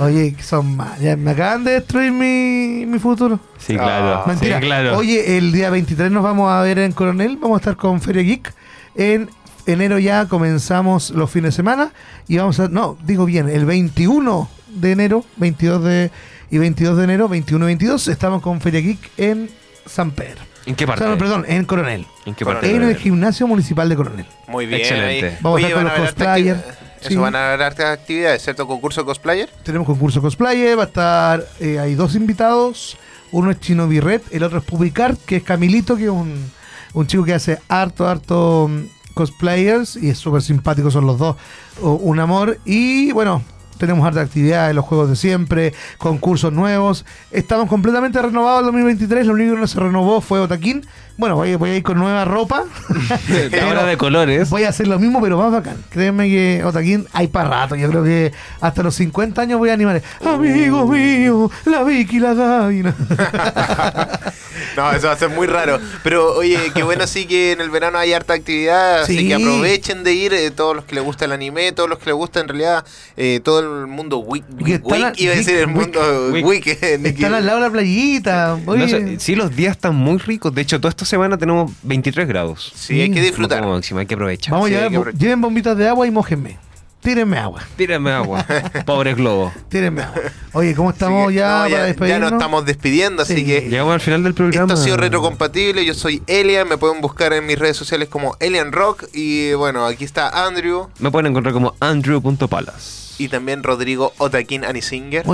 Oye, 0.00 0.34
son. 0.42 0.78
Ya 1.00 1.16
me 1.16 1.30
acaban 1.30 1.64
de 1.64 1.72
destruir 1.72 2.12
mi, 2.12 2.84
mi 2.86 2.98
futuro. 2.98 3.38
Sí, 3.58 3.74
claro. 3.74 4.22
Ah. 4.22 4.24
Mentira. 4.26 4.60
Sí, 4.60 4.66
claro. 4.66 4.96
Oye, 4.98 5.38
el 5.38 5.52
día 5.52 5.70
23 5.70 6.10
nos 6.10 6.22
vamos 6.22 6.50
a 6.50 6.60
ver 6.62 6.78
en 6.80 6.92
Coronel. 6.92 7.36
Vamos 7.40 7.56
a 7.56 7.60
estar 7.60 7.76
con 7.76 8.00
Feria 8.00 8.22
Geek. 8.22 8.52
En 8.96 9.30
enero 9.66 9.98
ya 9.98 10.26
comenzamos 10.26 11.10
los 11.10 11.30
fines 11.30 11.52
de 11.54 11.56
semana. 11.56 11.92
Y 12.28 12.36
vamos 12.38 12.58
a. 12.60 12.68
No, 12.68 12.98
digo 13.04 13.24
bien, 13.24 13.48
el 13.48 13.64
21 13.64 14.48
de 14.68 14.92
enero, 14.92 15.24
22 15.36 15.84
de. 15.84 16.10
Y 16.50 16.58
22 16.58 16.96
de 16.96 17.04
enero, 17.04 17.28
21 17.28 17.64
y 17.64 17.66
22, 17.66 18.08
estamos 18.08 18.42
con 18.42 18.60
Feria 18.60 18.80
Geek 18.80 18.98
en 19.18 19.48
San 19.86 20.10
Pedro. 20.10 20.40
¿En 20.66 20.74
qué 20.74 20.84
O 20.84 20.88
parte? 20.88 21.04
sea, 21.04 21.10
no, 21.12 21.18
perdón, 21.18 21.44
en 21.48 21.64
Coronel. 21.64 22.06
¿En 22.26 22.34
qué 22.34 22.44
parte? 22.44 22.74
En 22.74 22.82
el 22.82 22.96
gimnasio 22.96 23.46
municipal 23.46 23.88
de 23.88 23.96
Coronel. 23.96 24.26
Muy 24.48 24.66
bien. 24.66 24.80
Excelente. 24.80 25.26
ahí. 25.28 25.38
Vamos 25.40 25.62
a 25.62 25.66
estar 25.66 25.82
con 25.82 25.84
los 25.92 26.00
cosplayers. 26.00 26.60
Eso 27.00 27.08
Sí. 27.08 27.16
van 27.16 27.34
a 27.34 27.48
haber 27.48 27.62
hartas 27.62 27.98
actividades, 27.98 28.42
¿cierto? 28.42 28.66
Concurso 28.66 29.04
cosplayer. 29.06 29.48
Tenemos 29.62 29.86
concurso 29.86 30.20
cosplayer, 30.20 30.78
va 30.78 30.82
a 30.82 30.86
estar, 30.86 31.46
eh, 31.60 31.78
hay 31.78 31.94
dos 31.94 32.14
invitados, 32.14 32.98
uno 33.32 33.50
es 33.52 33.60
Chino 33.60 33.88
Birret, 33.88 34.22
el 34.32 34.42
otro 34.42 34.58
es 34.58 34.64
Pubicart, 34.64 35.18
que 35.24 35.36
es 35.36 35.42
Camilito, 35.42 35.96
que 35.96 36.04
es 36.04 36.10
un, 36.10 36.50
un 36.92 37.06
chico 37.06 37.24
que 37.24 37.32
hace 37.32 37.58
harto, 37.68 38.06
harto 38.06 38.68
mm, 38.68 39.14
cosplayers 39.14 39.96
y 39.96 40.10
es 40.10 40.18
súper 40.18 40.42
simpático, 40.42 40.90
son 40.90 41.06
los 41.06 41.16
dos, 41.18 41.36
o- 41.80 41.92
un 41.94 42.18
amor. 42.20 42.58
Y 42.66 43.12
bueno, 43.12 43.42
tenemos 43.80 44.06
harta 44.06 44.20
actividades, 44.20 44.74
los 44.74 44.84
juegos 44.84 45.08
de 45.10 45.16
siempre, 45.16 45.74
concursos 45.98 46.52
nuevos. 46.52 47.04
Estamos 47.32 47.68
completamente 47.68 48.20
renovados 48.22 48.60
el 48.60 48.66
2023, 48.66 49.26
lo 49.26 49.32
único 49.32 49.54
que 49.54 49.60
no 49.60 49.66
se 49.66 49.80
renovó 49.80 50.20
fue 50.20 50.38
Otaquín. 50.38 50.86
Bueno, 51.16 51.34
voy, 51.36 51.54
voy 51.56 51.70
a 51.70 51.76
ir 51.76 51.82
con 51.82 51.98
nueva 51.98 52.24
ropa. 52.24 52.64
De 53.50 53.60
ahora 53.60 53.84
de 53.84 53.96
colores. 53.96 54.48
Voy 54.48 54.64
a 54.64 54.70
hacer 54.70 54.86
lo 54.86 54.98
mismo, 54.98 55.20
pero 55.20 55.36
más 55.36 55.52
bacán. 55.52 55.76
Créeme 55.90 56.28
que 56.28 56.62
Otaquín 56.64 57.06
hay 57.12 57.28
para 57.28 57.48
rato. 57.48 57.74
Yo 57.76 57.88
creo 57.90 58.04
que 58.04 58.32
hasta 58.60 58.82
los 58.82 58.94
50 58.94 59.42
años 59.42 59.58
voy 59.58 59.70
a 59.70 59.74
animar. 59.74 60.00
Amigo 60.24 60.86
mío, 60.86 61.50
la 61.64 61.82
Vicky 61.82 62.20
la 62.20 62.34
Gaby. 62.34 62.84
¿no? 64.76 64.92
Eso 64.92 65.06
va 65.08 65.12
a 65.12 65.16
ser 65.18 65.28
muy 65.30 65.46
raro. 65.46 65.78
Pero 66.02 66.34
oye, 66.36 66.58
qué 66.74 66.82
bueno 66.82 67.06
sí 67.06 67.26
que 67.26 67.52
en 67.52 67.60
el 67.60 67.70
verano 67.70 67.98
hay 67.98 68.12
harta 68.12 68.34
actividad, 68.34 69.02
así 69.02 69.18
Sí. 69.18 69.28
que 69.28 69.34
aprovechen 69.34 70.04
de 70.04 70.12
ir, 70.14 70.32
eh, 70.34 70.50
todos 70.50 70.74
los 70.76 70.84
que 70.84 70.94
les 70.94 71.04
gusta 71.04 71.24
el 71.24 71.32
anime, 71.32 71.72
todos 71.72 71.88
los 71.88 71.98
que 71.98 72.06
les 72.06 72.14
gusta 72.14 72.40
en 72.40 72.48
realidad 72.48 72.84
eh, 73.16 73.40
todo 73.44 73.60
el 73.80 73.86
mundo 73.86 74.18
wik, 74.18 74.44
Que 74.64 74.74
están 74.74 75.02
a- 75.04 75.06
wik, 75.08 75.20
iba 75.20 75.32
a 75.32 75.36
decir 75.36 75.56
el 75.56 75.66
mundo 75.66 76.00
wik. 76.32 76.46
wik. 76.46 76.66
ni 77.00 77.08
Están 77.10 77.34
al 77.34 77.46
lado 77.46 77.58
de 77.60 77.66
la 77.66 77.70
playita. 77.72 78.58
No 78.64 78.72
Oye, 78.72 78.88
sé, 78.88 79.18
sí, 79.20 79.34
los 79.34 79.54
días 79.54 79.72
están 79.76 79.94
muy 79.94 80.18
ricos. 80.18 80.54
De 80.54 80.62
hecho, 80.62 80.80
toda 80.80 80.90
esta 80.90 81.04
semana 81.04 81.36
tenemos 81.38 81.72
23 81.82 82.26
grados. 82.28 82.72
Sí, 82.74 83.00
hay 83.00 83.10
que 83.10 83.20
disfrutar. 83.20 83.60
Como 83.60 83.74
máximo, 83.74 84.00
hay 84.00 84.06
que 84.06 84.14
aprovechar. 84.14 84.52
vamos 84.52 84.68
sí, 84.68 84.74
llevar, 84.74 84.90
que 84.90 84.96
aprovechar. 84.96 85.20
lleven 85.20 85.40
bombitas 85.40 85.76
de 85.76 85.88
agua 85.88 86.06
y 86.06 86.10
mójenme. 86.10 86.58
Tírenme 87.02 87.38
agua. 87.38 87.62
Tírame 87.76 88.10
agua. 88.10 88.44
Pobre 88.84 89.14
globo. 89.14 89.50
Tírenme 89.70 90.02
agua. 90.02 90.20
Oye, 90.52 90.74
¿cómo 90.74 90.90
estamos 90.90 91.32
ya 91.32 91.48
no, 91.48 91.56
para 91.62 91.68
ya, 91.70 91.82
despedirnos? 91.84 92.08
ya 92.08 92.18
nos 92.30 92.32
estamos 92.32 92.66
despidiendo, 92.66 93.22
así 93.22 93.36
Sí. 93.36 93.44
que 93.46 93.60
Llegamos 93.70 93.94
al 93.94 94.00
final 94.00 94.22
del 94.22 94.34
programa. 94.34 94.72
Esto 94.74 94.80
ha 94.80 94.84
sido 94.84 94.96
retrocompatible, 94.98 95.84
yo 95.84 95.94
soy 95.94 96.22
Elian, 96.26 96.68
me 96.68 96.76
pueden 96.76 97.00
buscar 97.00 97.32
en 97.32 97.46
mis 97.46 97.58
redes 97.58 97.76
sociales 97.78 98.08
como 98.08 98.36
Elian 98.40 98.70
Rock 98.72 99.04
y 99.14 99.54
bueno, 99.54 99.86
aquí 99.86 100.04
está 100.04 100.46
Andrew 100.46 100.88
Me 100.98 101.10
pueden 101.10 101.28
encontrar 101.30 101.54
como 101.54 101.74
andrew.palas. 101.80 103.14
y 103.18 103.28
también 103.28 103.62
Rodrigo 103.62 104.12
Otakin 104.18 104.64
Anisinger. 104.64 105.24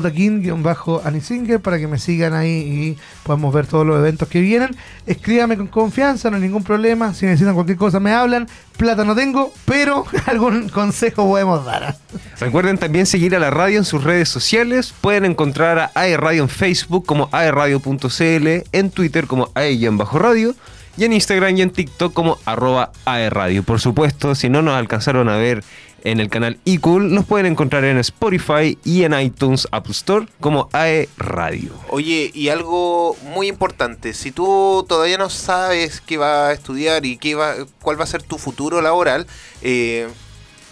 bajo 0.63 1.03
Anisinger 1.05 1.61
para 1.61 1.79
que 1.79 1.87
me 1.89 1.99
sigan 1.99 2.35
ahí 2.35 2.51
y 2.51 2.99
podamos 3.25 3.53
ver 3.55 3.67
todos 3.67 3.87
los 3.87 3.99
eventos 3.99 4.29
que 4.29 4.41
vienen. 4.41 4.77
Escríbame 5.07 5.57
con 5.57 5.67
confianza, 5.69 6.31
no 6.31 6.37
hay 6.37 6.43
ningún 6.43 6.65
problema. 6.65 7.15
Si 7.15 7.27
necesitan 7.27 7.55
cualquier 7.55 7.79
cosa 7.79 8.01
me 8.01 8.13
hablan. 8.13 8.49
Plata 8.77 9.05
no 9.05 9.15
tengo, 9.15 9.53
pero 9.65 10.05
algún 10.27 10.69
consejo 10.69 11.27
podemos 11.29 11.65
dar. 11.65 11.97
Recuerden 12.41 12.79
también 12.79 13.07
seguir 13.07 13.35
a 13.35 13.39
la 13.39 13.51
radio 13.51 13.79
en 13.79 13.85
sus 13.85 14.05
redes 14.05 14.29
sociales. 14.29 14.95
Pueden 15.01 15.25
encontrar 15.25 15.79
a 15.79 15.91
AE 15.95 16.17
Radio 16.17 16.43
en 16.43 16.49
Facebook 16.49 17.07
como 17.07 17.29
aeradio.cl, 17.33 18.49
en 18.73 18.91
Twitter 18.91 19.27
como 19.27 19.51
AE-radio 19.55 20.55
y 20.97 21.05
en 21.05 21.13
Instagram 21.13 21.57
y 21.57 21.63
en 21.63 21.71
TikTok 21.71 22.13
como 22.13 22.39
arroba 22.45 22.91
aeradio. 23.05 23.63
Por 23.63 23.81
supuesto, 23.81 24.35
si 24.35 24.49
no 24.49 24.63
nos 24.63 24.75
alcanzaron 24.75 25.29
a 25.29 25.37
ver 25.37 25.63
en 26.07 26.21
el 26.21 26.31
canal 26.31 26.61
iCool, 26.65 27.13
nos 27.13 27.25
pueden 27.25 27.47
encontrar 27.47 27.85
en 27.85 27.99
Spotify 27.99 28.79
y 28.85 29.03
en 29.03 29.19
iTunes 29.19 29.67
Apple 29.73 29.91
Store 29.91 30.29
como 30.39 30.69
AE 30.73 31.09
Radio. 31.17 31.73
Oye, 31.89 32.31
y 32.33 32.49
algo 32.49 33.17
muy 33.25 33.49
importante, 33.49 34.15
si 34.15 34.31
tú 34.31 34.87
todavía 34.89 35.19
no 35.19 35.31
sabes 35.31 36.01
qué 36.01 36.17
va 36.17 36.49
a 36.49 36.53
estudiar 36.53 37.05
y 37.05 37.17
qué 37.17 37.35
va, 37.35 37.57
cuál 37.83 37.99
va 37.99 38.05
a 38.05 38.07
ser 38.07 38.23
tu 38.23 38.39
futuro 38.39 38.81
laboral, 38.81 39.27
eh, 39.63 40.07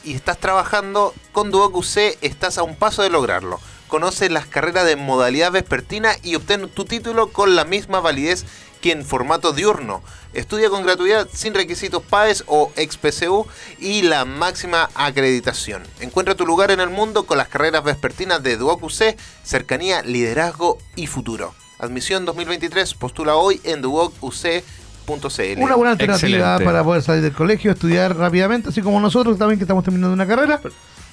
y 0.05 0.14
estás 0.14 0.39
trabajando 0.39 1.12
con 1.32 1.51
Duoc 1.51 1.74
UC, 1.74 2.16
estás 2.20 2.57
a 2.59 2.62
un 2.62 2.76
paso 2.76 3.03
de 3.03 3.11
lograrlo. 3.11 3.59
Conoce 3.89 4.30
las 4.30 4.47
carreras 4.47 4.87
de 4.87 4.95
modalidad 4.95 5.51
vespertina 5.51 6.12
y 6.22 6.37
obtén 6.37 6.68
tu 6.68 6.85
título 6.85 7.32
con 7.32 7.57
la 7.57 7.64
misma 7.64 7.99
validez 8.01 8.45
que 8.85 8.93
en 8.93 9.03
formato 9.03 9.55
diurno. 9.55 10.03
Estudia 10.35 10.68
con 10.68 10.82
gratuidad 10.82 11.26
sin 11.32 11.55
requisitos 11.55 12.03
PAES 12.03 12.45
o 12.47 12.70
ex-PCU 12.76 13.47
y 13.78 14.03
la 14.03 14.26
máxima 14.26 14.91
acreditación. 14.95 15.82
Encuentra 16.01 16.35
tu 16.35 16.45
lugar 16.45 16.70
en 16.70 16.80
el 16.80 16.91
mundo 16.91 17.24
con 17.24 17.39
las 17.39 17.49
carreras 17.49 17.82
vespertinas 17.82 18.43
de 18.43 18.59
Duoc 18.59 18.82
UC, 18.82 19.16
cercanía, 19.43 20.03
liderazgo 20.03 20.76
y 20.97 21.07
futuro. 21.07 21.55
Admisión 21.78 22.26
2023, 22.26 22.93
postula 22.93 23.37
hoy 23.37 23.59
en 23.64 23.80
duocuc.cl. 23.80 25.62
Una 25.62 25.76
buena 25.76 25.93
alternativa 25.93 26.37
Excelente. 26.37 26.64
para 26.66 26.85
poder 26.85 27.01
salir 27.01 27.22
del 27.22 27.32
colegio, 27.32 27.70
estudiar 27.70 28.14
rápidamente, 28.14 28.68
así 28.68 28.82
como 28.82 29.01
nosotros 29.01 29.39
también 29.39 29.59
que 29.59 29.64
estamos 29.64 29.82
terminando 29.82 30.12
una 30.12 30.26
carrera. 30.26 30.61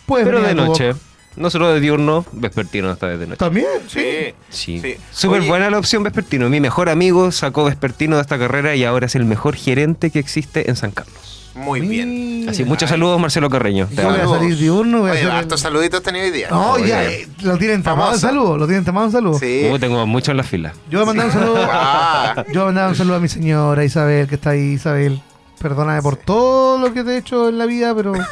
Puedes 0.06 0.28
Pero 0.28 0.42
de 0.42 0.50
a 0.50 0.96
boca. 1.32 1.42
Nosotros 1.42 1.74
de 1.74 1.80
diurno, 1.80 2.26
vespertino 2.32 2.92
esta 2.92 3.08
vez 3.08 3.20
de 3.20 3.28
noche. 3.28 3.38
También, 3.38 3.68
sí. 3.88 4.34
Sí. 4.50 4.80
Sí. 4.82 4.96
Súper 5.12 5.42
buena 5.44 5.70
la 5.70 5.78
opción 5.80 6.04
vespertino. 6.04 6.50
Mi 6.50 6.60
mejor 6.60 6.90
amigo 6.90 7.32
sacó 7.32 7.64
vespertino 7.66 8.16
de 8.18 8.22
esta 8.22 8.38
carrera 8.38 8.76
y 8.76 8.84
ahora 8.84 9.06
es 9.06 9.16
el 9.16 9.26
mejor 9.26 9.56
gerente 9.56 10.10
que 10.12 10.20
existe 10.20 10.70
en 10.70 10.76
San 10.76 10.92
Carlos. 10.92 11.52
Muy 11.54 11.82
bien. 11.82 12.46
Así, 12.48 12.64
muchos 12.64 12.90
saludos, 12.90 13.20
Marcelo 13.20 13.50
Carreño. 13.50 13.86
Te 13.88 13.98
Yo 13.98 14.10
voy 14.10 14.20
a 14.22 14.28
salir 14.28 14.56
diurno, 14.58 15.00
voy 15.02 15.10
a 15.10 15.12
Oye, 15.12 15.22
hacer 15.22 15.32
hartos 15.34 15.60
saluditos 15.60 16.02
tenía 16.02 16.24
hoy 16.24 16.32
día. 16.32 16.48
No, 16.50 16.72
Oye. 16.72 16.88
ya, 16.88 17.04
eh, 17.04 17.28
lo 17.42 17.58
tienen 17.58 17.84
tomado 17.84 18.14
en 18.14 18.20
Famoso. 18.20 18.28
saludo, 18.28 18.58
lo 18.58 18.66
tienen 18.68 18.86
tomado 18.86 19.08
en 19.08 19.12
saludo. 19.12 19.38
Sí. 19.38 19.68
Uh, 19.70 19.78
tengo 19.78 20.08
mucho 20.08 20.32
en 20.32 20.38
la 20.38 20.44
fila. 20.44 20.74
Yo 20.90 21.00
voy 21.00 21.04
a 21.04 21.06
mandar 21.08 21.26
un 21.26 21.32
saludo. 21.34 21.58
Ah. 21.70 22.46
Yo 22.48 22.54
voy 22.54 22.62
a 22.62 22.66
mandar 22.68 22.90
un 22.90 22.96
saludo 22.96 23.16
a 23.16 23.20
mi 23.20 23.28
señora 23.28 23.84
Isabel, 23.84 24.28
que 24.30 24.36
está 24.36 24.52
ahí, 24.52 24.62
Isabel. 24.74 25.22
Perdóname 25.62 26.02
por 26.02 26.16
todo 26.18 26.78
lo 26.80 26.94
que 26.94 27.04
te 27.04 27.12
he 27.12 27.18
hecho 27.18 27.50
en 27.50 27.58
la 27.58 27.66
vida, 27.66 27.94
pero. 27.96 28.14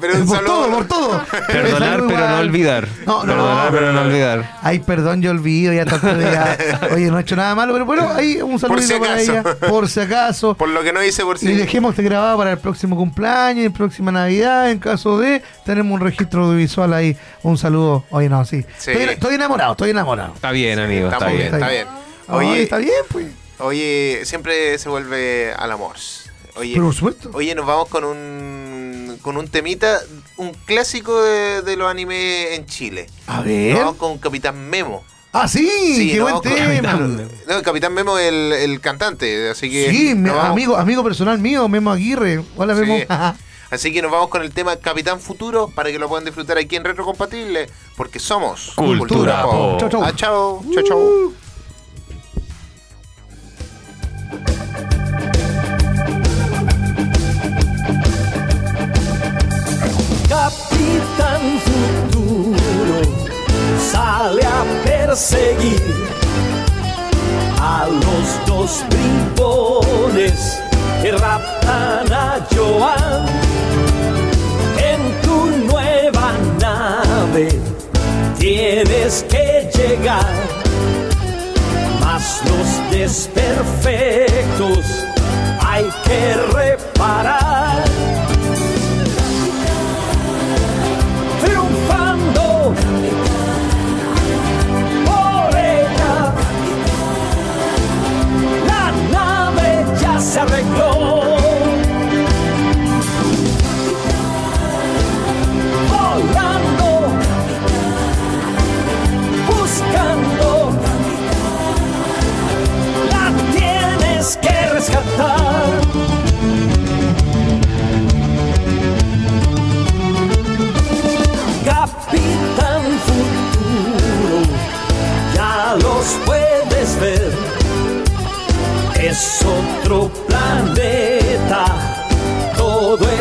Pero 0.00 0.14
un 0.20 0.26
por 0.28 0.36
saludo. 0.36 0.52
todo, 0.54 0.70
por 0.70 0.86
todo. 0.86 1.24
Perdonar, 1.48 1.90
Saludo 1.90 2.06
pero 2.08 2.28
no 2.28 2.38
olvidar. 2.38 2.88
No, 3.06 3.24
no, 3.24 3.32
Perdonar, 3.32 3.70
pero 3.72 3.92
no 3.92 4.00
olvidar. 4.02 4.58
Ay, 4.62 4.78
perdón, 4.78 5.20
yo 5.20 5.32
olvido, 5.32 5.72
ya 5.72 5.84
tanto 5.84 6.20
ya. 6.20 6.56
Oye, 6.92 7.10
no 7.10 7.18
he 7.18 7.22
hecho 7.22 7.34
nada 7.34 7.56
malo, 7.56 7.72
pero 7.72 7.84
bueno, 7.84 8.08
ahí 8.14 8.40
un 8.40 8.56
si 8.60 8.66
para 8.98 9.20
ella, 9.20 9.42
por 9.68 9.88
si 9.88 9.98
acaso. 9.98 10.54
Por 10.54 10.68
lo 10.68 10.84
que 10.84 10.92
no 10.92 11.02
hice 11.02 11.24
por 11.24 11.34
Y 11.36 11.40
si. 11.40 11.52
dejemos 11.54 11.90
este 11.90 12.04
grabado 12.04 12.38
para 12.38 12.52
el 12.52 12.58
próximo 12.58 12.94
cumpleaños, 12.94 13.66
en 13.66 13.72
próxima 13.72 14.12
Navidad, 14.12 14.70
en 14.70 14.78
caso 14.78 15.18
de, 15.18 15.42
tenemos 15.64 15.92
un 15.92 16.00
registro 16.00 16.44
audiovisual 16.44 16.94
ahí. 16.94 17.16
Un 17.42 17.58
saludo. 17.58 18.04
Oye, 18.10 18.28
no, 18.28 18.44
sí. 18.44 18.64
Sí. 18.78 18.92
Estoy, 18.92 19.08
estoy 19.14 19.34
enamorado, 19.34 19.72
estoy 19.72 19.90
enamorado. 19.90 20.34
Está 20.34 20.52
bien, 20.52 20.78
amigo, 20.78 21.08
está 21.08 21.26
bien. 21.26 21.38
bien, 21.38 21.54
está 21.54 21.68
bien. 21.68 21.86
Oye, 22.28 22.48
Oye, 22.48 22.62
está 22.62 22.76
bien, 22.78 22.92
pues. 23.10 23.26
oye, 23.58 24.20
siempre 24.24 24.78
se 24.78 24.88
vuelve 24.88 25.52
al 25.52 25.72
amor. 25.72 25.96
Oye, 26.56 26.72
Pero 26.74 26.84
por 26.86 26.94
supuesto. 26.94 27.30
oye, 27.34 27.54
nos 27.54 27.66
vamos 27.66 27.88
con 27.88 28.04
un 28.04 29.18
con 29.22 29.36
un 29.36 29.48
temita, 29.48 30.00
un 30.36 30.52
clásico 30.66 31.22
de, 31.22 31.62
de 31.62 31.76
los 31.76 31.88
animes 31.90 32.52
en 32.58 32.66
Chile. 32.66 33.06
A 33.26 33.36
Nos 33.36 33.44
ver. 33.46 33.76
vamos 33.76 33.96
con 33.96 34.18
Capitán 34.18 34.68
Memo. 34.68 35.02
Ah, 35.32 35.48
sí, 35.48 36.10
qué 36.12 36.18
nos 36.18 36.30
buen 36.30 36.42
tema. 36.42 36.66
Capitán 36.68 37.16
Memo. 37.16 37.30
No, 37.48 37.56
el 37.56 37.62
Capitán 37.62 37.94
Memo 37.94 38.18
es 38.18 38.28
el, 38.28 38.52
el 38.52 38.80
cantante, 38.80 39.48
así 39.50 39.70
que 39.70 39.90
Sí, 39.90 40.14
me- 40.14 40.28
nos 40.28 40.44
amigo, 40.44 40.76
amigo 40.76 41.02
personal 41.02 41.38
mío, 41.38 41.68
Memo 41.68 41.90
Aguirre. 41.90 42.44
Hola, 42.56 42.74
Sí. 42.74 42.80
Memo. 42.82 43.04
Así 43.70 43.92
que 43.92 44.02
nos 44.02 44.12
vamos 44.12 44.28
con 44.28 44.42
el 44.42 44.52
tema 44.52 44.76
Capitán 44.76 45.18
Futuro 45.18 45.66
para 45.74 45.90
que 45.90 45.98
lo 45.98 46.08
puedan 46.08 46.24
disfrutar 46.24 46.58
aquí 46.58 46.76
en 46.76 46.84
Retro 46.84 47.04
Compatible, 47.04 47.68
porque 47.96 48.20
somos 48.20 48.70
Cultura 48.76 49.42
Pop. 49.42 49.80
Chau, 49.80 49.88
chau. 49.88 50.04
Ah, 50.04 50.12
chau, 50.14 50.62
chau. 50.86 51.32
Capitán 60.34 61.42
Futuro 61.64 63.02
sale 63.78 64.42
a 64.42 64.64
perseguir 64.82 65.80
a 67.60 67.86
los 67.86 68.26
dos 68.44 68.84
brincones 68.90 70.60
que 71.00 71.12
raptan 71.12 72.12
a 72.12 72.44
Joan 72.52 73.26
en 74.76 75.22
tu 75.22 75.38
nueva 75.72 76.32
nave. 76.60 77.48
Tienes 78.36 79.24
que 79.30 79.70
llegar, 79.72 80.34
mas 82.00 82.42
los 82.44 82.90
desperfectos 82.90 84.84
hay 85.60 85.84
que 86.04 86.34
reparar. 86.52 87.43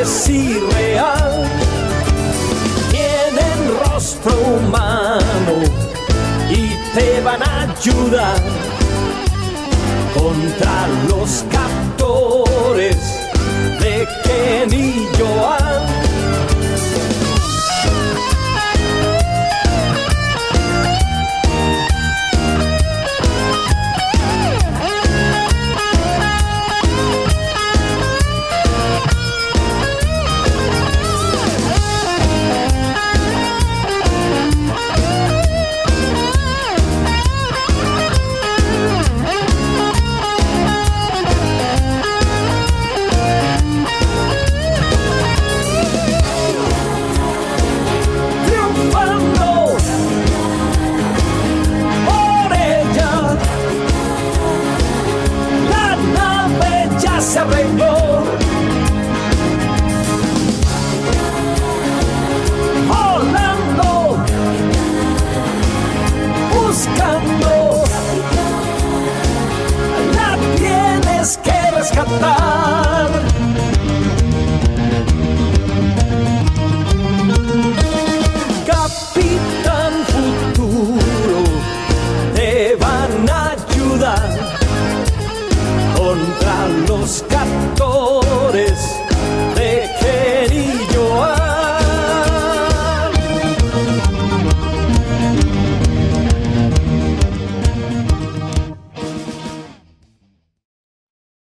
Es 0.04 0.30
irreal. 0.30 1.50
Tienen 2.92 3.80
rostro 3.86 4.34
humano 4.58 5.56
y 6.50 6.68
te 6.94 7.22
van 7.22 7.42
a 7.42 7.62
ayudar 7.72 8.42
contra 10.14 10.88
los 11.10 11.46
captores 11.50 12.98
de 13.80 14.08
Ken 14.24 14.74
y 14.74 15.08
Joan. 15.18 16.03